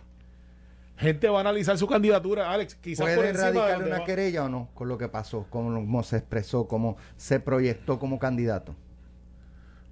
gente 0.97 1.29
va 1.29 1.39
a 1.39 1.41
analizar 1.41 1.77
su 1.79 1.87
candidatura, 1.87 2.53
Alex. 2.53 2.77
Quizás 2.77 3.07
por 3.07 3.17
¿Puede 3.17 3.33
de 3.33 3.79
los 3.79 3.87
una 3.87 4.05
querella 4.05 4.45
o 4.45 4.49
no 4.49 4.71
con 4.75 4.89
lo 4.89 4.99
que 4.99 5.09
pasó, 5.09 5.47
cómo 5.51 6.03
se 6.03 6.17
expresó, 6.17 6.67
cómo 6.67 6.97
se 7.17 7.41
proyectó 7.41 7.99
como 7.99 8.19
candidato? 8.19 8.75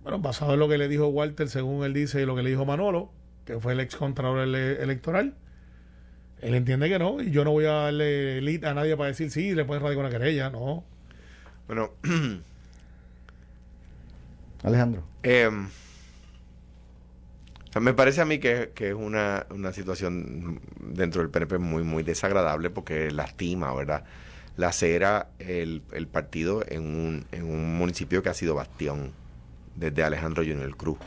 Bueno, 0.02 0.18
basado 0.18 0.54
en 0.54 0.60
lo 0.60 0.68
que 0.68 0.78
le 0.78 0.88
dijo 0.88 1.06
Walter, 1.08 1.48
según 1.48 1.84
él 1.84 1.94
dice, 1.94 2.22
y 2.22 2.26
lo 2.26 2.34
que 2.34 2.42
le 2.42 2.50
dijo 2.50 2.64
Manolo, 2.64 3.10
que 3.44 3.60
fue 3.60 3.72
el 3.74 3.80
ex 3.80 3.94
contralor 3.94 4.40
ele- 4.40 4.82
electoral, 4.82 5.36
él 6.40 6.54
entiende 6.54 6.88
que 6.88 6.98
no, 6.98 7.22
y 7.22 7.30
yo 7.30 7.44
no 7.44 7.52
voy 7.52 7.66
a 7.66 7.72
darle 7.72 8.40
lead 8.40 8.64
a 8.64 8.74
nadie 8.74 8.96
para 8.96 9.08
decir 9.08 9.30
sí, 9.30 9.54
le 9.54 9.64
pueden 9.64 9.82
radicar 9.82 10.04
una 10.04 10.10
querella, 10.10 10.50
no. 10.50 10.84
Bueno, 11.66 11.90
Alejandro. 14.62 15.02
Em, 15.22 15.66
o 17.68 17.72
sea, 17.72 17.80
me 17.80 17.94
parece 17.94 18.20
a 18.20 18.24
mí 18.24 18.38
que, 18.38 18.72
que 18.74 18.88
es 18.90 18.94
una, 18.94 19.46
una 19.50 19.72
situación 19.72 20.60
dentro 20.80 21.22
del 21.22 21.30
PNP 21.30 21.58
muy, 21.58 21.82
muy 21.84 22.02
desagradable 22.02 22.70
porque 22.70 23.10
lastima, 23.10 23.72
¿verdad? 23.74 24.04
Lacera 24.56 25.28
el, 25.38 25.82
el 25.92 26.06
partido 26.06 26.62
en 26.68 26.82
un, 26.82 27.24
en 27.32 27.44
un 27.44 27.76
municipio 27.78 28.22
que 28.22 28.28
ha 28.28 28.34
sido 28.34 28.54
bastión 28.54 29.12
desde 29.74 30.02
Alejandro 30.04 30.42
Junior 30.44 30.76
Cruz, 30.76 30.98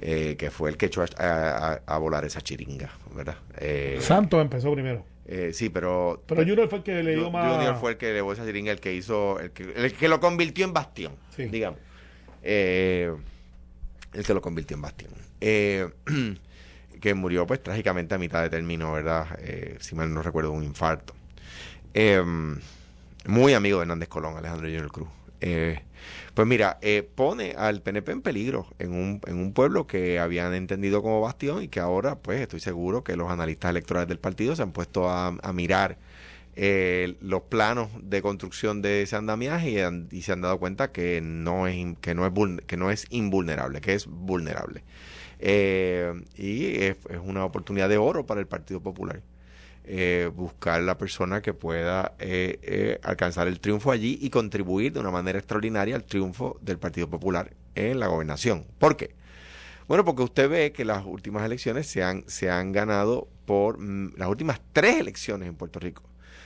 eh, 0.00 0.34
que 0.36 0.50
fue 0.50 0.70
el 0.70 0.76
que 0.76 0.86
echó 0.86 1.02
a, 1.02 1.06
a- 1.18 1.80
a 1.86 1.98
volar 1.98 2.24
esa 2.24 2.40
chiringa, 2.40 2.90
¿verdad? 3.14 3.36
Eh, 3.58 3.98
Santos 4.00 4.42
empezó 4.42 4.72
primero. 4.72 5.04
Eh, 5.28 5.50
sí, 5.52 5.68
pero... 5.70 6.22
Pero 6.26 6.42
Junior 6.42 6.68
fue 6.68 6.78
el 6.78 6.84
que 6.84 7.02
le 7.02 7.16
dio 7.16 7.30
más... 7.30 7.52
Junior 7.54 7.76
fue 7.76 7.92
el 7.92 7.96
que 7.96 8.10
elevó 8.10 8.32
esa 8.32 8.44
chiringa, 8.46 8.72
el 8.72 8.80
que 8.80 8.94
hizo, 8.94 9.40
el 9.40 9.50
que, 9.50 9.64
el 9.74 9.92
que 9.92 10.08
lo 10.08 10.20
convirtió 10.20 10.64
en 10.64 10.72
bastión, 10.72 11.12
Sí. 11.34 11.44
digamos. 11.46 11.80
Eh, 12.42 13.12
el 14.12 14.24
que 14.24 14.34
lo 14.34 14.40
convirtió 14.40 14.76
en 14.76 14.82
bastión. 14.82 15.10
Eh, 15.40 15.88
que 17.00 17.14
murió 17.14 17.46
pues 17.46 17.62
trágicamente 17.62 18.14
a 18.14 18.18
mitad 18.18 18.42
de 18.42 18.50
término, 18.50 18.92
¿verdad? 18.92 19.26
Eh, 19.40 19.76
si 19.80 19.94
mal 19.94 20.12
no 20.12 20.22
recuerdo, 20.22 20.52
un 20.52 20.62
infarto. 20.64 21.14
Eh, 21.92 22.22
muy 23.26 23.52
amigo 23.54 23.78
de 23.78 23.82
Hernández 23.82 24.08
Colón, 24.08 24.36
Alejandro 24.36 24.66
Junior 24.66 24.90
Cruz. 24.92 25.08
Pues 26.34 26.46
mira, 26.46 26.78
eh, 26.82 27.08
pone 27.14 27.54
al 27.56 27.82
PNP 27.82 28.12
en 28.12 28.22
peligro 28.22 28.66
en 28.78 28.92
un, 28.92 29.20
en 29.26 29.36
un 29.38 29.52
pueblo 29.52 29.86
que 29.86 30.18
habían 30.18 30.54
entendido 30.54 31.02
como 31.02 31.20
bastión 31.20 31.62
y 31.62 31.68
que 31.68 31.80
ahora, 31.80 32.16
pues 32.18 32.40
estoy 32.40 32.60
seguro 32.60 33.04
que 33.04 33.16
los 33.16 33.30
analistas 33.30 33.70
electorales 33.70 34.08
del 34.08 34.18
partido 34.18 34.56
se 34.56 34.62
han 34.62 34.72
puesto 34.72 35.08
a, 35.10 35.32
mirar 35.52 35.98
eh, 36.54 37.16
los 37.20 37.42
planos 37.42 37.88
de 38.02 38.22
construcción 38.22 38.82
de 38.82 39.02
ese 39.02 39.16
andamiaje 39.16 39.86
y, 40.10 40.22
se 40.22 40.32
han 40.32 40.40
dado 40.42 40.58
cuenta 40.58 40.92
que 40.92 41.20
no 41.22 41.66
es 41.66 41.76
que 42.00 42.14
no 42.14 42.26
es 42.26 42.32
que 42.66 42.76
no 42.76 42.90
es 42.90 43.06
invulnerable, 43.10 43.80
que 43.80 43.94
es 43.94 44.06
vulnerable. 44.06 44.84
Eh, 45.38 46.12
y 46.36 46.76
es, 46.82 46.96
es 47.10 47.18
una 47.22 47.44
oportunidad 47.44 47.88
de 47.88 47.98
oro 47.98 48.26
para 48.26 48.40
el 48.40 48.46
Partido 48.46 48.80
Popular. 48.80 49.22
Eh, 49.86 50.30
buscar 50.34 50.82
la 50.82 50.98
persona 50.98 51.40
que 51.42 51.54
pueda 51.54 52.14
eh, 52.18 52.58
eh, 52.62 52.98
alcanzar 53.02 53.46
el 53.48 53.60
triunfo 53.60 53.90
allí 53.92 54.18
y 54.20 54.30
contribuir 54.30 54.92
de 54.92 55.00
una 55.00 55.10
manera 55.10 55.38
extraordinaria 55.38 55.94
al 55.96 56.04
triunfo 56.04 56.58
del 56.60 56.78
Partido 56.78 57.08
Popular 57.08 57.54
en 57.74 58.00
la 58.00 58.08
gobernación. 58.08 58.66
¿Por 58.78 58.96
qué? 58.96 59.14
Bueno, 59.88 60.04
porque 60.04 60.22
usted 60.22 60.48
ve 60.50 60.72
que 60.72 60.84
las 60.84 61.04
últimas 61.06 61.44
elecciones 61.44 61.86
se 61.86 62.02
han, 62.02 62.24
se 62.26 62.50
han 62.50 62.72
ganado 62.72 63.28
por 63.44 63.78
mm, 63.78 64.14
las 64.16 64.28
últimas 64.28 64.60
tres 64.72 64.96
elecciones 64.98 65.48
en 65.48 65.54
Puerto 65.54 65.78
Rico. 65.78 66.02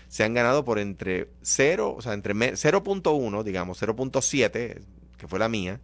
Se 0.09 0.25
han 0.25 0.35
ganado 0.35 0.65
por 0.65 0.79
entre 0.79 1.29
0, 1.41 1.95
o 1.97 2.03
sea, 2.03 2.13
entre 2.13 2.35
me- 2.35 2.53
0.1, 2.53 3.43
digamos, 3.45 3.81
0.7, 3.81 4.83
que 5.17 5.29
fue 5.29 5.39
la 5.39 5.49
mía, 5.49 5.81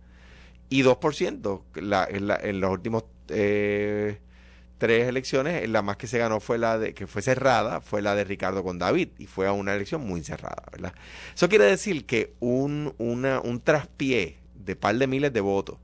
y 0.69 0.83
2%. 0.83 1.63
La, 1.77 2.07
en, 2.11 2.27
la- 2.27 2.37
en 2.43 2.61
los 2.61 2.71
últimos 2.71 3.05
eh, 3.29 4.19
tres 4.79 5.09
elecciones, 5.09 5.69
la 5.69 5.83
más 5.83 5.97
que 5.97 6.07
se 6.07 6.19
ganó 6.19 6.41
fue 6.41 6.59
la 6.59 6.79
de, 6.79 6.95
que 6.95 7.07
fue 7.07 7.23
cerrada, 7.23 7.81
fue 7.81 8.03
la 8.03 8.15
de 8.15 8.25
Ricardo 8.25 8.63
con 8.63 8.79
David, 8.79 9.09
y 9.19 9.27
fue 9.27 9.47
a 9.47 9.53
una 9.53 9.75
elección 9.75 10.07
muy 10.07 10.23
cerrada, 10.23 10.65
¿verdad? 10.73 10.95
Eso 11.35 11.49
quiere 11.49 11.65
decir 11.65 12.07
que 12.07 12.35
un, 12.41 12.95
una, 12.99 13.41
un 13.41 13.61
traspié 13.61 14.39
de 14.55 14.77
par 14.77 14.97
de 14.97 15.07
miles 15.07 15.33
de 15.33 15.41
votos 15.41 15.79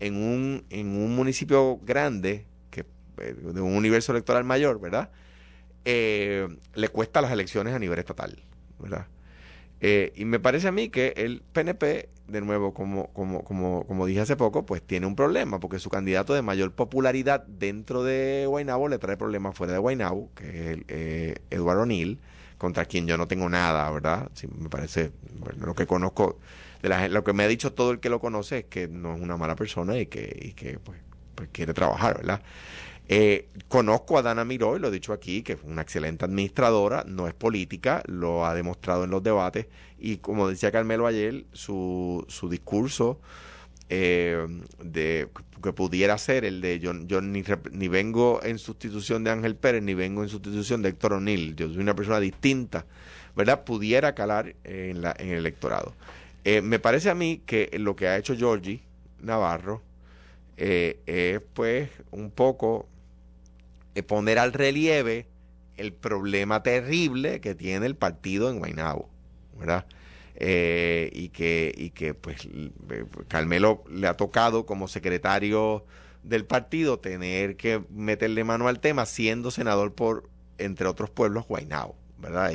en 0.00 0.16
un, 0.16 0.64
en 0.70 0.88
un 0.88 1.14
municipio 1.14 1.78
grande, 1.82 2.46
que, 2.70 2.84
eh, 3.18 3.34
de 3.34 3.60
un 3.60 3.74
universo 3.74 4.12
electoral 4.12 4.44
mayor, 4.44 4.80
¿verdad? 4.80 5.10
Eh, 5.84 6.48
le 6.74 6.88
cuesta 6.88 7.20
las 7.20 7.32
elecciones 7.32 7.74
a 7.74 7.78
nivel 7.78 7.98
estatal, 7.98 8.42
¿verdad? 8.78 9.06
Eh, 9.80 10.12
y 10.16 10.24
me 10.24 10.40
parece 10.40 10.68
a 10.68 10.72
mí 10.72 10.88
que 10.88 11.14
el 11.16 11.42
PNP, 11.52 12.08
de 12.28 12.40
nuevo, 12.40 12.74
como, 12.74 13.08
como, 13.08 13.42
como, 13.42 13.84
como 13.86 14.06
dije 14.06 14.20
hace 14.20 14.36
poco, 14.36 14.66
pues 14.66 14.82
tiene 14.82 15.06
un 15.06 15.16
problema, 15.16 15.58
porque 15.60 15.78
su 15.78 15.90
candidato 15.90 16.34
de 16.34 16.42
mayor 16.42 16.72
popularidad 16.72 17.44
dentro 17.46 18.04
de 18.04 18.44
Guaynabo 18.46 18.88
le 18.88 18.98
trae 18.98 19.16
problemas 19.16 19.56
fuera 19.56 19.72
de 19.72 19.78
Guaynabo, 19.78 20.30
que 20.34 20.48
es 20.48 20.66
el, 20.66 20.84
eh, 20.88 21.34
Eduardo 21.50 21.82
O'Neill, 21.82 22.18
contra 22.58 22.84
quien 22.84 23.06
yo 23.06 23.16
no 23.16 23.26
tengo 23.26 23.48
nada, 23.48 23.90
¿verdad? 23.90 24.30
Sí, 24.34 24.46
me 24.58 24.68
parece, 24.68 25.10
bueno, 25.38 25.66
lo 25.66 25.74
que 25.74 25.86
conozco, 25.86 26.38
de 26.82 26.88
la, 26.88 27.08
lo 27.08 27.24
que 27.24 27.32
me 27.32 27.44
ha 27.44 27.48
dicho 27.48 27.72
todo 27.72 27.90
el 27.92 28.00
que 28.00 28.10
lo 28.10 28.20
conoce 28.20 28.58
es 28.58 28.64
que 28.66 28.88
no 28.88 29.14
es 29.14 29.20
una 29.20 29.36
mala 29.36 29.56
persona 29.56 29.98
y 29.98 30.06
que, 30.06 30.38
y 30.40 30.52
que 30.52 30.78
pues, 30.78 31.00
pues 31.34 31.48
quiere 31.52 31.72
trabajar, 31.74 32.18
¿verdad? 32.18 32.42
Eh, 33.10 33.48
conozco 33.68 34.18
a 34.18 34.22
Dana 34.22 34.44
Miró, 34.44 34.76
y 34.76 34.80
lo 34.80 34.88
he 34.88 34.90
dicho 34.90 35.14
aquí, 35.14 35.42
que 35.42 35.54
es 35.54 35.60
una 35.64 35.80
excelente 35.80 36.26
administradora, 36.26 37.04
no 37.06 37.26
es 37.26 37.32
política, 37.32 38.02
lo 38.06 38.44
ha 38.44 38.54
demostrado 38.54 39.04
en 39.04 39.10
los 39.10 39.22
debates, 39.22 39.66
y 39.98 40.18
como 40.18 40.46
decía 40.48 40.70
Carmelo 40.70 41.06
ayer, 41.06 41.46
su, 41.52 42.24
su 42.28 42.50
discurso 42.50 43.18
eh, 43.88 44.46
de 44.84 45.28
que 45.62 45.72
pudiera 45.72 46.18
ser 46.18 46.44
el 46.44 46.60
de 46.60 46.78
yo, 46.78 46.92
yo 47.06 47.22
ni, 47.22 47.42
ni 47.72 47.88
vengo 47.88 48.40
en 48.42 48.58
sustitución 48.58 49.24
de 49.24 49.30
Ángel 49.30 49.56
Pérez, 49.56 49.82
ni 49.82 49.94
vengo 49.94 50.22
en 50.22 50.28
sustitución 50.28 50.82
de 50.82 50.90
Héctor 50.90 51.14
O'Neill, 51.14 51.56
yo 51.56 51.68
soy 51.68 51.78
una 51.78 51.96
persona 51.96 52.20
distinta, 52.20 52.84
¿verdad? 53.34 53.64
Pudiera 53.64 54.14
calar 54.14 54.54
en, 54.64 55.00
la, 55.00 55.16
en 55.18 55.30
el 55.30 55.38
electorado. 55.38 55.94
Eh, 56.44 56.60
me 56.60 56.78
parece 56.78 57.08
a 57.08 57.14
mí 57.14 57.40
que 57.46 57.70
lo 57.78 57.96
que 57.96 58.08
ha 58.08 58.18
hecho 58.18 58.36
Georgie 58.36 58.82
Navarro 59.20 59.82
eh, 60.56 61.00
es 61.06 61.40
pues 61.54 61.88
un 62.10 62.30
poco 62.30 62.86
poner 64.02 64.38
al 64.38 64.52
relieve 64.52 65.26
el 65.76 65.92
problema 65.92 66.62
terrible 66.62 67.40
que 67.40 67.54
tiene 67.54 67.86
el 67.86 67.96
partido 67.96 68.50
en 68.50 68.58
Guaynabo, 68.58 69.08
¿verdad? 69.58 69.86
Eh, 70.34 71.10
y 71.14 71.30
que, 71.30 71.72
y 71.76 71.90
que 71.90 72.14
pues 72.14 72.48
Carmelo 73.26 73.82
le 73.90 74.06
ha 74.06 74.16
tocado 74.16 74.66
como 74.66 74.86
secretario 74.86 75.84
del 76.22 76.44
partido 76.44 76.98
tener 76.98 77.56
que 77.56 77.82
meterle 77.90 78.44
mano 78.44 78.68
al 78.68 78.80
tema 78.80 79.06
siendo 79.06 79.50
senador 79.50 79.94
por, 79.94 80.28
entre 80.58 80.86
otros 80.86 81.10
pueblos, 81.10 81.46
Guaynabo, 81.46 81.96
¿verdad? 82.18 82.52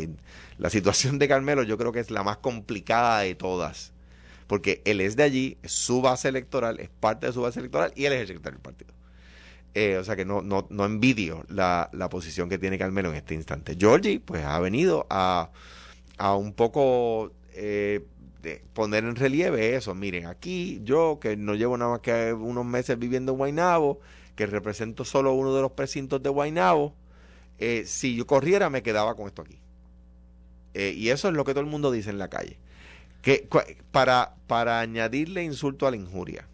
La 0.57 0.69
situación 0.69 1.19
de 1.19 1.27
Carmelo 1.27 1.63
yo 1.63 1.77
creo 1.77 1.91
que 1.91 1.99
es 1.99 2.11
la 2.11 2.23
más 2.23 2.37
complicada 2.37 3.19
de 3.19 3.35
todas, 3.35 3.93
porque 4.47 4.81
él 4.85 5.01
es 5.01 5.15
de 5.15 5.23
allí, 5.23 5.57
su 5.63 6.01
base 6.01 6.27
electoral, 6.29 6.79
es 6.79 6.89
parte 6.89 7.27
de 7.27 7.33
su 7.33 7.41
base 7.41 7.59
electoral 7.59 7.91
y 7.95 8.05
él 8.05 8.13
es 8.13 8.21
el 8.21 8.27
secretario 8.27 8.57
del 8.57 8.63
partido. 8.63 8.93
Eh, 9.75 9.97
o 9.97 10.03
sea 10.03 10.15
que 10.15 10.23
no, 10.23 10.41
no, 10.41 10.67
no 10.69 10.85
envidio 10.85 11.45
la, 11.49 11.89
la 11.93 12.07
posición 12.09 12.47
que 12.47 12.59
tiene 12.59 12.77
Carmelo 12.77 13.09
en 13.09 13.15
este 13.15 13.33
instante. 13.33 13.75
Georgie, 13.77 14.19
pues 14.19 14.45
ha 14.45 14.59
venido 14.59 15.07
a, 15.09 15.49
a 16.17 16.35
un 16.35 16.53
poco 16.53 17.31
eh, 17.53 18.05
poner 18.73 19.03
en 19.03 19.15
relieve 19.15 19.75
eso. 19.75 19.95
Miren, 19.95 20.27
aquí 20.27 20.81
yo, 20.83 21.17
que 21.19 21.35
no 21.37 21.55
llevo 21.55 21.77
nada 21.77 21.91
más 21.91 22.01
que 22.01 22.33
unos 22.33 22.65
meses 22.65 22.99
viviendo 22.99 23.31
en 23.31 23.39
Guaynabo, 23.39 23.99
que 24.35 24.45
represento 24.45 25.05
solo 25.05 25.33
uno 25.33 25.55
de 25.55 25.61
los 25.61 25.71
precintos 25.71 26.21
de 26.21 26.29
Guaynabo, 26.29 26.93
eh, 27.57 27.83
si 27.85 28.15
yo 28.15 28.27
corriera 28.27 28.69
me 28.69 28.83
quedaba 28.83 29.15
con 29.15 29.27
esto 29.27 29.41
aquí. 29.41 29.59
Eh, 30.75 30.93
y 30.95 31.09
eso 31.09 31.27
es 31.29 31.33
lo 31.33 31.45
que 31.45 31.53
todo 31.53 31.61
el 31.61 31.69
mundo 31.69 31.91
dice 31.91 32.09
en 32.09 32.19
la 32.19 32.29
calle. 32.29 32.59
Que, 33.21 33.47
para, 33.91 34.35
para 34.47 34.81
añadirle 34.81 35.43
insulto 35.43 35.87
a 35.87 35.91
la 35.91 35.97
injuria, 35.97 36.47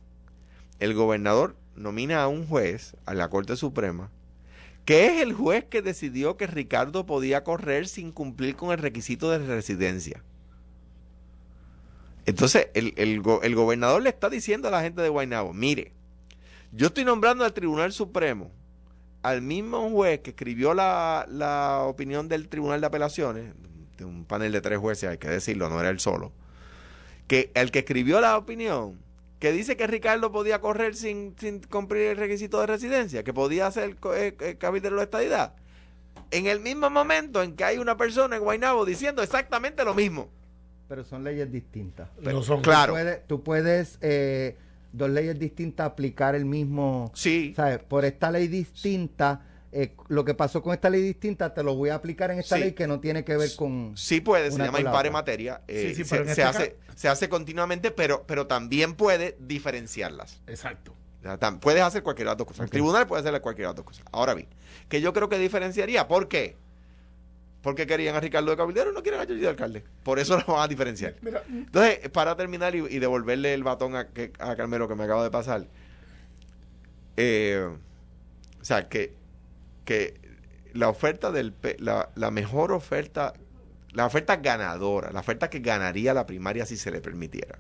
el 0.79 0.93
gobernador 0.93 1.55
nomina 1.79 2.21
a 2.21 2.27
un 2.27 2.45
juez 2.45 2.95
a 3.05 3.13
la 3.13 3.29
Corte 3.29 3.55
Suprema, 3.55 4.11
que 4.85 5.07
es 5.07 5.21
el 5.21 5.33
juez 5.33 5.65
que 5.65 5.81
decidió 5.81 6.37
que 6.37 6.47
Ricardo 6.47 7.05
podía 7.05 7.43
correr 7.43 7.87
sin 7.87 8.11
cumplir 8.11 8.55
con 8.55 8.71
el 8.71 8.77
requisito 8.77 9.31
de 9.31 9.39
residencia. 9.39 10.23
Entonces, 12.25 12.67
el, 12.73 12.93
el 12.97 13.23
el 13.41 13.55
gobernador 13.55 14.03
le 14.03 14.09
está 14.09 14.29
diciendo 14.29 14.67
a 14.67 14.71
la 14.71 14.81
gente 14.81 15.01
de 15.01 15.09
Guaynabo, 15.09 15.53
mire, 15.53 15.93
yo 16.71 16.87
estoy 16.87 17.05
nombrando 17.05 17.45
al 17.45 17.53
Tribunal 17.53 17.91
Supremo 17.93 18.51
al 19.21 19.41
mismo 19.41 19.89
juez 19.89 20.19
que 20.19 20.31
escribió 20.31 20.73
la, 20.73 21.25
la 21.29 21.81
opinión 21.83 22.27
del 22.27 22.47
Tribunal 22.47 22.81
de 22.81 22.87
Apelaciones, 22.87 23.53
de 23.97 24.05
un 24.05 24.25
panel 24.25 24.51
de 24.51 24.61
tres 24.61 24.79
jueces, 24.79 25.09
hay 25.09 25.17
que 25.17 25.27
decirlo, 25.29 25.69
no 25.69 25.79
era 25.79 25.89
él 25.89 25.99
solo, 25.99 26.31
que 27.27 27.51
el 27.53 27.71
que 27.71 27.79
escribió 27.79 28.21
la 28.21 28.37
opinión, 28.37 28.99
que 29.39 29.51
dice 29.53 29.77
que 29.77 29.87
Ricardo 29.87 30.31
podía 30.31 30.59
correr 30.59 30.95
sin, 30.95 31.35
sin 31.39 31.61
cumplir 31.61 32.07
el 32.07 32.17
requisito 32.17 32.59
de 32.59 32.67
residencia, 32.67 33.23
que 33.23 33.33
podía 33.33 33.71
ser 33.71 33.95
eh, 34.13 34.35
eh, 34.39 34.55
cabildero 34.57 34.95
de 34.95 34.99
la 34.99 35.03
estadidad, 35.03 35.53
en 36.31 36.45
el 36.45 36.59
mismo 36.59 36.89
momento 36.89 37.41
en 37.41 37.55
que 37.55 37.63
hay 37.63 37.77
una 37.77 37.97
persona 37.97 38.35
en 38.35 38.43
Guaynabo 38.43 38.85
diciendo 38.85 39.23
exactamente 39.23 39.83
lo 39.83 39.93
mismo. 39.93 40.29
Pero 40.87 41.03
son 41.03 41.23
leyes 41.23 41.51
distintas. 41.51 42.09
No 42.19 42.41
son. 42.43 42.61
Claro. 42.61 42.93
Tú 42.93 42.97
puedes, 42.97 43.27
tú 43.27 43.43
puedes, 43.43 43.97
eh, 44.01 44.57
dos 44.91 45.09
leyes 45.09 45.37
distintas 45.39 45.87
aplicar 45.87 46.35
el 46.35 46.45
mismo. 46.45 47.11
Sí. 47.13 47.53
¿Sabes? 47.55 47.79
Por 47.79 48.05
esta 48.05 48.31
ley 48.31 48.47
distinta, 48.47 49.45
eh, 49.71 49.95
lo 50.07 50.25
que 50.25 50.33
pasó 50.33 50.61
con 50.63 50.73
esta 50.73 50.89
ley 50.89 51.01
distinta 51.01 51.53
te 51.53 51.61
lo 51.63 51.75
voy 51.75 51.89
a 51.89 51.95
aplicar 51.95 52.31
en 52.31 52.39
esta 52.39 52.55
Sí. 52.55 52.61
ley 52.63 52.71
que 52.73 52.87
no 52.87 52.99
tiene 52.99 53.23
que 53.23 53.37
ver 53.37 53.49
con. 53.55 53.95
Sí 53.95 54.19
puede, 54.21 54.51
se 54.51 54.57
llama 54.57 54.79
impare 54.79 55.11
materia. 55.11 55.61
eh, 55.67 55.89
Sí, 55.89 56.03
sí, 56.03 56.09
se, 56.09 56.23
se 56.25 56.29
este 56.31 56.43
hace, 56.43 56.75
se 56.95 57.07
hace 57.07 57.29
continuamente, 57.29 57.91
pero, 57.91 58.23
pero 58.27 58.47
también 58.47 58.95
puede 58.95 59.37
diferenciarlas. 59.39 60.41
Exacto. 60.47 60.93
O 61.19 61.21
sea, 61.21 61.37
tam- 61.39 61.59
puedes 61.59 61.81
hacer 61.83 62.01
cualquiera 62.01 62.29
de 62.29 62.33
las 62.33 62.37
dos 62.37 62.47
cosas. 62.47 62.63
El 62.63 62.69
tribunal 62.69 63.05
puede 63.05 63.21
hacer 63.27 63.39
cualquiera 63.41 63.67
de 63.67 63.71
las 63.73 63.75
dos 63.75 63.85
cosas. 63.85 64.05
Ahora 64.11 64.33
bien, 64.33 64.47
que 64.87 65.01
yo 65.01 65.13
creo 65.13 65.27
que 65.29 65.37
diferenciaría. 65.37 66.07
¿Por 66.07 66.27
qué? 66.29 66.55
Porque 67.61 67.85
querían 67.85 68.15
a 68.15 68.21
Ricardo 68.21 68.49
de 68.51 68.55
Cabildero 68.55 68.91
y 68.91 68.93
no 68.93 69.03
quieren 69.03 69.19
a 69.19 69.25
Jordi 69.25 69.41
de 69.41 69.49
alcalde. 69.49 69.83
Por 70.03 70.17
eso 70.17 70.37
lo 70.37 70.45
van 70.53 70.63
a 70.63 70.67
diferenciar. 70.69 71.15
Mira, 71.21 71.43
Entonces, 71.49 72.07
para 72.09 72.35
terminar 72.37 72.73
y, 72.73 72.79
y 72.79 72.99
devolverle 72.99 73.53
el 73.53 73.63
batón 73.65 73.95
a 73.97 74.07
Carmelo 74.55 74.87
que 74.87 74.95
me 74.95 75.03
acaba 75.03 75.23
de 75.25 75.29
pasar, 75.29 75.67
eh, 77.17 77.67
o 78.61 78.63
sea, 78.63 78.87
que, 78.87 79.13
que 79.89 80.13
la 80.73 80.87
oferta 80.87 81.31
del, 81.31 81.55
la, 81.79 82.09
la 82.13 82.29
mejor 82.29 82.71
oferta, 82.71 83.33
la 83.91 84.05
oferta 84.05 84.35
ganadora, 84.35 85.11
la 85.11 85.21
oferta 85.21 85.49
que 85.49 85.59
ganaría 85.61 86.13
la 86.13 86.27
primaria 86.27 86.67
si 86.67 86.77
se 86.77 86.91
le 86.91 87.01
permitiera, 87.01 87.57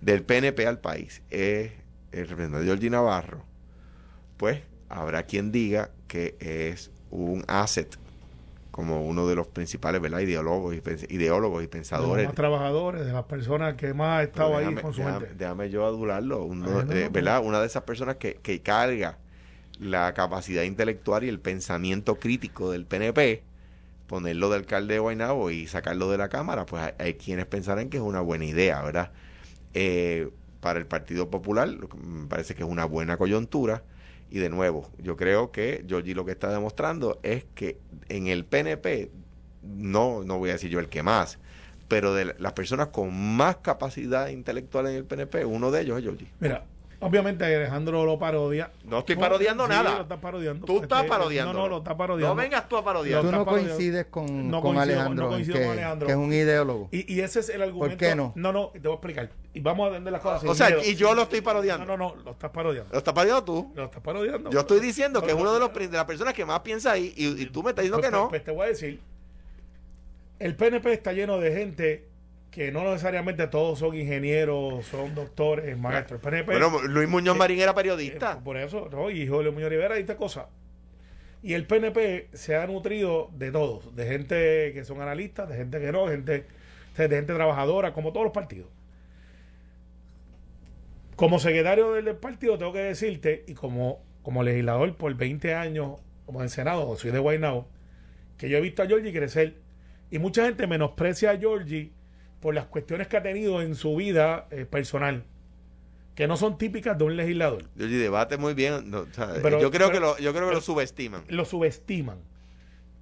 del 0.00 0.22
PNP 0.22 0.66
al 0.68 0.78
país, 0.78 1.22
es 1.30 1.72
el 2.12 2.28
representante 2.28 2.64
Georgie 2.66 2.90
Navarro, 2.90 3.44
pues 4.36 4.60
habrá 4.88 5.24
quien 5.24 5.50
diga 5.50 5.90
que 6.06 6.36
es 6.38 6.92
un 7.10 7.42
asset 7.48 7.98
como 8.70 9.04
uno 9.04 9.26
de 9.26 9.34
los 9.34 9.48
principales 9.48 10.00
¿verdad? 10.00 10.20
ideólogos 10.20 10.74
y, 10.76 10.82
ideólogos 11.12 11.56
y 11.56 11.62
de 11.62 11.66
los 11.66 11.70
pensadores 11.72 12.26
más 12.26 12.34
trabajadores, 12.36 13.04
de 13.04 13.12
las 13.12 13.24
personas 13.24 13.74
que 13.74 13.94
más 13.94 14.20
ha 14.20 14.22
estado 14.22 14.54
pero 14.56 14.68
ahí 14.68 14.74
con 14.76 14.92
su 14.94 15.00
déjame- 15.00 15.20
gente. 15.26 15.34
déjame 15.34 15.70
yo 15.70 15.86
adularlo. 15.86 16.44
uno, 16.44 16.84
no, 16.84 16.92
eh, 16.92 17.04
no, 17.06 17.10
¿verdad? 17.10 17.42
Una 17.44 17.58
de 17.60 17.66
esas 17.66 17.82
personas 17.82 18.16
que, 18.16 18.34
que 18.34 18.60
carga 18.60 19.18
la 19.78 20.12
capacidad 20.14 20.62
intelectual 20.62 21.24
y 21.24 21.28
el 21.28 21.40
pensamiento 21.40 22.16
crítico 22.18 22.70
del 22.70 22.86
PNP, 22.86 23.42
ponerlo 24.06 24.50
de 24.50 24.56
alcalde 24.56 24.94
de 24.94 25.00
Guaynabo 25.00 25.50
y 25.50 25.66
sacarlo 25.66 26.10
de 26.10 26.18
la 26.18 26.28
Cámara, 26.28 26.66
pues 26.66 26.94
hay, 26.98 27.14
quienes 27.14 27.46
pensarán 27.46 27.88
que 27.88 27.98
es 27.98 28.02
una 28.02 28.20
buena 28.20 28.44
idea, 28.44 28.82
¿verdad? 28.82 29.12
Eh, 29.74 30.30
para 30.60 30.78
el 30.78 30.86
Partido 30.86 31.30
Popular 31.30 31.68
me 31.96 32.26
parece 32.26 32.54
que 32.54 32.62
es 32.62 32.68
una 32.68 32.84
buena 32.84 33.16
coyuntura. 33.16 33.82
Y 34.28 34.40
de 34.40 34.50
nuevo, 34.50 34.90
yo 34.98 35.16
creo 35.16 35.52
que 35.52 35.84
Georgie 35.86 36.14
lo 36.14 36.24
que 36.24 36.32
está 36.32 36.50
demostrando 36.50 37.20
es 37.22 37.44
que 37.54 37.78
en 38.08 38.26
el 38.26 38.44
PNP, 38.44 39.12
no, 39.62 40.24
no 40.24 40.38
voy 40.38 40.50
a 40.50 40.54
decir 40.54 40.70
yo 40.70 40.80
el 40.80 40.88
que 40.88 41.04
más, 41.04 41.38
pero 41.86 42.12
de 42.12 42.34
las 42.38 42.52
personas 42.52 42.88
con 42.88 43.14
más 43.14 43.58
capacidad 43.58 44.28
intelectual 44.28 44.88
en 44.88 44.96
el 44.96 45.04
PNP, 45.04 45.44
uno 45.44 45.70
de 45.70 45.82
ellos 45.82 45.98
es 45.98 46.04
Georgie. 46.04 46.26
Mira, 46.40 46.64
obviamente 47.00 47.44
Alejandro 47.44 48.04
lo 48.04 48.18
parodia. 48.18 48.70
No 48.84 49.00
estoy 49.00 49.16
parodiando 49.16 49.64
Sí, 49.64 49.70
nada. 49.70 49.94
lo 49.96 50.02
está 50.02 50.20
parodiando. 50.20 50.66
Tú 50.66 50.82
estás 50.82 50.98
Este, 51.00 51.08
parodiando. 51.10 51.52
No, 51.52 51.58
no, 51.60 51.68
lo 51.68 51.76
está 51.78 51.96
parodiando. 51.96 52.34
No 52.34 52.40
vengas 52.40 52.68
tú 52.68 52.76
a 52.76 52.84
parodiar. 52.84 53.22
Tú 53.22 53.30
no 53.32 53.44
coincides 53.44 54.06
con, 54.06 54.50
No 54.50 54.60
con 54.60 54.74
coincido- 54.74 54.82
Alejandro, 54.82 55.24
no 55.24 55.30
coincido 55.30 55.56
que, 55.58 55.62
con 55.64 55.72
Alejandro. 55.72 56.06
que 56.06 56.12
es 56.12 56.18
un 56.18 56.32
ideólogo. 56.32 56.88
Y, 56.92 57.14
y 57.14 57.20
ese 57.20 57.40
es 57.40 57.48
el 57.48 57.62
argumento. 57.62 57.96
qué 57.98 58.14
no? 58.14 58.32
No, 58.34 58.52
no, 58.52 58.68
te 58.68 58.80
voy 58.80 58.92
a 58.92 58.94
explicar. 58.94 59.30
Y 59.54 59.60
vamos 59.60 59.88
a 59.88 59.90
vender 59.92 60.12
las 60.12 60.20
cosas. 60.22 60.42
O 60.44 60.46
sin 60.48 60.54
sea, 60.56 60.68
miedo. 60.68 60.82
y 60.84 60.94
yo 60.96 61.14
lo 61.14 61.22
estoy 61.22 61.40
parodiando. 61.40 61.86
No, 61.86 61.96
no, 61.96 62.14
no, 62.16 62.22
lo 62.24 62.30
estás 62.32 62.50
parodiando. 62.50 62.90
Lo 62.92 62.98
estás 62.98 63.14
parodiando 63.14 63.44
tú. 63.44 63.72
Lo 63.74 63.84
estás 63.84 64.02
parodiando. 64.02 64.50
Yo 64.50 64.60
estoy 64.60 64.80
diciendo 64.80 65.20
que 65.22 65.28
es 65.28 65.34
No, 65.34 65.40
uno 65.42 65.50
no, 65.50 65.54
de, 65.54 65.60
los, 65.60 65.90
de 65.90 65.96
las 65.96 66.04
personas 66.04 66.34
que 66.34 66.44
más 66.44 66.60
piensa 66.60 66.92
ahí 66.92 67.14
y, 67.16 67.42
y 67.42 67.46
tú 67.46 67.62
me 67.62 67.70
estás 67.70 67.82
diciendo 67.84 67.98
Pues, 67.98 68.10
que 68.10 68.16
no. 68.16 68.28
Pues, 68.28 68.42
pues 68.42 68.44
te 68.44 68.50
voy 68.50 68.64
a 68.66 68.68
decir, 68.68 69.00
el 70.38 70.56
PNP 70.56 70.92
está 70.92 71.12
lleno 71.12 71.38
de 71.38 71.52
gente 71.52 72.08
que 72.56 72.72
no 72.72 72.84
necesariamente 72.84 73.48
todos 73.48 73.80
son 73.80 73.94
ingenieros, 73.94 74.86
son 74.86 75.14
doctores, 75.14 75.76
maestros. 75.76 76.18
El 76.24 76.30
PNP, 76.30 76.52
Bueno, 76.58 76.80
Luis 76.88 77.06
Muñoz 77.06 77.36
eh, 77.36 77.38
Marín 77.38 77.60
era 77.60 77.72
eh, 77.72 77.74
periodista. 77.74 78.42
por 78.42 78.56
eso, 78.56 78.88
no, 78.90 79.10
y 79.10 79.28
Julio 79.28 79.52
Muñoz 79.52 79.68
Rivera 79.68 79.98
y 79.98 80.00
esta 80.00 80.16
cosa. 80.16 80.48
Y 81.42 81.52
el 81.52 81.66
PNP 81.66 82.30
se 82.32 82.56
ha 82.56 82.66
nutrido 82.66 83.28
de 83.34 83.52
todos, 83.52 83.94
de 83.94 84.06
gente 84.06 84.72
que 84.72 84.84
son 84.84 85.02
analistas, 85.02 85.50
de 85.50 85.56
gente 85.56 85.78
que 85.78 85.92
no, 85.92 86.06
de 86.06 86.12
gente, 86.12 86.46
de 86.96 87.08
gente 87.14 87.34
trabajadora, 87.34 87.92
como 87.92 88.14
todos 88.14 88.24
los 88.24 88.32
partidos. 88.32 88.70
Como 91.14 91.38
secretario 91.38 91.92
del, 91.92 92.06
del 92.06 92.16
partido, 92.16 92.56
tengo 92.56 92.72
que 92.72 92.78
decirte, 92.78 93.44
y 93.46 93.52
como, 93.52 94.02
como 94.22 94.42
legislador 94.42 94.96
por 94.96 95.14
20 95.14 95.52
años, 95.52 96.00
como 96.24 96.40
en 96.40 96.48
Senado, 96.48 96.96
soy 96.96 97.10
de 97.10 97.18
Guaynabo, 97.18 97.68
que 98.38 98.48
yo 98.48 98.56
he 98.56 98.62
visto 98.62 98.82
a 98.82 98.86
Georgie 98.86 99.12
crecer. 99.12 99.58
Y 100.10 100.18
mucha 100.18 100.46
gente 100.46 100.66
menosprecia 100.66 101.32
a 101.32 101.36
Georgie 101.36 101.92
por 102.46 102.54
las 102.54 102.66
cuestiones 102.66 103.08
que 103.08 103.16
ha 103.16 103.22
tenido 103.24 103.60
en 103.60 103.74
su 103.74 103.96
vida 103.96 104.46
eh, 104.52 104.66
personal, 104.66 105.24
que 106.14 106.28
no 106.28 106.36
son 106.36 106.58
típicas 106.58 106.96
de 106.96 107.02
un 107.02 107.16
legislador. 107.16 107.64
Georgie 107.76 107.96
debate 107.98 108.36
muy 108.36 108.54
bien. 108.54 108.88
no, 108.88 109.00
o 109.00 109.06
sea, 109.10 109.30
Pero- 109.42 109.60
yo 109.60 109.72
creo 109.72 109.88
pero- 109.88 109.90
que 109.90 109.98
lo, 109.98 110.10
yo 110.18 110.30
creo 110.30 110.32
que 110.32 110.40
pero- 110.50 110.52
lo 110.52 110.60
subestiman. 110.60 111.24
lo 111.26 111.44
subestiman. 111.44 112.18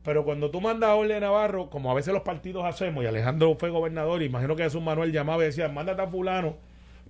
Pero 0.03 0.25
cuando 0.25 0.51
tú 0.51 0.63
mandas 0.63 0.89
a 0.89 0.95
Orle 0.95 1.21
Navarro, 1.21 1.69
como 1.69 1.91
a 1.91 1.95
veces 1.95 2.15
los 2.15 2.23
partidos 2.23 2.65
hacemos, 2.65 3.05
y 3.05 3.07
Alejandro 3.07 3.55
fue 3.61 3.69
gobernador, 3.69 4.23
y 4.23 4.25
imagino 4.25 4.57
que 4.57 4.63
Jesús 4.63 4.81
Manuel 4.81 5.13
llamaba 5.13 5.43
y 5.43 5.49
decía, 5.49 5.69
mándate 5.69 6.01
a 6.01 6.07
fulano 6.07 6.57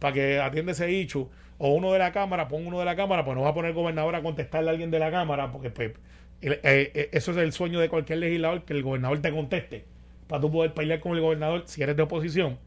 para 0.00 0.12
que 0.14 0.40
atiende 0.40 0.72
ese 0.72 0.86
dicho, 0.86 1.30
o 1.58 1.72
uno 1.72 1.92
de 1.92 2.00
la 2.00 2.10
Cámara, 2.10 2.48
pon 2.48 2.66
uno 2.66 2.80
de 2.80 2.84
la 2.84 2.96
Cámara, 2.96 3.24
pues 3.24 3.36
no 3.36 3.42
va 3.44 3.50
a 3.50 3.54
poner 3.54 3.68
el 3.70 3.76
gobernador 3.76 4.16
a 4.16 4.22
contestarle 4.24 4.70
a 4.70 4.72
alguien 4.72 4.90
de 4.90 4.98
la 4.98 5.12
Cámara, 5.12 5.52
porque 5.52 5.70
pues, 5.70 5.92
el- 6.40 6.54
eh, 6.54 6.60
eh, 6.64 7.10
eso 7.12 7.30
es 7.30 7.36
el 7.36 7.52
sueño 7.52 7.78
de 7.78 7.88
cualquier 7.88 8.18
legislador, 8.18 8.64
que 8.64 8.72
el 8.72 8.82
gobernador 8.82 9.20
te 9.20 9.30
conteste, 9.30 9.84
para 10.34 10.40
tú 10.40 10.50
poder 10.50 10.74
pelear 10.74 10.98
con 10.98 11.12
el 11.12 11.20
gobernador 11.20 11.62
si 11.66 11.80
eres 11.80 11.94
de 11.94 12.02
oposición. 12.02 12.58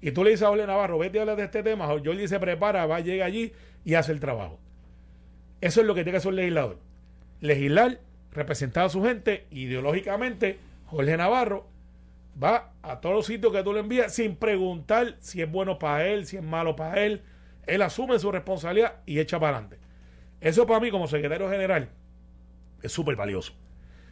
Y 0.00 0.12
tú 0.12 0.24
le 0.24 0.30
dices 0.30 0.44
a 0.44 0.50
Orle 0.50 0.66
Navarro, 0.66 0.96
vete 0.96 1.18
a 1.18 1.20
hablar 1.20 1.36
de 1.36 1.44
este 1.44 1.62
tema, 1.62 1.86
Jordi 1.86 2.26
se 2.26 2.40
prepara, 2.40 2.86
va, 2.86 3.00
llega 3.00 3.26
allí 3.26 3.52
y 3.84 3.92
hace 3.96 4.12
el 4.12 4.18
trabajo. 4.18 4.58
Eso 5.60 5.82
es 5.82 5.86
lo 5.86 5.94
que 5.94 6.04
tiene 6.04 6.12
que 6.12 6.16
hacer 6.16 6.30
un 6.30 6.36
legislador. 6.36 6.78
Legislar, 7.42 8.00
representar 8.32 8.86
a 8.86 8.88
su 8.88 9.02
gente, 9.02 9.44
ideológicamente, 9.50 10.58
Jorge 10.86 11.18
Navarro 11.18 11.68
va 12.42 12.72
a 12.80 12.98
todos 13.02 13.14
los 13.14 13.26
sitios 13.26 13.52
que 13.52 13.62
tú 13.62 13.74
le 13.74 13.80
envías 13.80 14.14
sin 14.14 14.36
preguntar 14.36 15.16
si 15.18 15.42
es 15.42 15.52
bueno 15.52 15.78
para 15.78 16.06
él, 16.06 16.24
si 16.24 16.38
es 16.38 16.42
malo 16.42 16.76
para 16.76 17.04
él. 17.04 17.20
Él 17.66 17.82
asume 17.82 18.18
su 18.18 18.32
responsabilidad 18.32 19.00
y 19.04 19.18
echa 19.18 19.38
para 19.38 19.58
adelante. 19.58 19.76
Eso 20.40 20.66
para 20.66 20.80
mí, 20.80 20.90
como 20.90 21.08
secretario 21.08 21.50
general, 21.50 21.90
es 22.80 22.90
súper 22.90 23.16
valioso. 23.16 23.52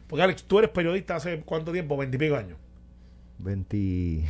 Porque 0.07 0.21
Alex, 0.21 0.43
tú 0.43 0.59
eres 0.59 0.69
periodista 0.69 1.15
hace 1.15 1.41
cuánto 1.41 1.71
tiempo, 1.71 1.97
veintipico 1.97 2.35
años. 2.35 2.59
20, 3.39 4.23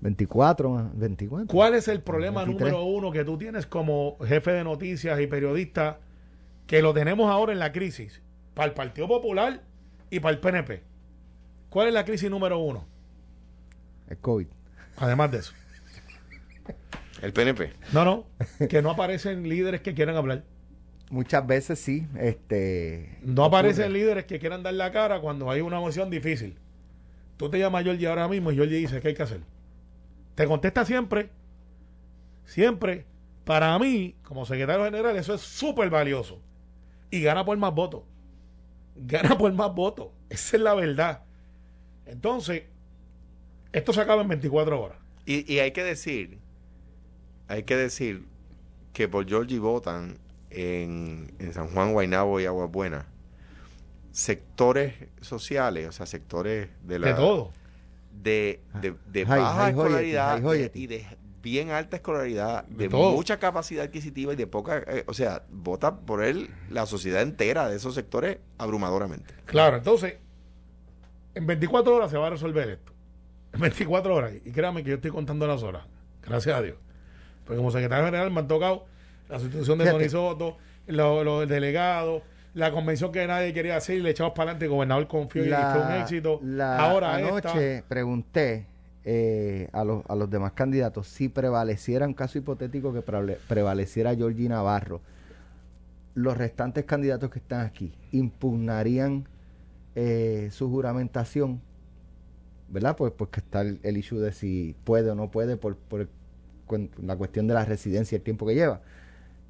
24, 0.00 0.70
más, 0.70 0.98
24. 0.98 1.46
¿Cuál 1.48 1.74
es 1.74 1.88
el 1.88 2.00
problema 2.02 2.44
23? 2.44 2.72
número 2.72 2.84
uno 2.84 3.10
que 3.10 3.24
tú 3.24 3.38
tienes 3.38 3.66
como 3.66 4.16
jefe 4.24 4.52
de 4.52 4.64
noticias 4.64 5.20
y 5.20 5.26
periodista 5.26 5.98
que 6.66 6.82
lo 6.82 6.92
tenemos 6.94 7.30
ahora 7.30 7.52
en 7.52 7.58
la 7.58 7.72
crisis? 7.72 8.20
Para 8.54 8.68
el 8.68 8.74
Partido 8.74 9.08
Popular 9.08 9.62
y 10.10 10.20
para 10.20 10.34
el 10.34 10.40
PNP. 10.40 10.82
¿Cuál 11.70 11.88
es 11.88 11.94
la 11.94 12.04
crisis 12.04 12.30
número 12.30 12.58
uno? 12.58 12.86
El 14.08 14.18
COVID. 14.18 14.46
Además 14.96 15.30
de 15.30 15.38
eso. 15.38 15.52
El 17.22 17.32
PNP. 17.32 17.72
No, 17.92 18.04
no. 18.04 18.26
Que 18.68 18.80
no 18.80 18.90
aparecen 18.90 19.48
líderes 19.48 19.80
que 19.80 19.92
quieran 19.92 20.16
hablar. 20.16 20.44
Muchas 21.10 21.46
veces 21.46 21.78
sí. 21.78 22.06
Este, 22.16 23.18
No 23.22 23.44
aparecen 23.44 23.86
ocurre. 23.86 23.98
líderes 23.98 24.24
que 24.26 24.38
quieran 24.38 24.62
dar 24.62 24.74
la 24.74 24.92
cara 24.92 25.20
cuando 25.20 25.50
hay 25.50 25.60
una 25.60 25.80
moción 25.80 26.10
difícil. 26.10 26.58
Tú 27.38 27.48
te 27.48 27.58
llamas 27.58 27.80
a 27.80 27.84
Georgie 27.84 28.08
ahora 28.08 28.28
mismo 28.28 28.50
y 28.50 28.56
Georgie 28.56 28.76
dice, 28.76 29.00
¿qué 29.00 29.08
hay 29.08 29.14
que 29.14 29.22
hacer? 29.22 29.40
Te 30.34 30.46
contesta 30.46 30.84
siempre, 30.84 31.30
siempre. 32.44 33.06
Para 33.44 33.78
mí, 33.78 34.16
como 34.24 34.44
secretario 34.44 34.84
general, 34.84 35.16
eso 35.16 35.32
es 35.32 35.40
súper 35.40 35.88
valioso. 35.88 36.42
Y 37.10 37.22
gana 37.22 37.44
por 37.44 37.56
más 37.56 37.72
votos. 37.72 38.02
Gana 38.96 39.38
por 39.38 39.52
más 39.52 39.72
votos. 39.72 40.08
Esa 40.28 40.56
es 40.56 40.62
la 40.62 40.74
verdad. 40.74 41.22
Entonces, 42.04 42.64
esto 43.72 43.92
se 43.92 44.00
acaba 44.00 44.20
en 44.20 44.28
24 44.28 44.82
horas. 44.82 44.98
Y, 45.24 45.50
y 45.50 45.60
hay 45.60 45.70
que 45.70 45.84
decir, 45.84 46.38
hay 47.46 47.62
que 47.62 47.76
decir 47.76 48.26
que 48.92 49.08
por 49.08 49.26
Georgie 49.26 49.60
votan 49.60 50.18
en, 50.50 51.32
en 51.38 51.52
San 51.54 51.68
Juan, 51.68 51.92
Guaynabo 51.92 52.40
y 52.40 52.46
Aguas 52.46 52.70
Buenas 52.70 53.06
sectores 54.18 54.94
sociales, 55.20 55.86
o 55.88 55.92
sea, 55.92 56.04
sectores 56.06 56.68
de 56.82 56.98
la 56.98 57.06
De 57.08 57.14
todo. 57.14 57.52
de, 58.12 58.60
de, 58.80 58.94
de 59.06 59.24
High- 59.24 59.38
baja 59.40 59.68
escolaridad 59.70 60.42
y 60.74 60.86
de 60.88 61.06
bien 61.40 61.70
alta 61.70 61.96
escolaridad, 61.96 62.64
De 62.64 62.84
de, 62.84 62.88
todo. 62.88 63.12
mucha 63.12 63.38
capacidad 63.38 63.84
adquisitiva 63.84 64.32
y 64.32 64.36
de 64.36 64.48
poca, 64.48 64.78
eh, 64.88 65.04
o 65.06 65.14
sea, 65.14 65.44
vota 65.50 66.00
por 66.00 66.24
él 66.24 66.50
la 66.68 66.84
sociedad 66.86 67.22
entera 67.22 67.68
de 67.68 67.76
esos 67.76 67.94
sectores 67.94 68.38
abrumadoramente. 68.58 69.34
Claro, 69.44 69.76
entonces, 69.76 70.16
en 71.36 71.46
24 71.46 71.94
horas 71.94 72.10
se 72.10 72.18
va 72.18 72.26
a 72.26 72.30
resolver 72.30 72.68
esto. 72.70 72.92
En 73.52 73.60
24 73.60 74.14
horas. 74.16 74.32
Y 74.44 74.50
créanme 74.50 74.82
que 74.82 74.90
yo 74.90 74.96
estoy 74.96 75.12
contando 75.12 75.46
las 75.46 75.62
horas. 75.62 75.84
Gracias 76.26 76.56
a 76.58 76.60
Dios. 76.60 76.76
Porque 77.44 77.58
como 77.58 77.70
secretario 77.70 78.04
general 78.06 78.32
me 78.32 78.40
han 78.40 78.48
tocado 78.48 78.84
la 79.28 79.38
sustitución 79.38 79.78
de 79.78 79.84
Fíjate. 79.84 79.98
Tony 80.00 80.10
Soto, 80.10 80.58
lo, 80.88 81.22
lo 81.22 81.40
del 81.40 81.48
delegado, 81.48 82.22
la 82.54 82.70
convención 82.72 83.12
que 83.12 83.26
nadie 83.26 83.52
quería 83.52 83.76
hacer 83.76 83.98
y 83.98 84.00
le 84.02 84.10
echamos 84.10 84.32
para 84.32 84.50
adelante. 84.50 84.64
El 84.66 84.70
gobernador 84.72 85.06
confió 85.08 85.44
y 85.44 85.48
fue 85.48 85.80
un 85.82 85.92
éxito. 86.00 86.40
la- 86.42 86.78
Ahora 86.90 87.14
anoche 87.14 87.76
esta. 87.76 87.88
pregunté 87.88 88.66
eh, 89.04 89.68
a, 89.72 89.84
los, 89.84 90.04
a 90.08 90.14
los 90.14 90.28
demás 90.28 90.52
candidatos 90.52 91.06
si 91.08 91.28
prevaleciera 91.28 92.06
un 92.06 92.14
caso 92.14 92.36
hipotético 92.38 92.92
que 92.92 93.00
prevale- 93.00 93.38
prevaleciera 93.48 94.14
Georgie 94.14 94.48
Navarro, 94.48 95.00
los 96.14 96.36
restantes 96.36 96.84
candidatos 96.84 97.30
que 97.30 97.38
están 97.38 97.64
aquí 97.64 97.92
impugnarían 98.12 99.24
eh, 99.94 100.48
su 100.52 100.68
juramentación, 100.70 101.60
¿verdad? 102.68 102.96
Pues 102.96 103.12
porque 103.16 103.40
está 103.40 103.60
el, 103.62 103.78
el 103.82 103.96
issue 103.96 104.18
de 104.18 104.32
si 104.32 104.74
puede 104.84 105.10
o 105.10 105.14
no 105.14 105.30
puede 105.30 105.56
por, 105.56 105.76
por 105.76 106.08
la 107.02 107.16
cuestión 107.16 107.46
de 107.46 107.54
la 107.54 107.64
residencia 107.64 108.16
y 108.16 108.18
el 108.18 108.22
tiempo 108.22 108.46
que 108.46 108.54
lleva. 108.54 108.80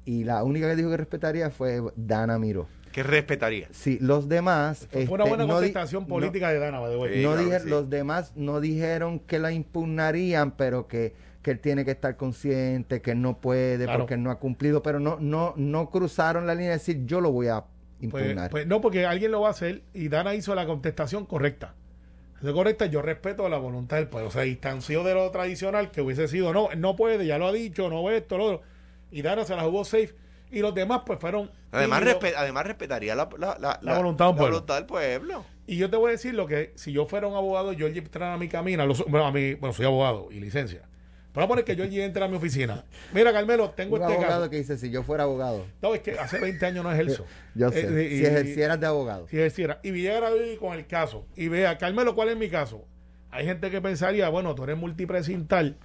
Y 0.05 0.23
la 0.23 0.43
única 0.43 0.67
que 0.69 0.75
dijo 0.75 0.89
que 0.89 0.97
respetaría 0.97 1.49
fue 1.49 1.81
Dana 1.95 2.39
Miró. 2.39 2.67
¿Qué 2.91 3.03
respetaría? 3.03 3.67
Sí, 3.71 3.97
los 4.01 4.27
demás... 4.27 4.87
Fue 4.91 5.01
una 5.03 5.23
este, 5.23 5.29
buena 5.29 5.37
no 5.37 5.43
di- 5.45 5.67
contestación 5.67 6.03
no- 6.03 6.09
política 6.09 6.49
de 6.51 6.59
Dana, 6.59 6.81
way. 6.81 7.13
Sí, 7.15 7.21
no 7.23 7.29
claro 7.33 7.45
dije- 7.45 7.57
que 7.57 7.63
sí. 7.63 7.69
los 7.69 7.89
demás 7.89 8.33
no 8.35 8.59
dijeron 8.59 9.19
que 9.19 9.39
la 9.39 9.51
impugnarían, 9.51 10.51
pero 10.57 10.87
que, 10.87 11.13
que 11.41 11.51
él 11.51 11.59
tiene 11.59 11.85
que 11.85 11.91
estar 11.91 12.17
consciente, 12.17 13.01
que 13.01 13.11
él 13.11 13.21
no 13.21 13.39
puede 13.39 13.83
Claro. 13.85 13.99
porque 13.99 14.15
él 14.15 14.23
no 14.23 14.31
ha 14.31 14.39
cumplido, 14.39 14.81
pero 14.81 14.99
no, 14.99 15.17
no, 15.19 15.53
no 15.55 15.89
cruzaron 15.89 16.47
la 16.47 16.53
línea 16.55 16.69
de 16.71 16.77
decir 16.77 17.05
yo 17.05 17.21
lo 17.21 17.31
voy 17.31 17.47
a 17.47 17.61
Pues, 17.61 18.23
impugnar. 18.25 18.49
pues 18.49 18.65
no, 18.67 18.81
porque 18.81 19.05
alguien 19.05 19.31
lo 19.31 19.41
va 19.41 19.49
a 19.49 19.51
hacer 19.51 19.83
y 19.93 20.07
Dana 20.09 20.33
hizo 20.35 20.55
la 20.55 20.65
contestación 20.65 21.25
correcta. 21.25 21.75
Correcta, 22.41 22.85
yo 22.85 23.01
respeto 23.01 23.49
la 23.49 23.57
voluntad 23.57 23.97
del 23.97 24.07
pueblo. 24.07 24.29
O 24.29 24.31
sea, 24.31 24.43
distanció 24.43 25.03
de 25.03 25.13
lo 25.13 25.29
tradicional 25.29 25.91
que 25.91 26.01
hubiese 26.01 26.29
sido, 26.29 26.53
no, 26.53 26.71
él 26.71 26.79
no 26.79 26.95
puede, 26.95 27.25
ya 27.25 27.37
lo 27.37 27.47
ha 27.47 27.51
dicho, 27.51 27.89
no 27.89 28.09
esto, 28.09 28.37
lo 28.37 28.45
otro. 28.45 28.61
Y 29.11 29.21
Dana 29.23 29.43
se 29.43 29.55
la 29.57 29.63
jugó 29.63 29.83
safe. 29.83 30.15
Y 30.51 30.59
los 30.59 30.73
demás, 30.73 31.01
pues 31.05 31.19
fueron. 31.19 31.51
Además, 31.71 31.99
tímidos. 31.99 32.21
respe- 32.23 32.33
además 32.35 32.65
respetaría 32.65 33.15
la, 33.15 33.29
la, 33.37 33.57
la, 33.59 33.79
La 33.81 33.97
voluntad 33.97 34.27
del 34.27 34.35
pueblo. 34.35 34.51
voluntad 34.55 34.75
del 34.75 34.85
pueblo. 34.85 35.45
Y 35.67 35.77
yo 35.77 35.89
te 35.89 35.97
voy 35.97 36.09
a 36.09 36.11
decir 36.13 36.33
lo 36.33 36.47
que, 36.47 36.71
si 36.75 36.91
yo 36.91 37.05
fuera 37.05 37.27
un 37.27 37.35
abogado, 37.35 37.71
Georgie 37.75 37.99
entrara 37.99 38.33
a 38.33 38.37
mi 38.37 38.47
camina, 38.47 38.85
bueno, 39.07 39.25
a 39.27 39.31
mi, 39.31 39.53
bueno, 39.53 39.73
soy 39.73 39.85
abogado 39.85 40.29
y 40.31 40.39
licencia. 40.39 40.81
Pero 41.31 41.45
vamos 41.45 41.45
a 41.45 41.47
poner 41.49 41.65
que 41.65 41.75
Georgie 41.75 42.03
entra 42.03 42.25
a 42.25 42.27
mi 42.27 42.37
oficina. 42.37 42.83
Mira, 43.13 43.31
Carmelo, 43.31 43.69
tengo 43.69 43.97
un 43.97 44.01
este 44.01 44.13
abogado 44.13 44.39
caso. 44.41 44.49
que 44.49 44.57
dice 44.57 44.79
si 44.79 44.89
yo 44.89 45.03
fuera 45.03 45.25
abogado, 45.25 45.67
No, 45.83 45.93
es 45.93 46.01
que 46.01 46.17
hace 46.17 46.39
20 46.39 46.65
años 46.65 46.83
no 46.83 46.91
ejerzo. 46.91 47.23
yo 47.53 47.69
sé, 47.69 47.81
Eh, 47.81 48.05
y- 48.11 48.17
si 48.17 48.25
ejercieras 48.25 48.79
de 48.79 48.87
abogado. 48.87 49.27
si 49.27 49.37
ejerciera, 49.37 49.79
y 49.83 49.91
llegara 49.91 50.31
hoy 50.31 50.57
con 50.57 50.73
el 50.75 50.87
caso 50.87 51.27
y 51.35 51.47
vea, 51.49 51.77
Carmelo, 51.77 52.15
¿cuál 52.15 52.29
es 52.29 52.37
mi 52.37 52.49
caso? 52.49 52.83
Hay 53.29 53.45
gente 53.45 53.69
que 53.69 53.79
pensaría, 53.79 54.27
bueno, 54.29 54.55
tú 54.55 54.63
eres 54.63 54.75
multipresental, 54.75 55.77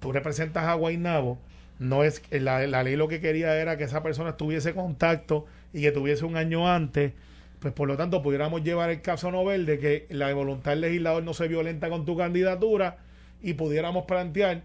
tú 0.00 0.10
representas 0.10 0.64
a 0.64 0.72
Guaynabo, 0.72 1.38
no 1.82 2.04
es 2.04 2.22
la, 2.30 2.66
la 2.66 2.82
ley 2.82 2.96
lo 2.96 3.08
que 3.08 3.20
quería 3.20 3.56
era 3.56 3.76
que 3.76 3.84
esa 3.84 4.02
persona 4.02 4.36
tuviese 4.36 4.74
contacto 4.74 5.46
y 5.72 5.82
que 5.82 5.92
tuviese 5.92 6.24
un 6.24 6.36
año 6.36 6.68
antes, 6.68 7.12
pues 7.58 7.72
por 7.74 7.88
lo 7.88 7.96
tanto 7.96 8.22
pudiéramos 8.22 8.62
llevar 8.62 8.90
el 8.90 9.02
caso 9.02 9.30
Nobel 9.30 9.66
de 9.66 9.78
que 9.78 10.06
la 10.10 10.32
voluntad 10.32 10.72
del 10.72 10.82
legislador 10.82 11.22
no 11.22 11.34
se 11.34 11.48
violenta 11.48 11.88
con 11.88 12.04
tu 12.04 12.16
candidatura 12.16 12.98
y 13.42 13.54
pudiéramos 13.54 14.04
plantear 14.04 14.62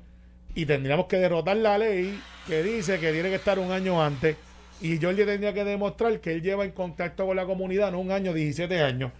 y 0.56 0.66
tendríamos 0.66 1.06
que 1.06 1.18
derrotar 1.18 1.58
la 1.58 1.78
ley 1.78 2.20
que 2.48 2.64
dice 2.64 3.00
que 3.00 3.12
tiene 3.12 3.30
que 3.30 3.36
estar 3.36 3.60
un 3.60 3.72
año 3.72 4.02
antes 4.02 4.36
y 4.82 5.00
Jorge 5.00 5.26
tendría 5.26 5.54
que 5.54 5.64
demostrar 5.64 6.20
que 6.20 6.34
él 6.34 6.42
lleva 6.42 6.64
en 6.64 6.72
contacto 6.72 7.26
con 7.26 7.36
la 7.36 7.46
comunidad 7.46 7.92
no 7.92 8.00
un 8.00 8.12
año, 8.12 8.34
17 8.34 8.82
años. 8.82 9.12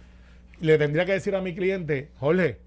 Le 0.60 0.78
tendría 0.78 1.04
que 1.04 1.12
decir 1.12 1.34
a 1.34 1.40
mi 1.40 1.54
cliente, 1.54 2.10
Jorge, 2.18 2.58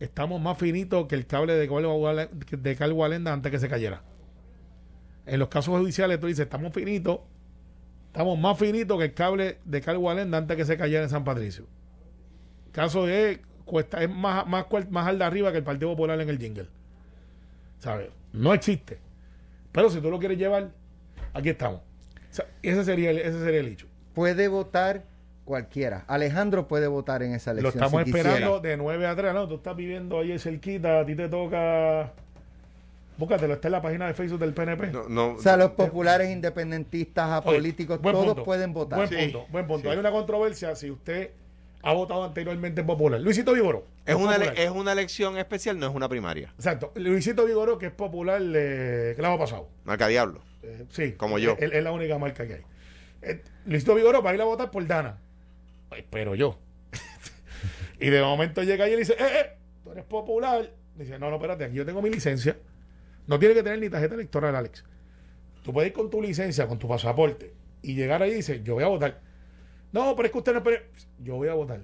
estamos 0.00 0.40
más 0.40 0.58
finitos 0.58 1.06
que 1.06 1.14
el 1.14 1.26
cable 1.26 1.54
de 1.54 2.76
Carl 2.76 2.92
Walenda 2.92 3.32
antes 3.32 3.52
que 3.52 3.58
se 3.58 3.68
cayera. 3.68 4.02
En 5.26 5.38
los 5.38 5.48
casos 5.48 5.78
judiciales 5.78 6.20
tú 6.20 6.26
dices, 6.26 6.44
estamos 6.44 6.72
finitos, 6.72 7.20
estamos 8.08 8.38
más 8.38 8.58
finitos 8.58 8.98
que 8.98 9.04
el 9.06 9.14
cable 9.14 9.58
de 9.64 9.80
Carl 9.80 9.98
Walenda 9.98 10.38
antes 10.38 10.56
que 10.56 10.64
se 10.64 10.76
cayera 10.76 11.02
en 11.04 11.08
San 11.10 11.24
Patricio. 11.24 11.66
El 12.66 12.72
caso 12.72 13.08
es, 13.08 13.38
cuesta, 13.64 14.02
es 14.02 14.10
más, 14.10 14.46
más, 14.46 14.66
más 14.90 15.06
al 15.06 15.18
de 15.18 15.24
arriba 15.24 15.50
que 15.52 15.58
el 15.58 15.64
Partido 15.64 15.90
Popular 15.92 16.20
en 16.20 16.28
el 16.28 16.38
jingle. 16.38 16.68
¿Sabes? 17.78 18.08
No 18.32 18.52
existe. 18.54 18.98
Pero 19.72 19.90
si 19.90 20.00
tú 20.00 20.10
lo 20.10 20.18
quieres 20.18 20.38
llevar, 20.38 20.70
aquí 21.32 21.48
estamos. 21.50 21.80
O 21.80 22.34
sea, 22.34 22.46
ese 22.62 22.84
sería 22.84 23.10
el, 23.10 23.18
ese 23.18 23.40
sería 23.42 23.60
el 23.60 23.68
hecho. 23.68 23.86
Puede 24.14 24.48
votar 24.48 25.04
cualquiera. 25.44 26.04
Alejandro 26.06 26.68
puede 26.68 26.86
votar 26.86 27.22
en 27.22 27.32
esa 27.34 27.52
Lo 27.52 27.60
elección. 27.60 27.84
estamos 27.84 28.02
si 28.04 28.10
esperando 28.10 28.56
quisiera. 28.56 28.60
de 28.60 28.76
9 28.76 29.06
a 29.06 29.16
3. 29.16 29.34
No, 29.34 29.48
tú 29.48 29.54
estás 29.56 29.76
viviendo 29.76 30.20
ahí 30.20 30.38
cerquita, 30.38 31.00
a 31.00 31.06
ti 31.06 31.14
te 31.14 31.28
toca. 31.28 32.12
Búscatelo, 33.16 33.54
está 33.54 33.68
en 33.68 33.72
la 33.72 33.82
página 33.82 34.06
de 34.06 34.14
Facebook 34.14 34.40
del 34.40 34.54
PNP. 34.54 34.88
No, 34.90 35.08
no, 35.08 35.32
O 35.34 35.38
sea, 35.40 35.56
los 35.56 35.70
populares, 35.72 36.30
independentistas, 36.30 37.30
apolíticos, 37.30 38.00
todos 38.02 38.26
punto, 38.26 38.44
pueden 38.44 38.72
votar. 38.72 38.98
Buen 38.98 39.08
Sí, 39.08 39.16
punto, 39.16 39.46
buen 39.50 39.66
punto. 39.66 39.88
sí. 39.88 39.92
Hay 39.92 39.98
una 39.98 40.10
controversia 40.10 40.74
si 40.74 40.90
usted 40.90 41.30
ha 41.82 41.92
votado 41.92 42.24
anteriormente 42.24 42.80
en 42.80 42.86
Popular. 42.86 43.20
Luisito 43.20 43.52
Vigoró. 43.52 43.86
es, 44.06 44.14
una, 44.14 44.36
es 44.36 44.70
elección 44.92 45.36
especial, 45.38 45.78
no 45.78 45.86
es 45.86 45.94
una 45.94 46.08
primaria. 46.08 46.52
Exacto. 46.56 46.92
Luisito 46.96 47.44
Vigoró, 47.44 47.78
que 47.78 47.86
es 47.86 47.92
popular 47.92 48.42
de 48.42 49.14
clavo 49.16 49.38
pasado. 49.38 49.68
Marca 49.84 50.08
Diablo. 50.08 50.40
Eh, 50.62 50.86
sí. 50.88 51.12
Como 51.12 51.38
yo. 51.38 51.56
Es, 51.58 51.72
es 51.72 51.84
la 51.84 51.92
única 51.92 52.18
marca 52.18 52.46
que 52.46 52.54
hay. 52.54 52.62
Eh, 53.22 53.42
Luisito 53.66 53.94
Vigoró 53.94 54.22
va 54.22 54.30
a 54.30 54.34
ir 54.34 54.40
a 54.40 54.44
votar 54.44 54.70
por 54.70 54.86
Dana. 54.86 55.18
Pero 56.10 56.34
yo. 56.34 56.58
y 58.00 58.10
de 58.10 58.22
momento 58.22 58.62
llega 58.62 58.88
y 58.88 58.92
él 58.92 58.98
dice, 58.98 59.12
eh, 59.12 59.16
eh, 59.40 59.56
tú 59.84 59.92
eres 59.92 60.04
popular. 60.04 60.70
Dice, 60.96 61.18
no, 61.18 61.28
no, 61.28 61.36
espérate, 61.36 61.64
aquí 61.64 61.74
yo 61.74 61.84
tengo 61.84 62.00
mi 62.02 62.10
licencia. 62.10 62.56
No 63.26 63.38
tiene 63.38 63.54
que 63.54 63.62
tener 63.62 63.78
ni 63.78 63.88
tarjeta 63.88 64.14
electoral, 64.14 64.54
Alex. 64.56 64.84
Tú 65.62 65.72
puedes 65.72 65.88
ir 65.90 65.94
con 65.96 66.10
tu 66.10 66.20
licencia, 66.20 66.66
con 66.68 66.78
tu 66.78 66.86
pasaporte, 66.88 67.54
y 67.82 67.94
llegar 67.94 68.22
ahí 68.22 68.32
y 68.32 68.34
dice, 68.34 68.62
yo 68.62 68.74
voy 68.74 68.84
a 68.84 68.88
votar. 68.88 69.20
No, 69.92 70.14
pero 70.16 70.26
es 70.26 70.32
que 70.32 70.38
usted 70.38 70.54
no. 70.54 70.62
Yo 71.20 71.36
voy 71.36 71.48
a 71.48 71.54
votar. 71.54 71.80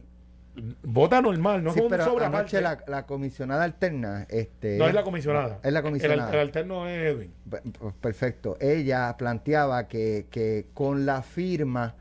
Vota 0.83 1.22
normal, 1.22 1.62
no 1.62 1.70
Sí, 1.72 1.79
es 1.79 1.83
como 1.85 1.87
un 1.87 1.90
pero 2.07 2.24
anoche 2.26 2.59
aparte. 2.59 2.85
la, 2.90 2.96
la 2.98 3.07
comisionada 3.07 3.62
alterna, 3.64 4.26
este, 4.29 4.76
No 4.79 4.88
es 4.88 4.94
la 4.94 5.05
comisionada. 5.05 5.61
Es 5.62 5.72
la 5.72 5.79
El, 5.79 5.85
comisionada. 5.85 6.29
al- 6.29 6.35
el 6.35 6.40
alterno 6.40 6.88
es 6.88 7.14
Edwin. 7.14 7.33
Pues, 7.48 7.62
Perfecto. 8.00 8.57
Ella 8.61 9.14
planteaba 9.16 9.87
que, 9.87 10.26
que 10.31 10.66
con 10.74 11.07
la 11.07 11.22
firma 11.22 11.94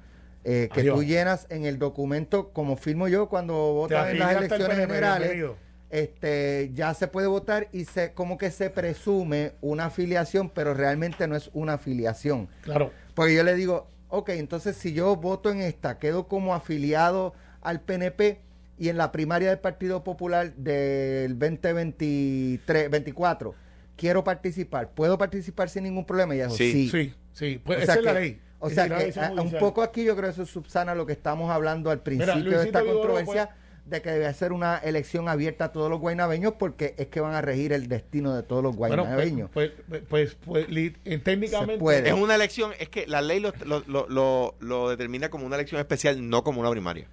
eh, 0.43 0.67
que 0.73 0.81
Adiós. 0.81 0.95
tú 0.95 1.03
llenas 1.03 1.45
en 1.49 1.65
el 1.65 1.77
documento, 1.77 2.49
como 2.51 2.75
firmo 2.75 3.07
yo 3.07 3.29
cuando 3.29 3.53
votan 3.53 4.09
en 4.09 4.19
las 4.19 4.35
elecciones 4.35 4.67
PNP, 4.67 4.81
generales, 4.87 5.29
bienvenido. 5.29 5.55
Este, 5.89 6.71
ya 6.73 6.93
se 6.93 7.07
puede 7.07 7.27
votar 7.27 7.67
y 7.71 7.85
se 7.85 8.13
como 8.13 8.37
que 8.37 8.51
se 8.51 8.69
presume 8.69 9.53
una 9.61 9.85
afiliación, 9.85 10.49
pero 10.49 10.73
realmente 10.73 11.27
no 11.27 11.35
es 11.35 11.49
una 11.53 11.73
afiliación. 11.73 12.47
Claro. 12.61 12.91
Porque 13.15 13.35
yo 13.35 13.43
le 13.43 13.55
digo, 13.55 13.87
ok, 14.09 14.29
entonces 14.29 14.75
si 14.77 14.93
yo 14.93 15.15
voto 15.15 15.49
en 15.51 15.59
esta, 15.61 15.97
quedo 15.99 16.27
como 16.27 16.53
afiliado 16.53 17.33
al 17.61 17.81
PNP 17.81 18.39
y 18.77 18.89
en 18.89 18.97
la 18.97 19.11
primaria 19.11 19.49
del 19.49 19.59
Partido 19.59 20.03
Popular 20.03 20.53
del 20.55 21.37
2023, 21.39 22.89
24, 22.89 23.55
quiero 23.97 24.23
participar, 24.23 24.91
¿puedo 24.91 25.17
participar 25.17 25.69
sin 25.69 25.83
ningún 25.83 26.05
problema? 26.05 26.35
Y 26.35 26.39
dijo, 26.39 26.51
Sí. 26.51 26.71
sí. 26.71 26.89
Sí, 26.89 27.13
sí. 27.33 27.61
Pues 27.63 27.79
O 27.79 27.81
esa 27.83 27.93
es 27.95 28.03
la 28.03 28.13
que- 28.13 28.19
ley. 28.19 28.41
O 28.61 28.69
sea 28.69 28.89
que 28.89 29.13
un 29.39 29.51
poco 29.53 29.81
aquí 29.81 30.03
yo 30.03 30.17
creo 30.17 30.25
que 30.27 30.33
eso 30.33 30.45
subsana 30.45 30.93
lo 30.93 31.05
que 31.05 31.13
estamos 31.13 31.49
hablando 31.49 31.91
al 31.91 32.01
principio 32.01 32.59
de 32.59 32.65
esta 32.65 32.81
Vigoró, 32.81 33.13
controversia 33.13 33.55
de 33.89 34.01
que 34.01 34.11
debe 34.11 34.33
ser 34.33 34.51
una 34.53 34.77
elección 34.77 35.27
abierta 35.29 35.65
a 35.65 35.71
todos 35.71 35.89
los 35.89 35.99
guaynabeños 35.99 36.53
porque 36.59 36.93
es 36.97 37.07
que 37.07 37.19
van 37.21 37.33
a 37.33 37.41
regir 37.41 37.73
el 37.73 37.87
destino 37.87 38.35
de 38.35 38.43
todos 38.43 38.61
los 38.63 38.75
Bueno, 38.75 38.97
pues, 39.03 39.07
guaynabeños. 39.15 39.49
pues, 39.51 39.71
pues, 39.87 40.01
pues, 40.09 40.35
pues, 40.45 40.65
eh, 40.69 41.17
técnicamente. 41.23 42.07
Es 42.09 42.13
una 42.13 42.35
elección, 42.35 42.71
es 42.79 42.89
que 42.89 43.07
la 43.07 43.21
ley 43.21 43.39
lo, 43.39 43.51
lo, 43.65 43.83
lo, 43.87 44.07
lo- 44.07 44.55
lo 44.59 44.89
determina 44.89 45.29
como 45.29 45.45
una 45.45 45.55
elección 45.55 45.79
especial, 45.79 46.29
no 46.29 46.43
como 46.43 46.61
una 46.61 46.69
primaria. 46.71 47.07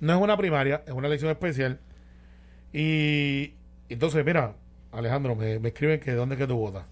No 0.00 0.14
es 0.14 0.20
una 0.22 0.36
primaria, 0.36 0.82
es 0.86 0.92
una 0.92 1.06
elección 1.08 1.30
especial. 1.30 1.80
Y 2.72 3.54
entonces, 3.88 4.24
mira, 4.24 4.54
Alejandro, 4.92 5.34
me, 5.34 5.58
me 5.58 5.68
escriben 5.68 6.00
que 6.00 6.12
dónde 6.12 6.34
es 6.34 6.38
que 6.40 6.46
tú 6.46 6.56
votas. 6.56 6.84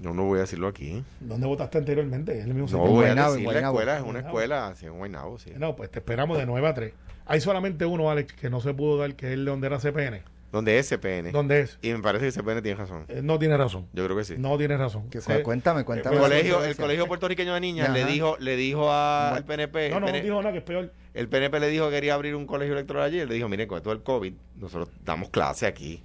Yo 0.00 0.12
no 0.12 0.24
voy 0.24 0.38
a 0.38 0.42
decirlo 0.42 0.66
aquí. 0.68 0.90
¿eh? 0.98 1.02
¿Dónde 1.20 1.46
votaste 1.46 1.78
anteriormente? 1.78 2.38
Es 2.38 2.44
el 2.46 2.52
mismo 2.54 2.76
No 2.78 2.84
voy 2.86 3.04
a 3.06 3.14
decir 3.14 3.46
la 3.46 3.60
escuela, 3.60 3.96
es 3.98 4.02
una 4.02 4.18
escuela, 4.20 4.74
sí, 4.76 4.86
en 4.86 4.98
Guaynabo, 4.98 5.38
sí. 5.38 5.52
No, 5.56 5.76
pues 5.76 5.90
te 5.90 6.00
esperamos 6.00 6.36
de 6.36 6.46
9 6.46 6.68
a 6.68 6.74
3. 6.74 6.92
Hay 7.26 7.40
solamente 7.40 7.84
uno, 7.86 8.10
Alex, 8.10 8.32
que 8.34 8.50
no 8.50 8.60
se 8.60 8.74
pudo 8.74 8.98
dar, 8.98 9.14
que 9.14 9.26
es 9.26 9.32
el 9.32 9.44
de 9.44 9.50
donde 9.50 9.66
era 9.66 9.78
CPN. 9.78 10.22
Donde 10.50 10.78
es 10.78 10.86
CPN. 10.90 11.32
¿Dónde 11.32 11.60
es? 11.62 11.78
Y 11.80 11.92
me 11.92 12.00
parece 12.00 12.26
que 12.26 12.32
CPN 12.32 12.60
tiene 12.60 12.76
razón. 12.78 13.06
Eh, 13.08 13.20
no 13.22 13.38
tiene 13.38 13.56
razón. 13.56 13.86
Yo 13.94 14.04
creo 14.04 14.14
que 14.16 14.24
sí. 14.24 14.34
No 14.36 14.58
tiene 14.58 14.76
razón. 14.76 15.08
Que- 15.08 15.22
Se- 15.22 15.42
cuéntame, 15.42 15.82
cuéntame. 15.84 16.16
el 16.16 16.20
colegio, 16.22 16.62
el 16.62 16.76
colegio 16.76 17.06
puertorriqueño 17.06 17.54
de 17.54 17.60
niñas 17.60 17.88
le 17.90 18.04
dijo, 18.04 18.36
le 18.38 18.56
dijo 18.56 18.90
a- 18.92 19.34
al 19.34 19.44
PNP, 19.44 19.88
no, 19.88 20.00
no, 20.00 20.06
no 20.08 20.12
dijo 20.12 20.36
nada, 20.42 20.52
que 20.52 20.58
es 20.58 20.64
peor. 20.64 20.92
el 21.14 21.28
PNP 21.28 21.58
le 21.58 21.68
dijo 21.68 21.86
que 21.88 21.94
quería 21.94 22.12
abrir 22.14 22.34
un 22.34 22.46
colegio 22.46 22.74
electoral 22.74 23.04
allí, 23.04 23.18
él 23.20 23.28
le 23.30 23.34
dijo, 23.36 23.48
miren, 23.48 23.66
con 23.66 23.78
esto 23.78 23.88
del 23.90 24.02
COVID, 24.02 24.34
nosotros 24.56 24.90
damos 25.04 25.30
clase 25.30 25.66
aquí. 25.66 26.02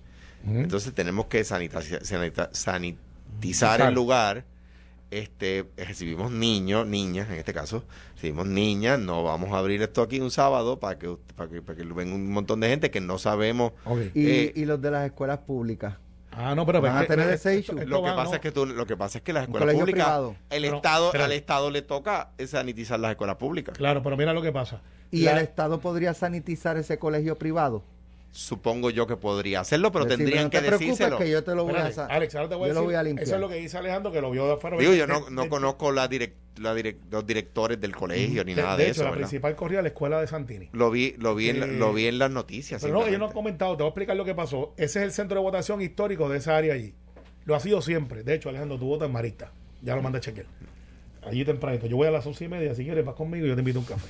Entonces 0.47 0.93
tenemos 0.93 1.25
que 1.25 1.43
sanitizar 1.43 2.05
Sanitizar. 2.53 3.81
el 3.89 3.93
lugar. 3.95 4.45
Este, 5.09 5.65
recibimos 5.77 6.31
niños, 6.31 6.85
niñas, 6.85 7.29
en 7.29 7.35
este 7.35 7.53
caso, 7.53 7.83
recibimos 8.15 8.45
niñas, 8.45 8.99
no 8.99 9.23
vamos 9.23 9.51
a 9.53 9.59
abrir 9.59 9.81
esto 9.81 10.01
aquí 10.01 10.19
un 10.19 10.31
sábado 10.31 10.79
para 10.79 10.99
que, 10.99 11.15
para 11.35 11.49
que, 11.49 11.61
para 11.61 11.77
que 11.77 11.83
venga 11.85 12.13
un 12.13 12.29
montón 12.29 12.59
de 12.59 12.67
gente 12.67 12.91
que 12.91 12.99
no 12.99 13.17
sabemos. 13.17 13.71
Eh, 14.15 14.51
y 14.53 14.65
los 14.65 14.81
de 14.81 14.91
las 14.91 15.05
escuelas 15.05 15.39
públicas. 15.39 15.95
Ah, 16.31 16.53
no, 16.55 16.65
pero... 16.65 16.81
Van 16.81 16.97
es 16.97 17.03
a 17.03 17.07
tener 17.07 17.29
esto- 17.29 17.49
ese 17.49 17.59
issue. 17.59 17.85
Lo 17.85 18.03
que 18.03 18.09
va, 18.09 18.15
pasa 18.17 18.29
no. 18.31 18.35
es 18.35 18.41
que 18.41 18.51
tú, 18.51 18.65
lo 18.65 18.85
que 18.85 18.97
pasa 18.97 19.17
es 19.19 19.23
que 19.23 19.31
las 19.33 19.43
escuelas 19.43 19.73
públicas, 19.73 20.03
privado. 20.05 20.35
el 20.49 20.61
Pero, 20.63 20.75
estado, 20.75 21.05
espérate. 21.07 21.25
al 21.33 21.37
estado 21.39 21.71
le 21.71 21.81
toca 21.81 22.31
sanitizar 22.45 22.99
las 22.99 23.11
escuelas 23.11 23.37
públicas. 23.37 23.75
Claro, 23.77 24.03
pero 24.03 24.17
mira 24.17 24.33
lo 24.33 24.41
que 24.41 24.51
pasa. 24.51 24.81
¿Y 25.09 25.21
La- 25.21 25.31
el 25.31 25.37
Estado 25.39 25.79
podría 25.79 26.13
sanitizar 26.13 26.75
ese 26.77 26.99
colegio 26.99 27.37
privado? 27.37 27.81
Supongo 28.37 28.91
yo 28.91 29.07
que 29.07 29.17
podría 29.17 29.61
hacerlo, 29.61 29.91
pero 29.91 30.05
tendrían 30.05 30.43
no 30.43 30.49
que 30.51 30.59
te 30.61 30.69
decírselo. 30.69 31.17
que 31.17 31.27
yo 31.27 31.43
te 31.43 31.55
lo 31.55 31.63
voy 31.63 31.73
a 31.73 31.87
Espérate, 31.87 32.13
Alex, 32.13 32.35
ahora 32.35 32.49
te 32.49 32.55
voy 32.55 32.65
a 32.65 32.67
yo 32.67 32.73
lo 32.75 32.79
decir, 32.81 32.85
voy 32.85 32.95
a 32.95 33.01
limpiar. 33.03 33.23
Eso 33.27 33.33
es 33.35 33.41
lo 33.41 33.49
que 33.49 33.55
dice 33.55 33.77
Alejandro, 33.79 34.11
que 34.11 34.21
lo 34.21 34.29
vio 34.29 34.45
de 34.45 34.53
afuera. 34.53 34.77
Digo, 34.77 34.93
yo 34.93 35.07
no, 35.07 35.21
de- 35.21 35.31
no 35.31 35.41
de- 35.41 35.49
conozco 35.49 35.91
la 35.91 36.07
direc- 36.07 36.33
la 36.59 36.75
direc- 36.75 36.97
los 37.09 37.25
directores 37.25 37.81
del 37.81 37.95
colegio 37.95 38.43
ni 38.45 38.53
de- 38.53 38.61
nada 38.61 38.77
de 38.77 38.83
de, 38.83 38.89
hecho, 38.91 39.01
eso, 39.01 39.03
la 39.05 39.09
¿verdad? 39.09 39.21
principal 39.27 39.55
corría 39.55 39.79
a 39.79 39.81
la 39.81 39.87
escuela 39.87 40.21
de 40.21 40.27
Santini. 40.27 40.69
Lo 40.73 40.91
vi, 40.91 41.15
lo 41.17 41.33
vi, 41.33 41.49
en, 41.49 41.59
la- 41.61 41.65
Eh, 41.65 41.71
lo 41.79 41.93
vi 41.93 42.05
en 42.05 42.19
las 42.19 42.29
noticias. 42.29 42.79
Pero 42.79 42.93
no, 42.93 43.07
ellos 43.07 43.17
no 43.19 43.25
han 43.25 43.31
comentado, 43.33 43.75
te 43.75 43.81
voy 43.81 43.87
a 43.87 43.89
explicar 43.89 44.15
lo 44.15 44.23
que 44.23 44.35
pasó. 44.35 44.75
Ese 44.77 44.99
es 44.99 45.05
el 45.05 45.11
centro 45.13 45.37
de 45.39 45.41
votación 45.43 45.81
histórico 45.81 46.29
de 46.29 46.37
esa 46.37 46.55
área 46.57 46.75
allí. 46.75 46.93
Lo 47.45 47.55
ha 47.55 47.59
sido 47.59 47.81
siempre. 47.81 48.21
De 48.21 48.35
hecho, 48.35 48.49
Alejandro, 48.49 48.77
tu 48.77 48.85
voto 48.85 49.03
en 49.05 49.13
Marista. 49.13 49.51
Ya 49.81 49.95
lo 49.95 50.03
mandé 50.03 50.19
a 50.19 50.21
chequear. 50.21 50.45
Allí 51.23 51.43
tempranito. 51.43 51.87
Yo 51.87 51.97
voy 51.97 52.07
a 52.07 52.11
las 52.11 52.23
once 52.27 52.45
y 52.45 52.49
media, 52.49 52.75
si 52.75 52.83
quieres, 52.83 53.03
vas 53.03 53.15
conmigo 53.15 53.47
y 53.47 53.49
yo 53.49 53.55
te 53.55 53.61
invito 53.61 53.79
a 53.79 53.81
un 53.81 53.87
café. 53.87 54.07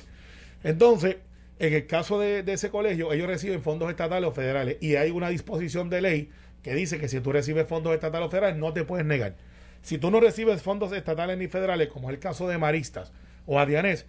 Entonces, 0.64 1.16
en 1.58 1.74
el 1.74 1.86
caso 1.86 2.18
de, 2.18 2.42
de 2.42 2.52
ese 2.52 2.70
colegio, 2.70 3.12
ellos 3.12 3.26
reciben 3.26 3.62
fondos 3.62 3.90
estatales 3.90 4.28
o 4.28 4.32
federales 4.32 4.76
y 4.80 4.96
hay 4.96 5.10
una 5.10 5.28
disposición 5.28 5.90
de 5.90 6.00
ley 6.02 6.30
que 6.62 6.74
dice 6.74 6.98
que 6.98 7.08
si 7.08 7.20
tú 7.20 7.32
recibes 7.32 7.66
fondos 7.66 7.92
estatales 7.94 8.28
o 8.28 8.30
federales, 8.30 8.56
no 8.58 8.72
te 8.72 8.84
puedes 8.84 9.06
negar. 9.06 9.34
Si 9.82 9.98
tú 9.98 10.10
no 10.10 10.20
recibes 10.20 10.62
fondos 10.62 10.92
estatales 10.92 11.38
ni 11.38 11.46
federales, 11.48 11.88
como 11.88 12.10
es 12.10 12.14
el 12.14 12.20
caso 12.20 12.48
de 12.48 12.58
Maristas 12.58 13.12
o 13.46 13.58
Adianés, 13.58 14.06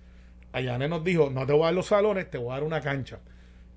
Adianés 0.51 0.89
nos 0.89 1.03
dijo, 1.03 1.29
no 1.29 1.45
te 1.45 1.53
voy 1.53 1.61
a 1.63 1.65
dar 1.65 1.73
los 1.75 1.85
salones, 1.87 2.29
te 2.29 2.37
voy 2.37 2.49
a 2.51 2.53
dar 2.55 2.63
una 2.63 2.81
cancha. 2.81 3.19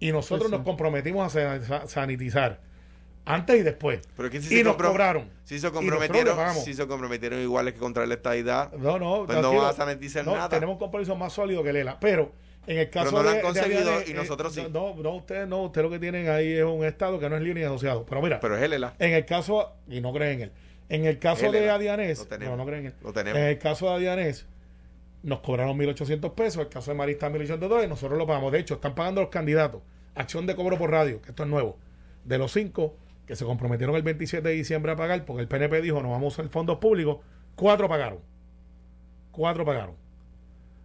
Y 0.00 0.10
nosotros 0.10 0.48
Pues 0.48 0.50
sí. 0.50 0.56
nos 0.56 0.64
comprometimos 0.64 1.36
a 1.36 1.60
sa- 1.60 1.86
sanitizar 1.86 2.60
antes 3.24 3.60
y 3.60 3.62
después. 3.62 4.00
Pero 4.16 4.30
que 4.30 4.40
si 4.40 4.52
y 4.54 4.58
se 4.58 4.64
nos 4.64 4.76
cobraron. 4.76 5.28
Si 5.44 5.58
se 5.60 5.66
Y 5.68 5.70
nosotros 5.70 5.84
le 5.84 5.90
comprometieron, 5.90 6.36
pagamos. 6.36 6.64
si 6.64 6.74
se 6.74 6.86
comprometieron 6.88 7.40
iguales 7.40 7.74
que 7.74 7.78
contra 7.80 8.04
la 8.06 8.14
estadidad, 8.14 8.72
No, 8.72 8.98
no, 8.98 9.24
Pues 9.26 9.38
no 9.40 9.54
vas 9.54 9.74
a 9.78 9.84
sanitizar 9.84 10.24
No, 10.24 10.34
nada. 10.34 10.48
Tenemos 10.48 10.72
un 10.74 10.78
compromiso 10.80 11.14
más 11.14 11.32
sólido 11.32 11.62
que 11.62 11.72
Lela. 11.72 11.98
Pero 12.00 12.32
en 12.66 12.78
el 12.78 12.90
caso 12.90 13.12
no 13.12 13.22
lo 13.22 13.30
han 13.30 13.36
de 13.36 13.42
conseguido 13.42 14.02
y 14.06 14.12
nosotros 14.14 14.54
sí. 14.54 14.62
No, 14.70 14.94
no, 14.94 15.16
ustedes 15.16 15.48
no. 15.48 15.64
Usted 15.64 15.82
lo 15.82 15.90
que 15.90 15.98
tienen 15.98 16.28
ahí 16.28 16.52
es 16.52 16.64
un 16.64 16.84
estado 16.84 17.18
que 17.18 17.28
no 17.28 17.36
es 17.36 17.42
libre 17.42 17.60
ni 17.60 17.66
asociado. 17.66 18.06
Pero 18.06 18.22
mira, 18.22 18.40
pero 18.40 18.56
es 18.56 18.62
él, 18.62 18.72
en 18.72 19.12
el 19.12 19.26
caso, 19.26 19.72
y 19.88 20.00
no 20.00 20.12
creen 20.12 20.32
en 20.32 20.40
él, 20.42 20.52
en 20.88 21.04
el 21.06 21.18
caso 21.18 21.46
Él 21.46 21.52
de. 21.52 21.70
Adianés, 21.70 22.20
Lo 22.20 22.26
tenemos. 22.26 22.56
no, 22.56 22.64
no 22.64 22.66
creen 22.66 22.80
en 22.80 22.86
él. 22.88 22.94
Lo 23.02 23.12
tenemos. 23.12 23.40
En 23.40 23.46
el 23.46 23.58
caso 23.58 23.86
de 23.88 23.94
Adianés, 23.96 24.46
nos 25.22 25.40
cobraron 25.40 25.78
1.800 25.78 26.34
pesos, 26.34 26.62
el 26.62 26.68
caso 26.68 26.90
de 26.90 26.96
Marista 26.96 27.30
1.800 27.30 27.58
dólares, 27.58 27.88
nosotros 27.88 28.18
lo 28.18 28.26
pagamos. 28.26 28.52
De 28.52 28.58
hecho, 28.58 28.74
están 28.74 28.94
pagando 28.94 29.20
los 29.20 29.30
candidatos. 29.30 29.82
Acción 30.14 30.46
de 30.46 30.54
cobro 30.54 30.76
por 30.78 30.90
radio, 30.90 31.22
que 31.22 31.30
esto 31.30 31.44
es 31.44 31.48
nuevo. 31.48 31.78
De 32.24 32.38
los 32.38 32.52
cinco 32.52 32.96
que 33.26 33.36
se 33.36 33.44
comprometieron 33.44 33.96
el 33.96 34.02
27 34.02 34.46
de 34.46 34.54
diciembre 34.54 34.92
a 34.92 34.96
pagar, 34.96 35.24
porque 35.24 35.42
el 35.42 35.48
PNP 35.48 35.80
dijo 35.80 36.02
no 36.02 36.10
vamos 36.10 36.38
a 36.38 36.40
usar 36.42 36.52
fondos 36.52 36.78
públicos, 36.78 37.18
cuatro 37.54 37.88
pagaron. 37.88 38.18
Cuatro 39.30 39.64
pagaron. 39.64 39.94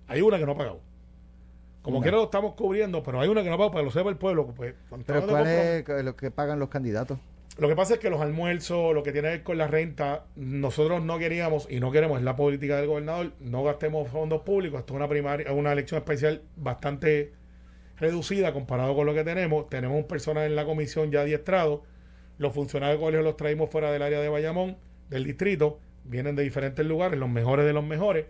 Hay 0.07 0.21
una 0.21 0.37
que 0.37 0.45
no 0.45 0.53
ha 0.53 0.57
pagado. 0.57 0.86
Como 1.87 2.01
quiera 2.01 2.17
lo 2.17 2.25
estamos 2.25 2.53
cubriendo, 2.55 3.01
pero 3.01 3.21
hay 3.21 3.29
una 3.29 3.43
que 3.43 3.47
no 3.47 3.55
ha 3.55 3.57
pagado 3.57 3.71
para 3.71 3.81
que 3.81 3.85
lo 3.85 3.91
sepa 3.91 4.09
el 4.09 4.17
pueblo. 4.17 4.47
Pues, 4.47 4.75
Pero 5.05 5.21
de 5.21 5.27
¿cuál 5.27 5.47
es 5.47 6.03
lo 6.03 6.15
que 6.17 6.31
pagan 6.31 6.59
los 6.59 6.67
candidatos? 6.67 7.17
lo 7.57 7.67
que 7.67 7.75
pasa 7.75 7.95
es 7.95 7.99
que 7.99 8.09
los 8.09 8.21
almuerzos, 8.21 8.93
lo 8.93 9.01
que 9.03 9.11
tiene 9.11 9.29
que 9.29 9.35
ver 9.37 9.43
con 9.43 9.57
la 9.57 9.67
renta, 9.67 10.25
nosotros 10.35 11.01
no 11.01 11.17
queríamos 11.17 11.65
y 11.71 11.79
no 11.79 11.91
queremos, 11.91 12.19
es 12.19 12.23
la 12.25 12.35
política 12.35 12.75
del 12.75 12.87
gobernador, 12.87 13.31
no 13.39 13.63
gastemos 13.63 14.09
fondos 14.09 14.41
públicos. 14.41 14.81
Esto 14.81 14.93
es 14.93 14.97
una 14.97 15.07
primaria, 15.07 15.51
una 15.53 15.71
elección 15.71 15.97
especial 15.97 16.41
bastante 16.57 17.33
reducida 17.97 18.53
comparado 18.53 18.93
con 18.95 19.05
lo 19.05 19.13
que 19.13 19.23
tenemos. 19.23 19.69
Tenemos 19.69 19.97
un 19.97 20.07
personal 20.07 20.45
en 20.45 20.55
la 20.55 20.65
comisión 20.65 21.09
ya 21.09 21.21
adiestrado. 21.21 21.83
Los 22.37 22.53
funcionarios 22.53 22.99
del 22.99 23.05
colegio 23.05 23.23
los 23.23 23.37
traímos 23.37 23.69
fuera 23.71 23.91
del 23.91 24.01
área 24.03 24.19
de 24.19 24.29
Bayamón, 24.29 24.77
del 25.09 25.23
distrito, 25.23 25.79
vienen 26.03 26.35
de 26.35 26.43
diferentes 26.43 26.85
lugares, 26.85 27.17
los 27.17 27.29
mejores 27.29 27.65
de 27.65 27.73
los 27.73 27.83
mejores. 27.83 28.25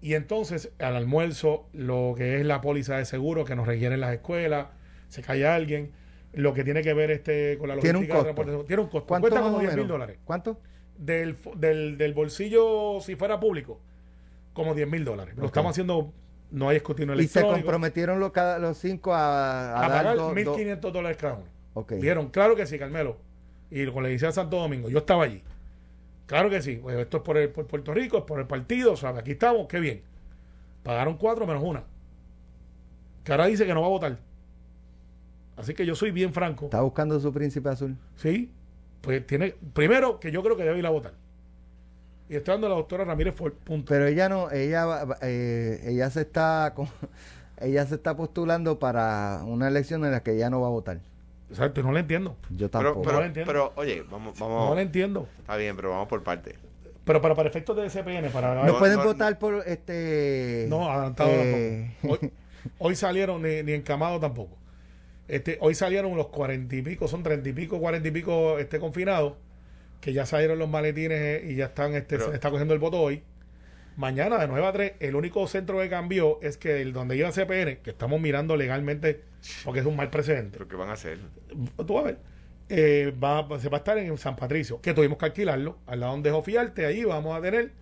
Y 0.00 0.14
entonces, 0.14 0.72
al 0.78 0.96
almuerzo, 0.96 1.68
lo 1.72 2.14
que 2.16 2.38
es 2.40 2.46
la 2.46 2.60
póliza 2.60 2.96
de 2.96 3.04
seguro 3.04 3.44
que 3.44 3.54
nos 3.54 3.66
requieren 3.66 4.00
las 4.00 4.12
escuelas, 4.14 4.68
se 5.08 5.22
cae 5.22 5.46
alguien, 5.46 5.92
lo 6.32 6.54
que 6.54 6.64
tiene 6.64 6.82
que 6.82 6.94
ver 6.94 7.10
este 7.10 7.58
con 7.58 7.68
la 7.68 7.76
Tiene 7.76 7.98
un 7.98 8.06
logística 8.08 8.34
costo. 8.34 8.64
tiene 8.64 8.82
un 8.82 8.88
costo. 8.88 9.06
¿Cuánto 9.06 9.24
Cuesta 9.28 9.40
más 9.40 9.48
como 9.50 9.58
o 9.58 9.60
10 9.60 9.76
mil 9.76 9.88
dólares. 9.88 10.18
¿Cuánto? 10.24 10.58
Del, 10.96 11.36
del, 11.56 11.98
del 11.98 12.14
bolsillo, 12.14 12.98
si 13.00 13.16
fuera 13.16 13.40
público, 13.40 13.80
como 14.52 14.74
10 14.74 14.88
mil 14.88 15.04
dólares. 15.04 15.34
Lo 15.36 15.46
estamos 15.46 15.70
haciendo, 15.72 16.12
no 16.50 16.68
hay 16.68 16.76
escrutinio 16.78 17.14
Y 17.14 17.26
se 17.26 17.40
electrónico. 17.40 17.54
comprometieron 17.56 18.20
los, 18.20 18.32
cada, 18.32 18.58
los 18.58 18.78
cinco 18.78 19.12
a, 19.14 19.72
a 19.72 19.84
a 19.84 19.88
pagar 19.88 20.16
do- 20.16 20.28
do- 20.28 20.34
1.500 20.34 20.80
dólares 20.92 21.18
cada 21.18 21.34
uno. 21.34 21.46
Ok. 21.74 21.92
Vieron, 22.00 22.30
claro 22.30 22.56
que 22.56 22.64
sí, 22.66 22.78
Carmelo. 22.78 23.16
Y 23.70 23.86
con 23.86 24.02
la 24.02 24.08
iglesia 24.08 24.28
de 24.28 24.34
Santo 24.34 24.56
Domingo, 24.56 24.88
yo 24.88 24.98
estaba 24.98 25.24
allí. 25.24 25.42
Claro 26.30 26.48
que 26.48 26.62
sí. 26.62 26.76
Pues 26.76 26.96
esto 26.96 27.16
es 27.16 27.22
por, 27.24 27.36
el, 27.36 27.48
por 27.48 27.66
Puerto 27.66 27.92
Rico, 27.92 28.18
es 28.18 28.22
por 28.22 28.38
el 28.38 28.46
partido, 28.46 28.96
¿sabes? 28.96 29.22
Aquí 29.22 29.32
estamos, 29.32 29.66
qué 29.66 29.80
bien. 29.80 30.02
Pagaron 30.84 31.16
cuatro 31.16 31.44
menos 31.44 31.60
una. 31.60 31.82
Que 33.24 33.32
ahora 33.32 33.46
dice 33.46 33.66
que 33.66 33.74
no 33.74 33.80
va 33.80 33.88
a 33.88 33.90
votar. 33.90 34.16
Así 35.56 35.74
que 35.74 35.84
yo 35.84 35.96
soy 35.96 36.12
bien 36.12 36.32
franco. 36.32 36.66
Está 36.66 36.82
buscando 36.82 37.18
su 37.18 37.32
príncipe 37.32 37.68
azul. 37.68 37.96
Sí. 38.14 38.48
Pues 39.00 39.26
tiene. 39.26 39.56
Primero, 39.72 40.20
que 40.20 40.30
yo 40.30 40.40
creo 40.44 40.56
que 40.56 40.62
debe 40.62 40.78
ir 40.78 40.86
a 40.86 40.90
votar. 40.90 41.14
Y 42.28 42.36
estoy 42.36 42.52
dando 42.52 42.68
la 42.68 42.76
doctora 42.76 43.04
Ramírez 43.04 43.34
Ford. 43.34 43.54
Punto. 43.64 43.86
Pero 43.88 44.06
ella 44.06 44.28
no, 44.28 44.52
ella, 44.52 45.04
eh, 45.22 45.80
ella 45.84 46.10
se 46.10 46.20
está, 46.20 46.74
con- 46.76 46.86
ella 47.60 47.84
se 47.86 47.96
está 47.96 48.16
postulando 48.16 48.78
para 48.78 49.42
una 49.44 49.66
elección 49.66 50.04
en 50.04 50.12
la 50.12 50.22
que 50.22 50.34
ella 50.36 50.48
no 50.48 50.60
va 50.60 50.68
a 50.68 50.70
votar. 50.70 51.00
Exacto, 51.50 51.82
no 51.82 51.92
le 51.92 52.00
entiendo. 52.00 52.36
Yo 52.50 52.70
tampoco. 52.70 53.02
pero, 53.02 53.12
No 53.14 53.20
lo 53.20 53.26
entiendo. 53.26 53.52
pero, 53.52 53.72
oye, 53.76 54.02
vamos, 54.10 54.38
vamos. 54.38 54.70
No 54.70 54.74
le 54.76 54.82
entiendo. 54.82 55.28
Está 55.38 55.56
bien, 55.56 55.76
pero 55.76 55.90
vamos 55.90 56.08
por 56.08 56.22
parte. 56.22 56.56
Pero 57.04 57.20
para, 57.20 57.34
para 57.34 57.48
efectos 57.48 57.76
de 57.76 57.90
CPN, 57.90 58.30
para. 58.30 58.54
no, 58.54 58.64
No, 58.64 58.78
pueden 58.78 58.98
no, 58.98 59.04
votar 59.04 59.38
por 59.38 59.62
este. 59.66 60.66
No, 60.68 60.90
adelantado 60.90 61.30
eh, 61.32 61.94
tampoco. 62.02 62.24
Hoy, 62.24 62.32
hoy 62.78 62.94
salieron 62.94 63.42
ni, 63.42 63.62
ni 63.62 63.72
encamado 63.72 64.20
tampoco. 64.20 64.56
Este, 65.26 65.58
hoy 65.60 65.74
salieron 65.74 66.16
los 66.16 66.28
cuarenta 66.28 66.74
y 66.76 66.82
pico, 66.82 67.06
son 67.08 67.22
treinta 67.22 67.48
y 67.48 67.52
pico, 67.52 67.78
cuarenta 67.78 68.08
y 68.08 68.10
pico 68.10 68.58
este, 68.58 68.78
confinados, 68.80 69.34
que 70.00 70.12
ya 70.12 70.26
salieron 70.26 70.58
los 70.58 70.68
maletines 70.68 71.18
eh, 71.20 71.46
y 71.50 71.54
ya 71.56 71.66
están, 71.66 71.94
este, 71.94 72.16
Pero- 72.16 72.30
se 72.30 72.34
está 72.34 72.50
cogiendo 72.50 72.74
el 72.74 72.80
voto 72.80 73.00
hoy. 73.00 73.22
Mañana 73.96 74.38
de 74.38 74.48
9 74.48 74.66
a 74.66 74.72
3, 74.72 74.92
el 75.00 75.14
único 75.14 75.46
centro 75.46 75.78
que 75.80 75.88
cambió 75.88 76.38
es 76.42 76.56
que 76.56 76.80
el 76.80 76.92
donde 76.92 77.16
iba 77.16 77.30
CPN, 77.30 77.78
que 77.82 77.90
estamos 77.90 78.20
mirando 78.20 78.56
legalmente, 78.56 79.22
porque 79.64 79.80
es 79.80 79.86
un 79.86 79.96
mal 79.96 80.10
precedente, 80.10 80.52
¿Pero 80.58 80.68
qué 80.68 80.76
van 80.76 80.88
a 80.88 80.92
hacer? 80.92 81.18
tú 81.86 81.94
vas 81.94 82.04
a 82.04 82.06
ver, 82.06 82.18
eh, 82.68 83.12
va, 83.22 83.46
se 83.60 83.68
va 83.68 83.78
a 83.78 83.80
estar 83.80 83.98
en 83.98 84.16
San 84.16 84.36
Patricio, 84.36 84.80
que 84.80 84.94
tuvimos 84.94 85.18
que 85.18 85.26
alquilarlo, 85.26 85.78
al 85.86 86.00
lado 86.00 86.20
de 86.20 86.30
Jofiarte, 86.30 86.86
ahí 86.86 87.04
vamos 87.04 87.36
a 87.36 87.42
tener 87.42 87.72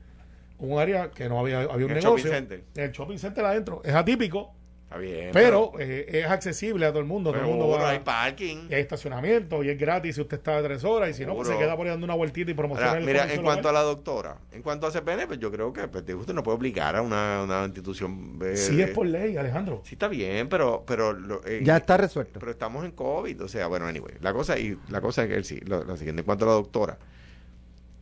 un 0.58 0.78
área 0.80 1.10
que 1.10 1.28
no 1.28 1.38
había, 1.38 1.60
había 1.60 1.86
un 1.86 1.92
el 1.92 1.98
negocio. 2.02 2.16
shopping 2.16 2.32
center. 2.32 2.64
En 2.74 2.82
el 2.84 2.92
shopping 2.92 3.18
center 3.18 3.44
adentro. 3.44 3.80
Es 3.84 3.94
atípico, 3.94 4.54
Está 4.88 4.96
bien. 4.96 5.30
pero 5.34 5.72
eh, 5.78 6.06
es 6.08 6.24
accesible 6.24 6.86
a 6.86 6.88
todo 6.88 7.00
el 7.00 7.04
mundo. 7.04 7.30
todo 7.30 7.42
el 7.42 7.46
mundo 7.46 7.68
va, 7.68 7.90
hay 7.90 7.98
parking. 7.98 8.68
y 8.70 8.74
hay 8.74 8.80
estacionamiento 8.80 9.62
y 9.62 9.68
es 9.68 9.78
gratis 9.78 10.14
si 10.14 10.22
usted 10.22 10.38
está 10.38 10.62
de 10.62 10.66
tres 10.66 10.82
horas 10.82 11.10
y 11.10 11.12
si 11.12 11.26
no, 11.26 11.34
pues 11.34 11.46
se 11.48 11.58
queda 11.58 11.76
por 11.76 11.84
ahí 11.86 11.90
dando 11.90 12.06
una 12.06 12.14
vueltita 12.14 12.50
y 12.50 12.54
promocionar 12.54 12.88
Ahora, 12.96 13.00
el 13.00 13.06
mira, 13.06 13.30
en 13.30 13.42
cuanto 13.42 13.68
a 13.68 13.72
la 13.72 13.82
doctora, 13.82 14.38
en 14.50 14.62
cuanto 14.62 14.86
a 14.86 14.90
CPN, 14.90 15.26
pues 15.26 15.38
yo 15.40 15.52
creo 15.52 15.74
que 15.74 15.86
pues, 15.88 16.04
usted 16.14 16.32
no 16.32 16.42
puede 16.42 16.56
obligar 16.56 16.96
a 16.96 17.02
una, 17.02 17.42
una 17.44 17.64
institución. 17.66 18.38
eh, 18.42 18.56
Sí 18.56 18.80
es 18.80 18.88
por 18.92 19.06
ley, 19.06 19.36
Alejandro. 19.36 19.82
Sí 19.84 19.94
está 19.94 20.08
bien, 20.08 20.48
pero 20.48 20.84
pero 20.86 21.12
lo- 21.12 21.44
eh, 21.46 21.60
ya 21.62 21.76
está 21.76 21.98
resuelto. 21.98 22.40
pero 22.40 22.50
estamos 22.50 22.82
en 22.86 22.92
COVID, 22.92 23.42
o 23.42 23.48
sea, 23.48 23.66
bueno, 23.66 23.84
anyway, 23.86 24.14
la 24.22 24.32
cosa 24.32 24.58
y 24.58 24.78
la 24.88 25.02
cosa 25.02 25.24
es 25.24 25.28
que 25.28 25.44
sí, 25.44 25.60
lo, 25.66 25.84
lo 25.84 25.98
siguiente 25.98 26.20
en 26.20 26.24
cuanto 26.24 26.46
a 26.46 26.48
la 26.48 26.54
doctora. 26.54 26.96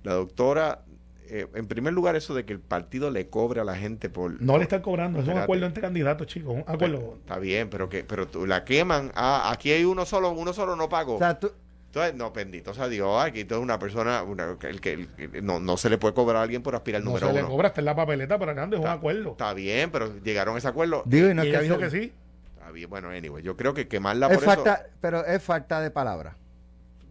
La 0.04 0.14
doctora 0.14 0.82
eh, 1.30 1.46
en 1.54 1.66
primer 1.66 1.92
lugar 1.92 2.16
eso 2.16 2.34
de 2.34 2.44
que 2.44 2.52
el 2.52 2.60
partido 2.60 3.10
le 3.10 3.28
cobre 3.28 3.60
a 3.60 3.64
la 3.64 3.74
gente 3.76 4.08
por 4.10 4.40
No 4.42 4.56
le 4.56 4.64
están 4.64 4.82
cobrando, 4.82 5.20
es 5.20 5.28
un 5.28 5.38
acuerdo 5.38 5.66
entre 5.66 5.80
candidatos, 5.82 6.26
chicos. 6.26 6.54
Un 6.54 6.64
acuerdo. 6.66 7.18
Está 7.20 7.38
bien, 7.38 7.68
pero 7.70 7.88
que 7.88 8.04
pero 8.04 8.26
tú 8.28 8.46
la 8.46 8.64
queman. 8.64 9.12
Ah, 9.14 9.50
aquí 9.52 9.70
hay 9.72 9.84
uno 9.84 10.04
solo, 10.06 10.30
uno 10.32 10.52
solo 10.52 10.76
no 10.76 10.88
pagó. 10.88 11.16
O 11.16 11.18
sea, 11.18 11.38
tú, 11.38 11.50
Entonces, 11.86 12.14
no, 12.14 12.30
bendito 12.30 12.74
sea 12.74 12.88
Dios, 12.88 13.22
aquí 13.24 13.40
entonces 13.40 13.62
una 13.62 13.78
persona, 13.78 14.22
una, 14.22 14.58
que- 14.58 14.68
el 14.68 14.80
que 14.82 14.92
el 14.92 15.08
que- 15.08 15.40
no, 15.40 15.60
no 15.60 15.76
se 15.78 15.88
le 15.88 15.96
puede 15.96 16.12
cobrar 16.12 16.36
a 16.36 16.42
alguien 16.42 16.62
por 16.62 16.74
aspirar 16.74 16.98
al 17.00 17.04
no 17.04 17.10
número 17.12 17.28
se 17.28 17.32
le 17.32 17.40
cobra, 17.48 17.68
está 17.68 17.80
en 17.80 17.84
la 17.86 17.96
papeleta, 17.96 18.38
pero 18.38 18.50
Hernández 18.50 18.78
es 18.80 18.84
un 18.84 18.90
acuerdo. 18.90 19.30
Está 19.30 19.54
bien, 19.54 19.90
pero 19.90 20.14
llegaron 20.22 20.54
a 20.56 20.58
ese 20.58 20.68
acuerdo. 20.68 21.02
digo, 21.06 21.30
y 21.30 21.34
no 21.34 21.42
y 21.44 21.48
es 21.48 21.56
que 21.56 21.62
dijo 21.62 21.78
que 21.78 21.90
sí. 21.90 22.12
Está 22.54 22.70
bien, 22.70 22.90
bueno, 22.90 23.08
anyway, 23.08 23.42
yo 23.42 23.56
creo 23.56 23.72
que 23.72 23.88
quemarla 23.88 24.26
es 24.26 24.34
por 24.34 24.44
falta, 24.44 24.86
pero 25.00 25.24
es 25.24 25.42
falta 25.42 25.80
de 25.80 25.90
palabra. 25.90 26.36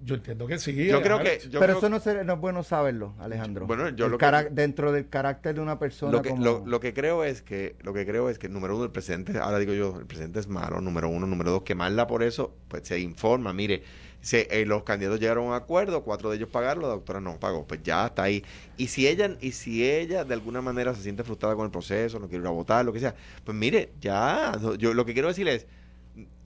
Yo 0.05 0.15
entiendo 0.15 0.45
que 0.45 0.59
sí. 0.59 0.85
Yo 0.85 1.01
creo 1.01 1.19
que. 1.19 1.39
Yo 1.49 1.59
pero 1.59 1.73
creo 1.73 1.77
eso 1.79 1.89
no, 1.89 1.99
se- 1.99 2.23
no 2.23 2.33
es 2.33 2.39
bueno 2.39 2.61
saberlo, 2.63 3.15
Alejandro. 3.19 3.65
Bueno, 3.65 3.89
yo 3.89 4.07
lo 4.07 4.17
que- 4.19 4.47
dentro 4.51 4.91
del 4.91 5.09
carácter 5.09 5.55
de 5.55 5.61
una 5.61 5.79
persona 5.79 6.11
lo 6.11 6.21
que, 6.21 6.29
como... 6.29 6.43
lo, 6.43 6.63
lo 6.65 6.79
que 6.79 6.93
creo 6.93 7.23
es 7.23 7.41
que 7.41 7.75
lo 7.81 7.91
que 7.93 8.05
creo 8.05 8.29
es 8.29 8.37
que 8.37 8.47
número 8.47 8.75
uno 8.75 8.83
el 8.85 8.91
presidente 8.91 9.37
ahora 9.39 9.57
digo 9.57 9.73
yo 9.73 9.99
el 9.99 10.05
presidente 10.05 10.39
es 10.39 10.47
malo 10.47 10.79
número 10.79 11.09
uno 11.09 11.25
número 11.25 11.49
dos 11.51 11.63
quemarla 11.63 12.05
por 12.05 12.21
eso 12.21 12.55
pues 12.67 12.87
se 12.87 12.99
informa 12.99 13.51
mire 13.51 13.81
Se, 14.21 14.47
eh, 14.49 14.65
los 14.65 14.81
candidatos 14.83 15.19
llegaron 15.19 15.45
a 15.45 15.47
un 15.49 15.53
acuerdo, 15.53 16.03
cuatro 16.03 16.31
de 16.31 16.37
ellos 16.37 16.49
pagaron, 16.49 16.81
la 16.81 16.89
doctora 16.89 17.19
no 17.21 17.39
pagó. 17.39 17.67
Pues 17.67 17.83
ya 17.83 18.07
está 18.07 18.23
ahí. 18.23 18.43
Y 18.75 18.87
si 18.87 19.07
ella, 19.07 19.37
y 19.39 19.51
si 19.51 19.87
ella 19.87 20.23
de 20.25 20.33
alguna 20.33 20.61
manera 20.63 20.95
se 20.95 21.03
siente 21.03 21.23
frustrada 21.23 21.55
con 21.55 21.65
el 21.65 21.69
proceso, 21.71 22.17
no 22.17 22.27
quiere 22.27 22.41
ir 22.41 22.47
a 22.47 22.51
votar, 22.51 22.83
lo 22.85 22.91
que 22.91 22.99
sea, 22.99 23.13
pues 23.43 23.55
mire, 23.55 23.91
ya, 24.01 24.57
yo 24.79 24.95
lo 24.95 25.05
que 25.05 25.13
quiero 25.13 25.27
decirle 25.27 25.53
es, 25.53 25.67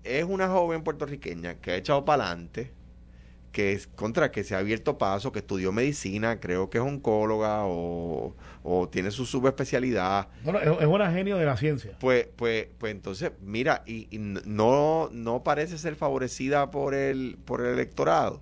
es 0.04 0.26
una 0.26 0.50
joven 0.50 0.84
puertorriqueña 0.84 1.56
que 1.62 1.72
ha 1.72 1.76
echado 1.78 2.04
para 2.04 2.26
adelante, 2.26 2.74
que 3.52 3.74
es 3.74 3.88
contra 3.88 4.32
que 4.32 4.44
se 4.44 4.54
ha 4.56 4.60
abierto 4.60 4.98
paso, 4.98 5.32
que 5.32 5.40
estudió 5.40 5.72
medicina, 5.72 6.40
creo 6.40 6.70
que 6.70 6.78
es 6.78 6.84
oncóloga 6.84 7.64
o, 7.66 8.36
o 8.64 8.88
tiene 8.90 9.10
su 9.12 9.26
subespecialidad. 9.26 10.28
Bueno, 10.44 10.60
es, 10.60 10.82
es 10.82 10.88
una 10.88 11.12
genio 11.12 11.38
de 11.38 11.46
la 11.46 11.58
ciencia. 11.58 11.98
Pues, 12.00 12.28
pues, 12.36 12.68
pues 12.78 12.92
entonces, 12.92 13.32
mira, 13.42 13.82
y, 13.88 14.08
y 14.12 14.20
no, 14.20 15.10
no 15.12 15.44
parece 15.44 15.78
ser 15.80 15.96
favorecida 15.96 16.70
por 16.72 16.94
el, 16.94 17.38
por 17.46 17.62
el 17.62 17.74
electorado. 17.74 18.42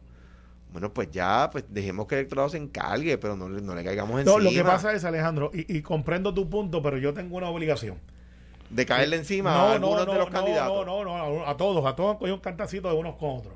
Bueno, 0.74 0.93
pues 0.93 1.10
ya, 1.12 1.49
pues 1.51 1.64
dejemos 1.70 2.05
que 2.08 2.16
el 2.16 2.20
electorado 2.20 2.49
se 2.49 2.58
encargue, 2.58 3.18
pero 3.18 3.38
no, 3.38 3.47
le- 3.47 3.62
no 3.62 3.74
le 3.74 3.84
caigamos 3.86 4.16
No, 4.26 4.34
encima. 4.34 4.39
lo 4.43 4.49
que 4.51 4.64
pasa 4.64 4.91
es, 4.93 5.05
Alejandro, 5.05 5.49
y, 5.53 5.78
y 5.78 5.82
comprendo 5.82 6.34
tu 6.34 6.49
punto, 6.49 6.82
pero 6.84 6.97
yo 6.97 7.14
tengo 7.14 7.38
una 7.38 7.49
obligación. 7.49 7.97
de 8.70 8.86
caerle 8.86 9.16
encima 9.16 9.53
a 9.55 9.72
algunos 9.76 10.05
de 10.05 10.14
los 10.18 10.30
candidatos. 10.30 10.86
No, 10.86 11.05
no, 11.05 11.18
no, 11.39 11.45
a 11.47 11.55
todos, 11.55 11.86
a 11.86 11.95
todos 11.95 12.12
han 12.12 12.18
cogido 12.18 12.36
un 12.36 12.41
cantacito 12.41 12.89
de 12.89 12.95
unos 12.95 13.16
con 13.16 13.38
otros. 13.38 13.53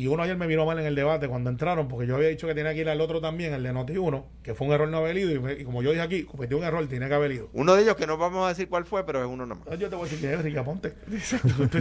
Y 0.00 0.06
uno 0.06 0.22
ayer 0.22 0.34
me 0.34 0.46
miró 0.46 0.64
mal 0.64 0.78
en 0.78 0.86
el 0.86 0.94
debate 0.94 1.28
cuando 1.28 1.50
entraron, 1.50 1.86
porque 1.86 2.06
yo 2.06 2.16
había 2.16 2.28
dicho 2.28 2.46
que 2.46 2.54
tenía 2.54 2.72
que 2.72 2.80
ir 2.80 2.88
al 2.88 3.02
otro 3.02 3.20
también, 3.20 3.52
el 3.52 3.62
de 3.62 3.70
Noti1, 3.74 4.24
que 4.42 4.54
fue 4.54 4.66
un 4.66 4.72
error 4.72 4.88
no 4.88 4.96
haber 4.96 5.14
ido, 5.18 5.30
y, 5.30 5.38
me- 5.38 5.52
y 5.52 5.64
como 5.64 5.82
yo 5.82 5.90
dije 5.90 6.00
aquí, 6.00 6.22
cometió 6.24 6.56
un 6.56 6.64
error, 6.64 6.86
tiene 6.88 7.06
que 7.06 7.12
haber 7.14 7.32
ido. 7.32 7.50
Uno 7.52 7.74
de 7.74 7.82
ellos 7.82 7.96
que 7.96 8.06
no 8.06 8.16
vamos 8.16 8.46
a 8.46 8.48
decir 8.48 8.66
cuál 8.70 8.86
fue, 8.86 9.04
pero 9.04 9.20
es 9.22 9.28
uno 9.28 9.44
nomás. 9.44 9.66
Yo 9.78 9.90
te 9.90 9.96
voy 9.96 10.06
a 10.06 10.10
decir 10.10 10.20
que 10.26 10.32
es 10.34 10.42
Rica 10.42 10.64
Ponte. 10.64 10.94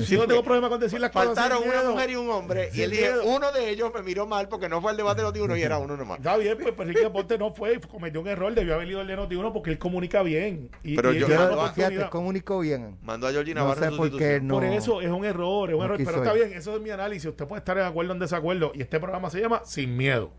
Si 0.01 0.17
no 0.17 0.27
tengo 0.27 0.43
problema 0.43 0.67
con 0.67 0.81
decir 0.81 0.99
las 0.99 1.11
cosas. 1.11 1.27
Faltaron 1.33 1.63
una 1.63 1.77
miedo. 1.77 1.91
mujer 1.93 2.09
y 2.09 2.15
un 2.17 2.29
hombre. 2.29 2.71
Sin 2.71 2.93
y 2.93 2.97
él 2.97 3.13
uno 3.23 3.53
de 3.53 3.69
ellos 3.69 3.89
me 3.95 4.01
miró 4.01 4.27
mal 4.27 4.49
porque 4.49 4.67
no 4.67 4.81
fue 4.81 4.91
al 4.91 4.97
debate 4.97 5.21
de 5.21 5.31
los 5.31 5.39
uno 5.39 5.55
y 5.55 5.61
era 5.61 5.77
uno 5.77 5.95
nomás. 5.95 6.17
Está 6.17 6.35
bien, 6.35 6.57
pues, 6.61 6.73
pero 6.75 6.89
Ricky 6.89 7.05
Ponte 7.13 7.37
no 7.37 7.53
fue, 7.53 7.79
cometió 7.79 8.19
un 8.19 8.27
error, 8.27 8.53
debió 8.53 8.75
haber 8.75 8.89
ido 8.89 8.99
el 8.99 9.07
de 9.07 9.17
Noti1 9.17 9.53
porque 9.53 9.69
él 9.69 9.79
comunica 9.79 10.23
bien. 10.23 10.69
Y, 10.83 10.97
Pero 10.97 11.13
y 11.13 11.19
yo- 11.19 11.27
yo- 11.29 11.53
una 11.53 11.69
Fíjate, 11.71 12.09
comunico 12.09 12.59
bien. 12.59 12.97
Mandó 13.01 13.27
a 13.27 13.31
Georgie 13.31 13.53
No 13.53 13.73
sé 13.75 13.91
por 13.91 14.17
qué 14.17 14.41
no. 14.41 14.55
Por 14.55 14.65
eso 14.65 14.99
es 14.99 15.09
un 15.09 15.23
error, 15.23 15.69
es 15.69 15.73
un 15.75 15.79
no 15.79 15.85
error. 15.85 15.97
Pero 16.03 16.17
está 16.17 16.33
bien, 16.33 16.51
eso 16.51 16.75
es 16.75 16.81
mi 16.81 16.89
análisis. 16.89 17.29
Usted 17.29 17.47
puede 17.47 17.59
estar 17.59 17.77
de 17.77 17.85
acuerdo 17.85 18.08
o 18.09 18.13
en 18.13 18.19
desacuerdo. 18.19 18.71
Y 18.73 18.81
este 18.81 18.99
programa 18.99 19.29
se 19.29 19.39
llama 19.41 19.61
Sin 19.65 19.95
Miedo. 19.97 20.31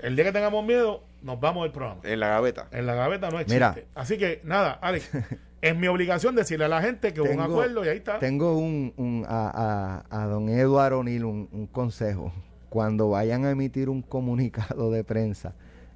El 0.00 0.14
día 0.16 0.24
que 0.26 0.32
tengamos 0.32 0.64
miedo, 0.64 1.02
nos 1.22 1.40
vamos 1.40 1.64
del 1.64 1.72
programa. 1.72 2.00
En 2.04 2.20
la 2.20 2.28
gaveta. 2.28 2.68
En 2.70 2.86
la 2.86 2.94
gaveta 2.94 3.30
no 3.30 3.38
existe. 3.40 3.54
Mira. 3.54 3.74
Así 3.94 4.16
que 4.18 4.40
nada, 4.44 4.72
Alex, 4.80 5.10
es 5.60 5.76
mi 5.76 5.88
obligación 5.88 6.34
decirle 6.36 6.66
a 6.66 6.68
la 6.68 6.80
gente 6.82 7.12
que 7.12 7.20
hubo 7.20 7.30
un 7.32 7.40
acuerdo 7.40 7.84
y 7.84 7.88
ahí 7.88 7.96
está. 7.98 8.18
Tengo 8.20 8.56
un, 8.56 8.92
un- 8.96 9.24
a, 9.28 10.04
a- 10.10 10.22
a 10.22 10.26
don 10.26 10.48
Eduardo 10.48 11.00
O'Neill 11.00 11.24
un, 11.24 11.48
un 11.52 11.66
consejo. 11.66 12.32
Cuando 12.68 13.08
vayan 13.10 13.44
a 13.44 13.50
emitir 13.50 13.88
un 13.88 14.02
comunicado 14.02 14.90
de 14.92 15.02
prensa, 15.02 15.54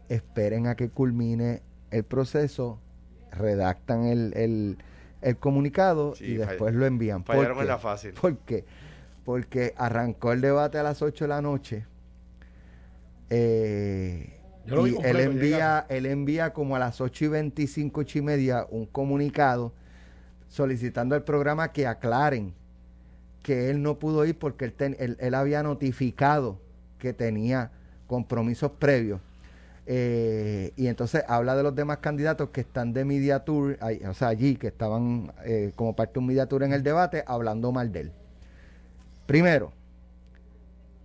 esperen 0.08 0.66
a 0.66 0.74
que 0.74 0.88
culmine 0.88 1.62
el 1.90 2.02
proceso, 2.02 2.80
redactan 3.30 4.04
el, 4.06 4.32
el- 4.36 4.78
el 5.20 5.36
comunicado 5.36 6.16
Sí, 6.16 6.24
y 6.24 6.36
fall- 6.38 6.46
después 6.48 6.74
lo 6.74 6.86
envían. 6.86 7.22
¿Por 7.22 7.36
fallaron 7.36 7.58
qué? 7.58 7.62
en 7.62 7.68
la 7.68 7.78
fácil. 7.78 8.12
¿Por 8.14 8.36
qué? 8.38 8.64
Porque 9.24 9.74
arrancó 9.76 10.32
el 10.32 10.40
debate 10.40 10.78
a 10.78 10.82
las 10.82 11.00
8 11.02 11.24
de 11.24 11.28
la 11.28 11.42
noche. 11.42 11.86
eh, 13.30 14.40
Yo 14.66 14.76
lo 14.76 14.82
vi 14.84 14.90
y 14.90 14.94
completo, 14.94 15.18
él 15.18 15.32
envía, 15.32 15.86
él 15.88 16.06
envía 16.06 16.52
como 16.52 16.76
a 16.76 16.78
las 16.78 17.00
8 17.00 17.24
y 17.24 17.28
25, 17.28 18.00
8 18.00 18.18
y 18.18 18.22
media 18.22 18.66
un 18.70 18.86
comunicado 18.86 19.72
solicitando 20.48 21.14
al 21.14 21.24
programa 21.24 21.72
que 21.72 21.86
aclaren 21.86 22.52
que 23.42 23.70
él 23.70 23.82
no 23.82 23.98
pudo 23.98 24.24
ir 24.24 24.38
porque 24.38 24.66
él, 24.66 24.72
ten- 24.72 24.96
él- 25.00 25.16
él 25.20 25.34
había 25.34 25.62
notificado 25.62 26.58
que 26.98 27.12
tenía 27.12 27.70
compromisos 28.06 28.70
previos. 28.72 29.20
Eh, 29.86 30.72
y 30.76 30.86
entonces 30.86 31.24
habla 31.26 31.56
de 31.56 31.64
los 31.64 31.74
demás 31.74 31.98
candidatos 31.98 32.50
que 32.50 32.60
están 32.60 32.92
de 32.92 33.04
media 33.04 33.40
tour, 33.40 33.76
ahí, 33.80 34.00
o 34.08 34.14
sea, 34.14 34.28
allí, 34.28 34.56
que 34.56 34.68
estaban 34.68 35.32
eh, 35.44 35.72
como 35.74 35.96
parte 35.96 36.14
de 36.14 36.18
un 36.20 36.26
media 36.26 36.46
tour 36.46 36.62
en 36.62 36.72
el 36.72 36.84
debate, 36.84 37.24
hablando 37.26 37.72
mal 37.72 37.90
de 37.92 38.00
él. 38.02 38.12
Primero, 39.26 39.72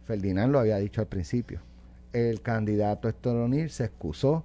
Ferdinand 0.05 0.51
lo 0.51 0.59
había 0.59 0.77
dicho 0.77 1.01
al 1.01 1.07
principio. 1.07 1.59
El 2.13 2.41
candidato 2.41 3.07
Héctor 3.07 3.35
O'Neill 3.37 3.69
se 3.69 3.85
excusó 3.85 4.43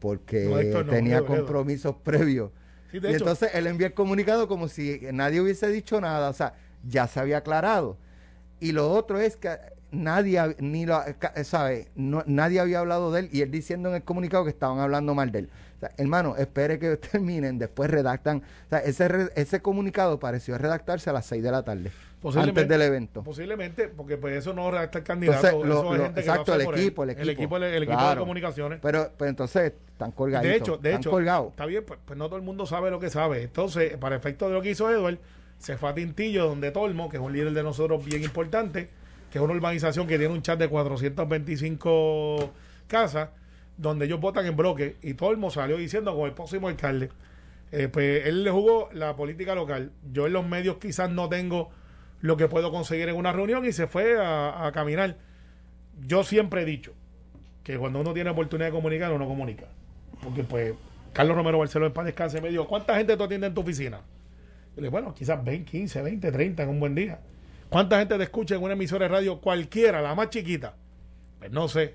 porque 0.00 0.46
No, 0.46 0.58
Héctor 0.58 0.86
no, 0.86 0.92
tenía 0.92 1.22
compromisos 1.24 1.94
previos. 2.02 2.50
Sí, 2.90 2.96
y 2.96 3.06
hecho, 3.06 3.18
entonces 3.18 3.50
él 3.54 3.66
envía 3.66 3.86
el 3.86 3.94
comunicado 3.94 4.48
como 4.48 4.68
si 4.68 5.00
nadie 5.12 5.40
hubiese 5.40 5.68
dicho 5.68 6.00
nada, 6.00 6.28
o 6.28 6.32
sea, 6.32 6.54
ya 6.86 7.06
se 7.06 7.20
había 7.20 7.38
aclarado. 7.38 7.96
Y 8.60 8.72
lo 8.72 8.90
otro 8.90 9.20
es 9.20 9.36
que 9.36 9.56
nadie, 9.92 10.56
ni 10.58 10.86
lo, 10.86 11.00
sabe, 11.44 11.88
nadie 11.94 12.60
había 12.60 12.80
hablado 12.80 13.12
de 13.12 13.20
él 13.20 13.28
y 13.32 13.42
él 13.42 13.50
diciendo 13.50 13.90
en 13.90 13.96
el 13.96 14.02
comunicado 14.02 14.44
que 14.44 14.50
estaban 14.50 14.78
hablando 14.78 15.14
mal 15.14 15.30
de 15.30 15.40
él. 15.40 15.50
Sea, 15.82 15.90
hermano, 15.96 16.36
espere 16.36 16.78
que 16.78 16.96
terminen, 17.12 17.58
después 17.58 17.90
redactan. 17.90 18.38
O 18.66 18.68
sea, 18.70 18.78
ese, 18.78 19.30
ese 19.34 19.60
comunicado 19.60 20.20
pareció 20.20 20.56
redactarse 20.56 21.10
a 21.10 21.12
las 21.12 21.26
6 21.26 21.42
de 21.42 21.50
la 21.50 21.64
tarde, 21.64 21.90
antes 22.36 22.68
del 22.68 22.82
evento. 22.82 23.24
Posiblemente, 23.24 23.88
porque 23.88 24.16
pues 24.16 24.36
eso 24.36 24.54
no 24.54 24.70
redacta 24.70 24.98
el 24.98 25.04
candidato. 25.04 25.44
Entonces, 25.44 25.68
lo- 25.68 25.74
eso 25.80 25.92
es 25.92 25.98
lo- 25.98 26.04
gente 26.04 26.14
que 26.14 26.20
exacto, 26.20 26.52
lo 26.52 26.54
hace 26.54 26.68
el 26.68 26.78
equipo, 26.78 27.02
el 27.02 27.10
equipo. 27.10 27.22
El 27.24 27.30
equipo, 27.30 27.56
el 27.56 27.82
equipo 27.82 28.08
de 28.10 28.16
comunicaciones. 28.16 28.78
Pero, 28.80 29.10
pero 29.18 29.28
entonces 29.28 29.72
están 29.90 30.12
colgados. 30.12 30.46
De 30.46 30.54
hecho, 30.54 30.76
de 30.76 30.90
están 30.90 31.00
hecho, 31.00 31.10
colgados. 31.10 31.50
está 31.50 31.66
bien, 31.66 31.82
pues, 31.84 31.98
pues 32.04 32.16
no 32.16 32.26
todo 32.28 32.36
el 32.36 32.42
mundo 32.44 32.64
sabe 32.64 32.88
lo 32.92 33.00
que 33.00 33.10
sabe. 33.10 33.42
Entonces, 33.42 33.96
para 33.96 34.14
efecto 34.14 34.46
de 34.46 34.54
lo 34.54 34.62
que 34.62 34.70
hizo 34.70 34.88
Edward, 34.88 35.18
se 35.58 35.76
fue 35.76 35.90
a 35.90 35.94
Tintillo, 35.94 36.46
donde 36.46 36.70
Tolmo, 36.70 37.08
que 37.08 37.16
es 37.16 37.22
un 37.22 37.32
líder 37.32 37.52
de 37.52 37.62
nosotros 37.64 38.04
bien 38.04 38.22
importante, 38.22 38.88
que 39.32 39.38
es 39.38 39.42
una 39.44 39.52
urbanización 39.54 40.06
que 40.06 40.16
tiene 40.16 40.32
un 40.32 40.42
chat 40.42 40.60
de 40.60 40.68
425 40.68 42.52
casas, 42.86 43.30
donde 43.76 44.06
ellos 44.06 44.20
votan 44.20 44.46
en 44.46 44.56
bloque, 44.56 44.96
y 45.02 45.14
Tolmo 45.14 45.50
salió 45.50 45.76
diciendo 45.76 46.14
con 46.14 46.26
el 46.26 46.32
próximo 46.32 46.68
alcalde. 46.68 47.10
Eh, 47.72 47.88
pues 47.88 48.26
él 48.26 48.44
le 48.44 48.50
jugó 48.50 48.90
la 48.92 49.16
política 49.16 49.54
local. 49.54 49.92
Yo 50.12 50.26
en 50.26 50.34
los 50.34 50.46
medios 50.46 50.76
quizás 50.76 51.10
no 51.10 51.28
tengo 51.28 51.70
lo 52.20 52.36
que 52.36 52.46
puedo 52.46 52.70
conseguir 52.70 53.08
en 53.08 53.16
una 53.16 53.32
reunión 53.32 53.64
y 53.64 53.72
se 53.72 53.86
fue 53.86 54.16
a, 54.20 54.70
caminar. 54.74 55.16
Yo 56.06 56.22
siempre 56.22 56.62
he 56.62 56.64
dicho 56.64 56.92
que 57.64 57.78
cuando 57.78 58.00
uno 58.00 58.12
tiene 58.12 58.30
oportunidad 58.30 58.68
de 58.68 58.72
comunicar, 58.72 59.12
uno 59.12 59.26
comunica. 59.26 59.66
Porque 60.22 60.44
pues 60.44 60.74
Carlos 61.12 61.36
Romero 61.36 61.58
Barceló 61.58 61.86
en 61.86 61.92
paz 61.92 62.04
descanse 62.04 62.40
me 62.40 62.50
dijo, 62.50 62.68
¿cuánta 62.68 62.96
gente 62.96 63.16
tú 63.16 63.24
atiendes 63.24 63.48
en 63.48 63.54
tu 63.54 63.62
oficina? 63.62 63.98
Yo 63.98 64.76
le 64.76 64.82
dije, 64.82 64.90
bueno, 64.90 65.14
quizás 65.14 65.42
20, 65.42 65.70
15, 65.70 66.02
20, 66.02 66.32
30 66.32 66.62
en 66.62 66.68
un 66.68 66.78
buen 66.78 66.94
día. 66.94 67.20
¿Cuánta 67.68 67.98
gente 67.98 68.18
te 68.18 68.24
escucha 68.24 68.54
en 68.54 68.62
una 68.62 68.74
emisora 68.74 69.06
de 69.06 69.08
radio 69.08 69.40
cualquiera, 69.40 70.02
la 70.02 70.14
más 70.14 70.28
chiquita? 70.28 70.74
Pues 71.38 71.50
no 71.50 71.68
sé, 71.68 71.94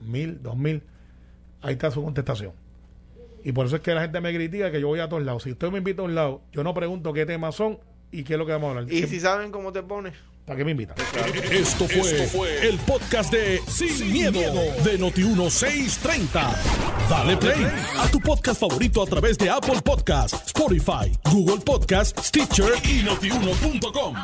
mil, 0.00 0.40
dos 0.40 0.56
mil. 0.56 0.82
Ahí 1.62 1.72
está 1.72 1.90
su 1.90 2.02
contestación. 2.02 2.52
Y 3.44 3.52
por 3.52 3.66
eso 3.66 3.76
es 3.76 3.82
que 3.82 3.94
la 3.94 4.02
gente 4.02 4.20
me 4.20 4.34
critica 4.34 4.72
que 4.72 4.80
yo 4.80 4.88
voy 4.88 5.00
a 5.00 5.08
todos 5.08 5.22
lados. 5.22 5.44
Si 5.44 5.52
usted 5.52 5.70
me 5.70 5.78
invita 5.78 6.02
a 6.02 6.04
un 6.04 6.14
lado, 6.14 6.42
yo 6.52 6.64
no 6.64 6.74
pregunto 6.74 7.12
qué 7.12 7.26
temas 7.26 7.54
son 7.54 7.78
y 8.10 8.24
qué 8.24 8.34
es 8.34 8.38
lo 8.38 8.46
que 8.46 8.52
vamos 8.52 8.68
a 8.68 8.78
hablar. 8.78 8.92
Y 8.92 9.06
si 9.06 9.20
saben 9.20 9.50
cómo 9.50 9.72
te 9.72 9.82
pones. 9.82 10.14
¿Para 10.46 10.58
qué 10.58 10.64
me 10.64 10.70
invitan? 10.70 10.96
Esto 11.50 11.88
fue, 11.88 12.68
el 12.68 12.78
podcast 12.78 13.32
de 13.32 13.60
Sin, 13.66 14.12
miedo, 14.12 14.40
de 14.84 14.98
Noti1630. 14.98 16.54
Dale 17.10 17.36
play 17.36 17.66
a 17.98 18.08
tu 18.08 18.20
podcast 18.20 18.60
favorito 18.60 19.02
a 19.02 19.06
través 19.06 19.36
de 19.38 19.50
Apple 19.50 19.80
Podcasts, 19.84 20.46
Spotify, 20.46 21.10
Google 21.32 21.64
Podcasts, 21.64 22.28
Stitcher 22.28 22.72
y 22.84 23.02
notiuno.com. 23.02 24.14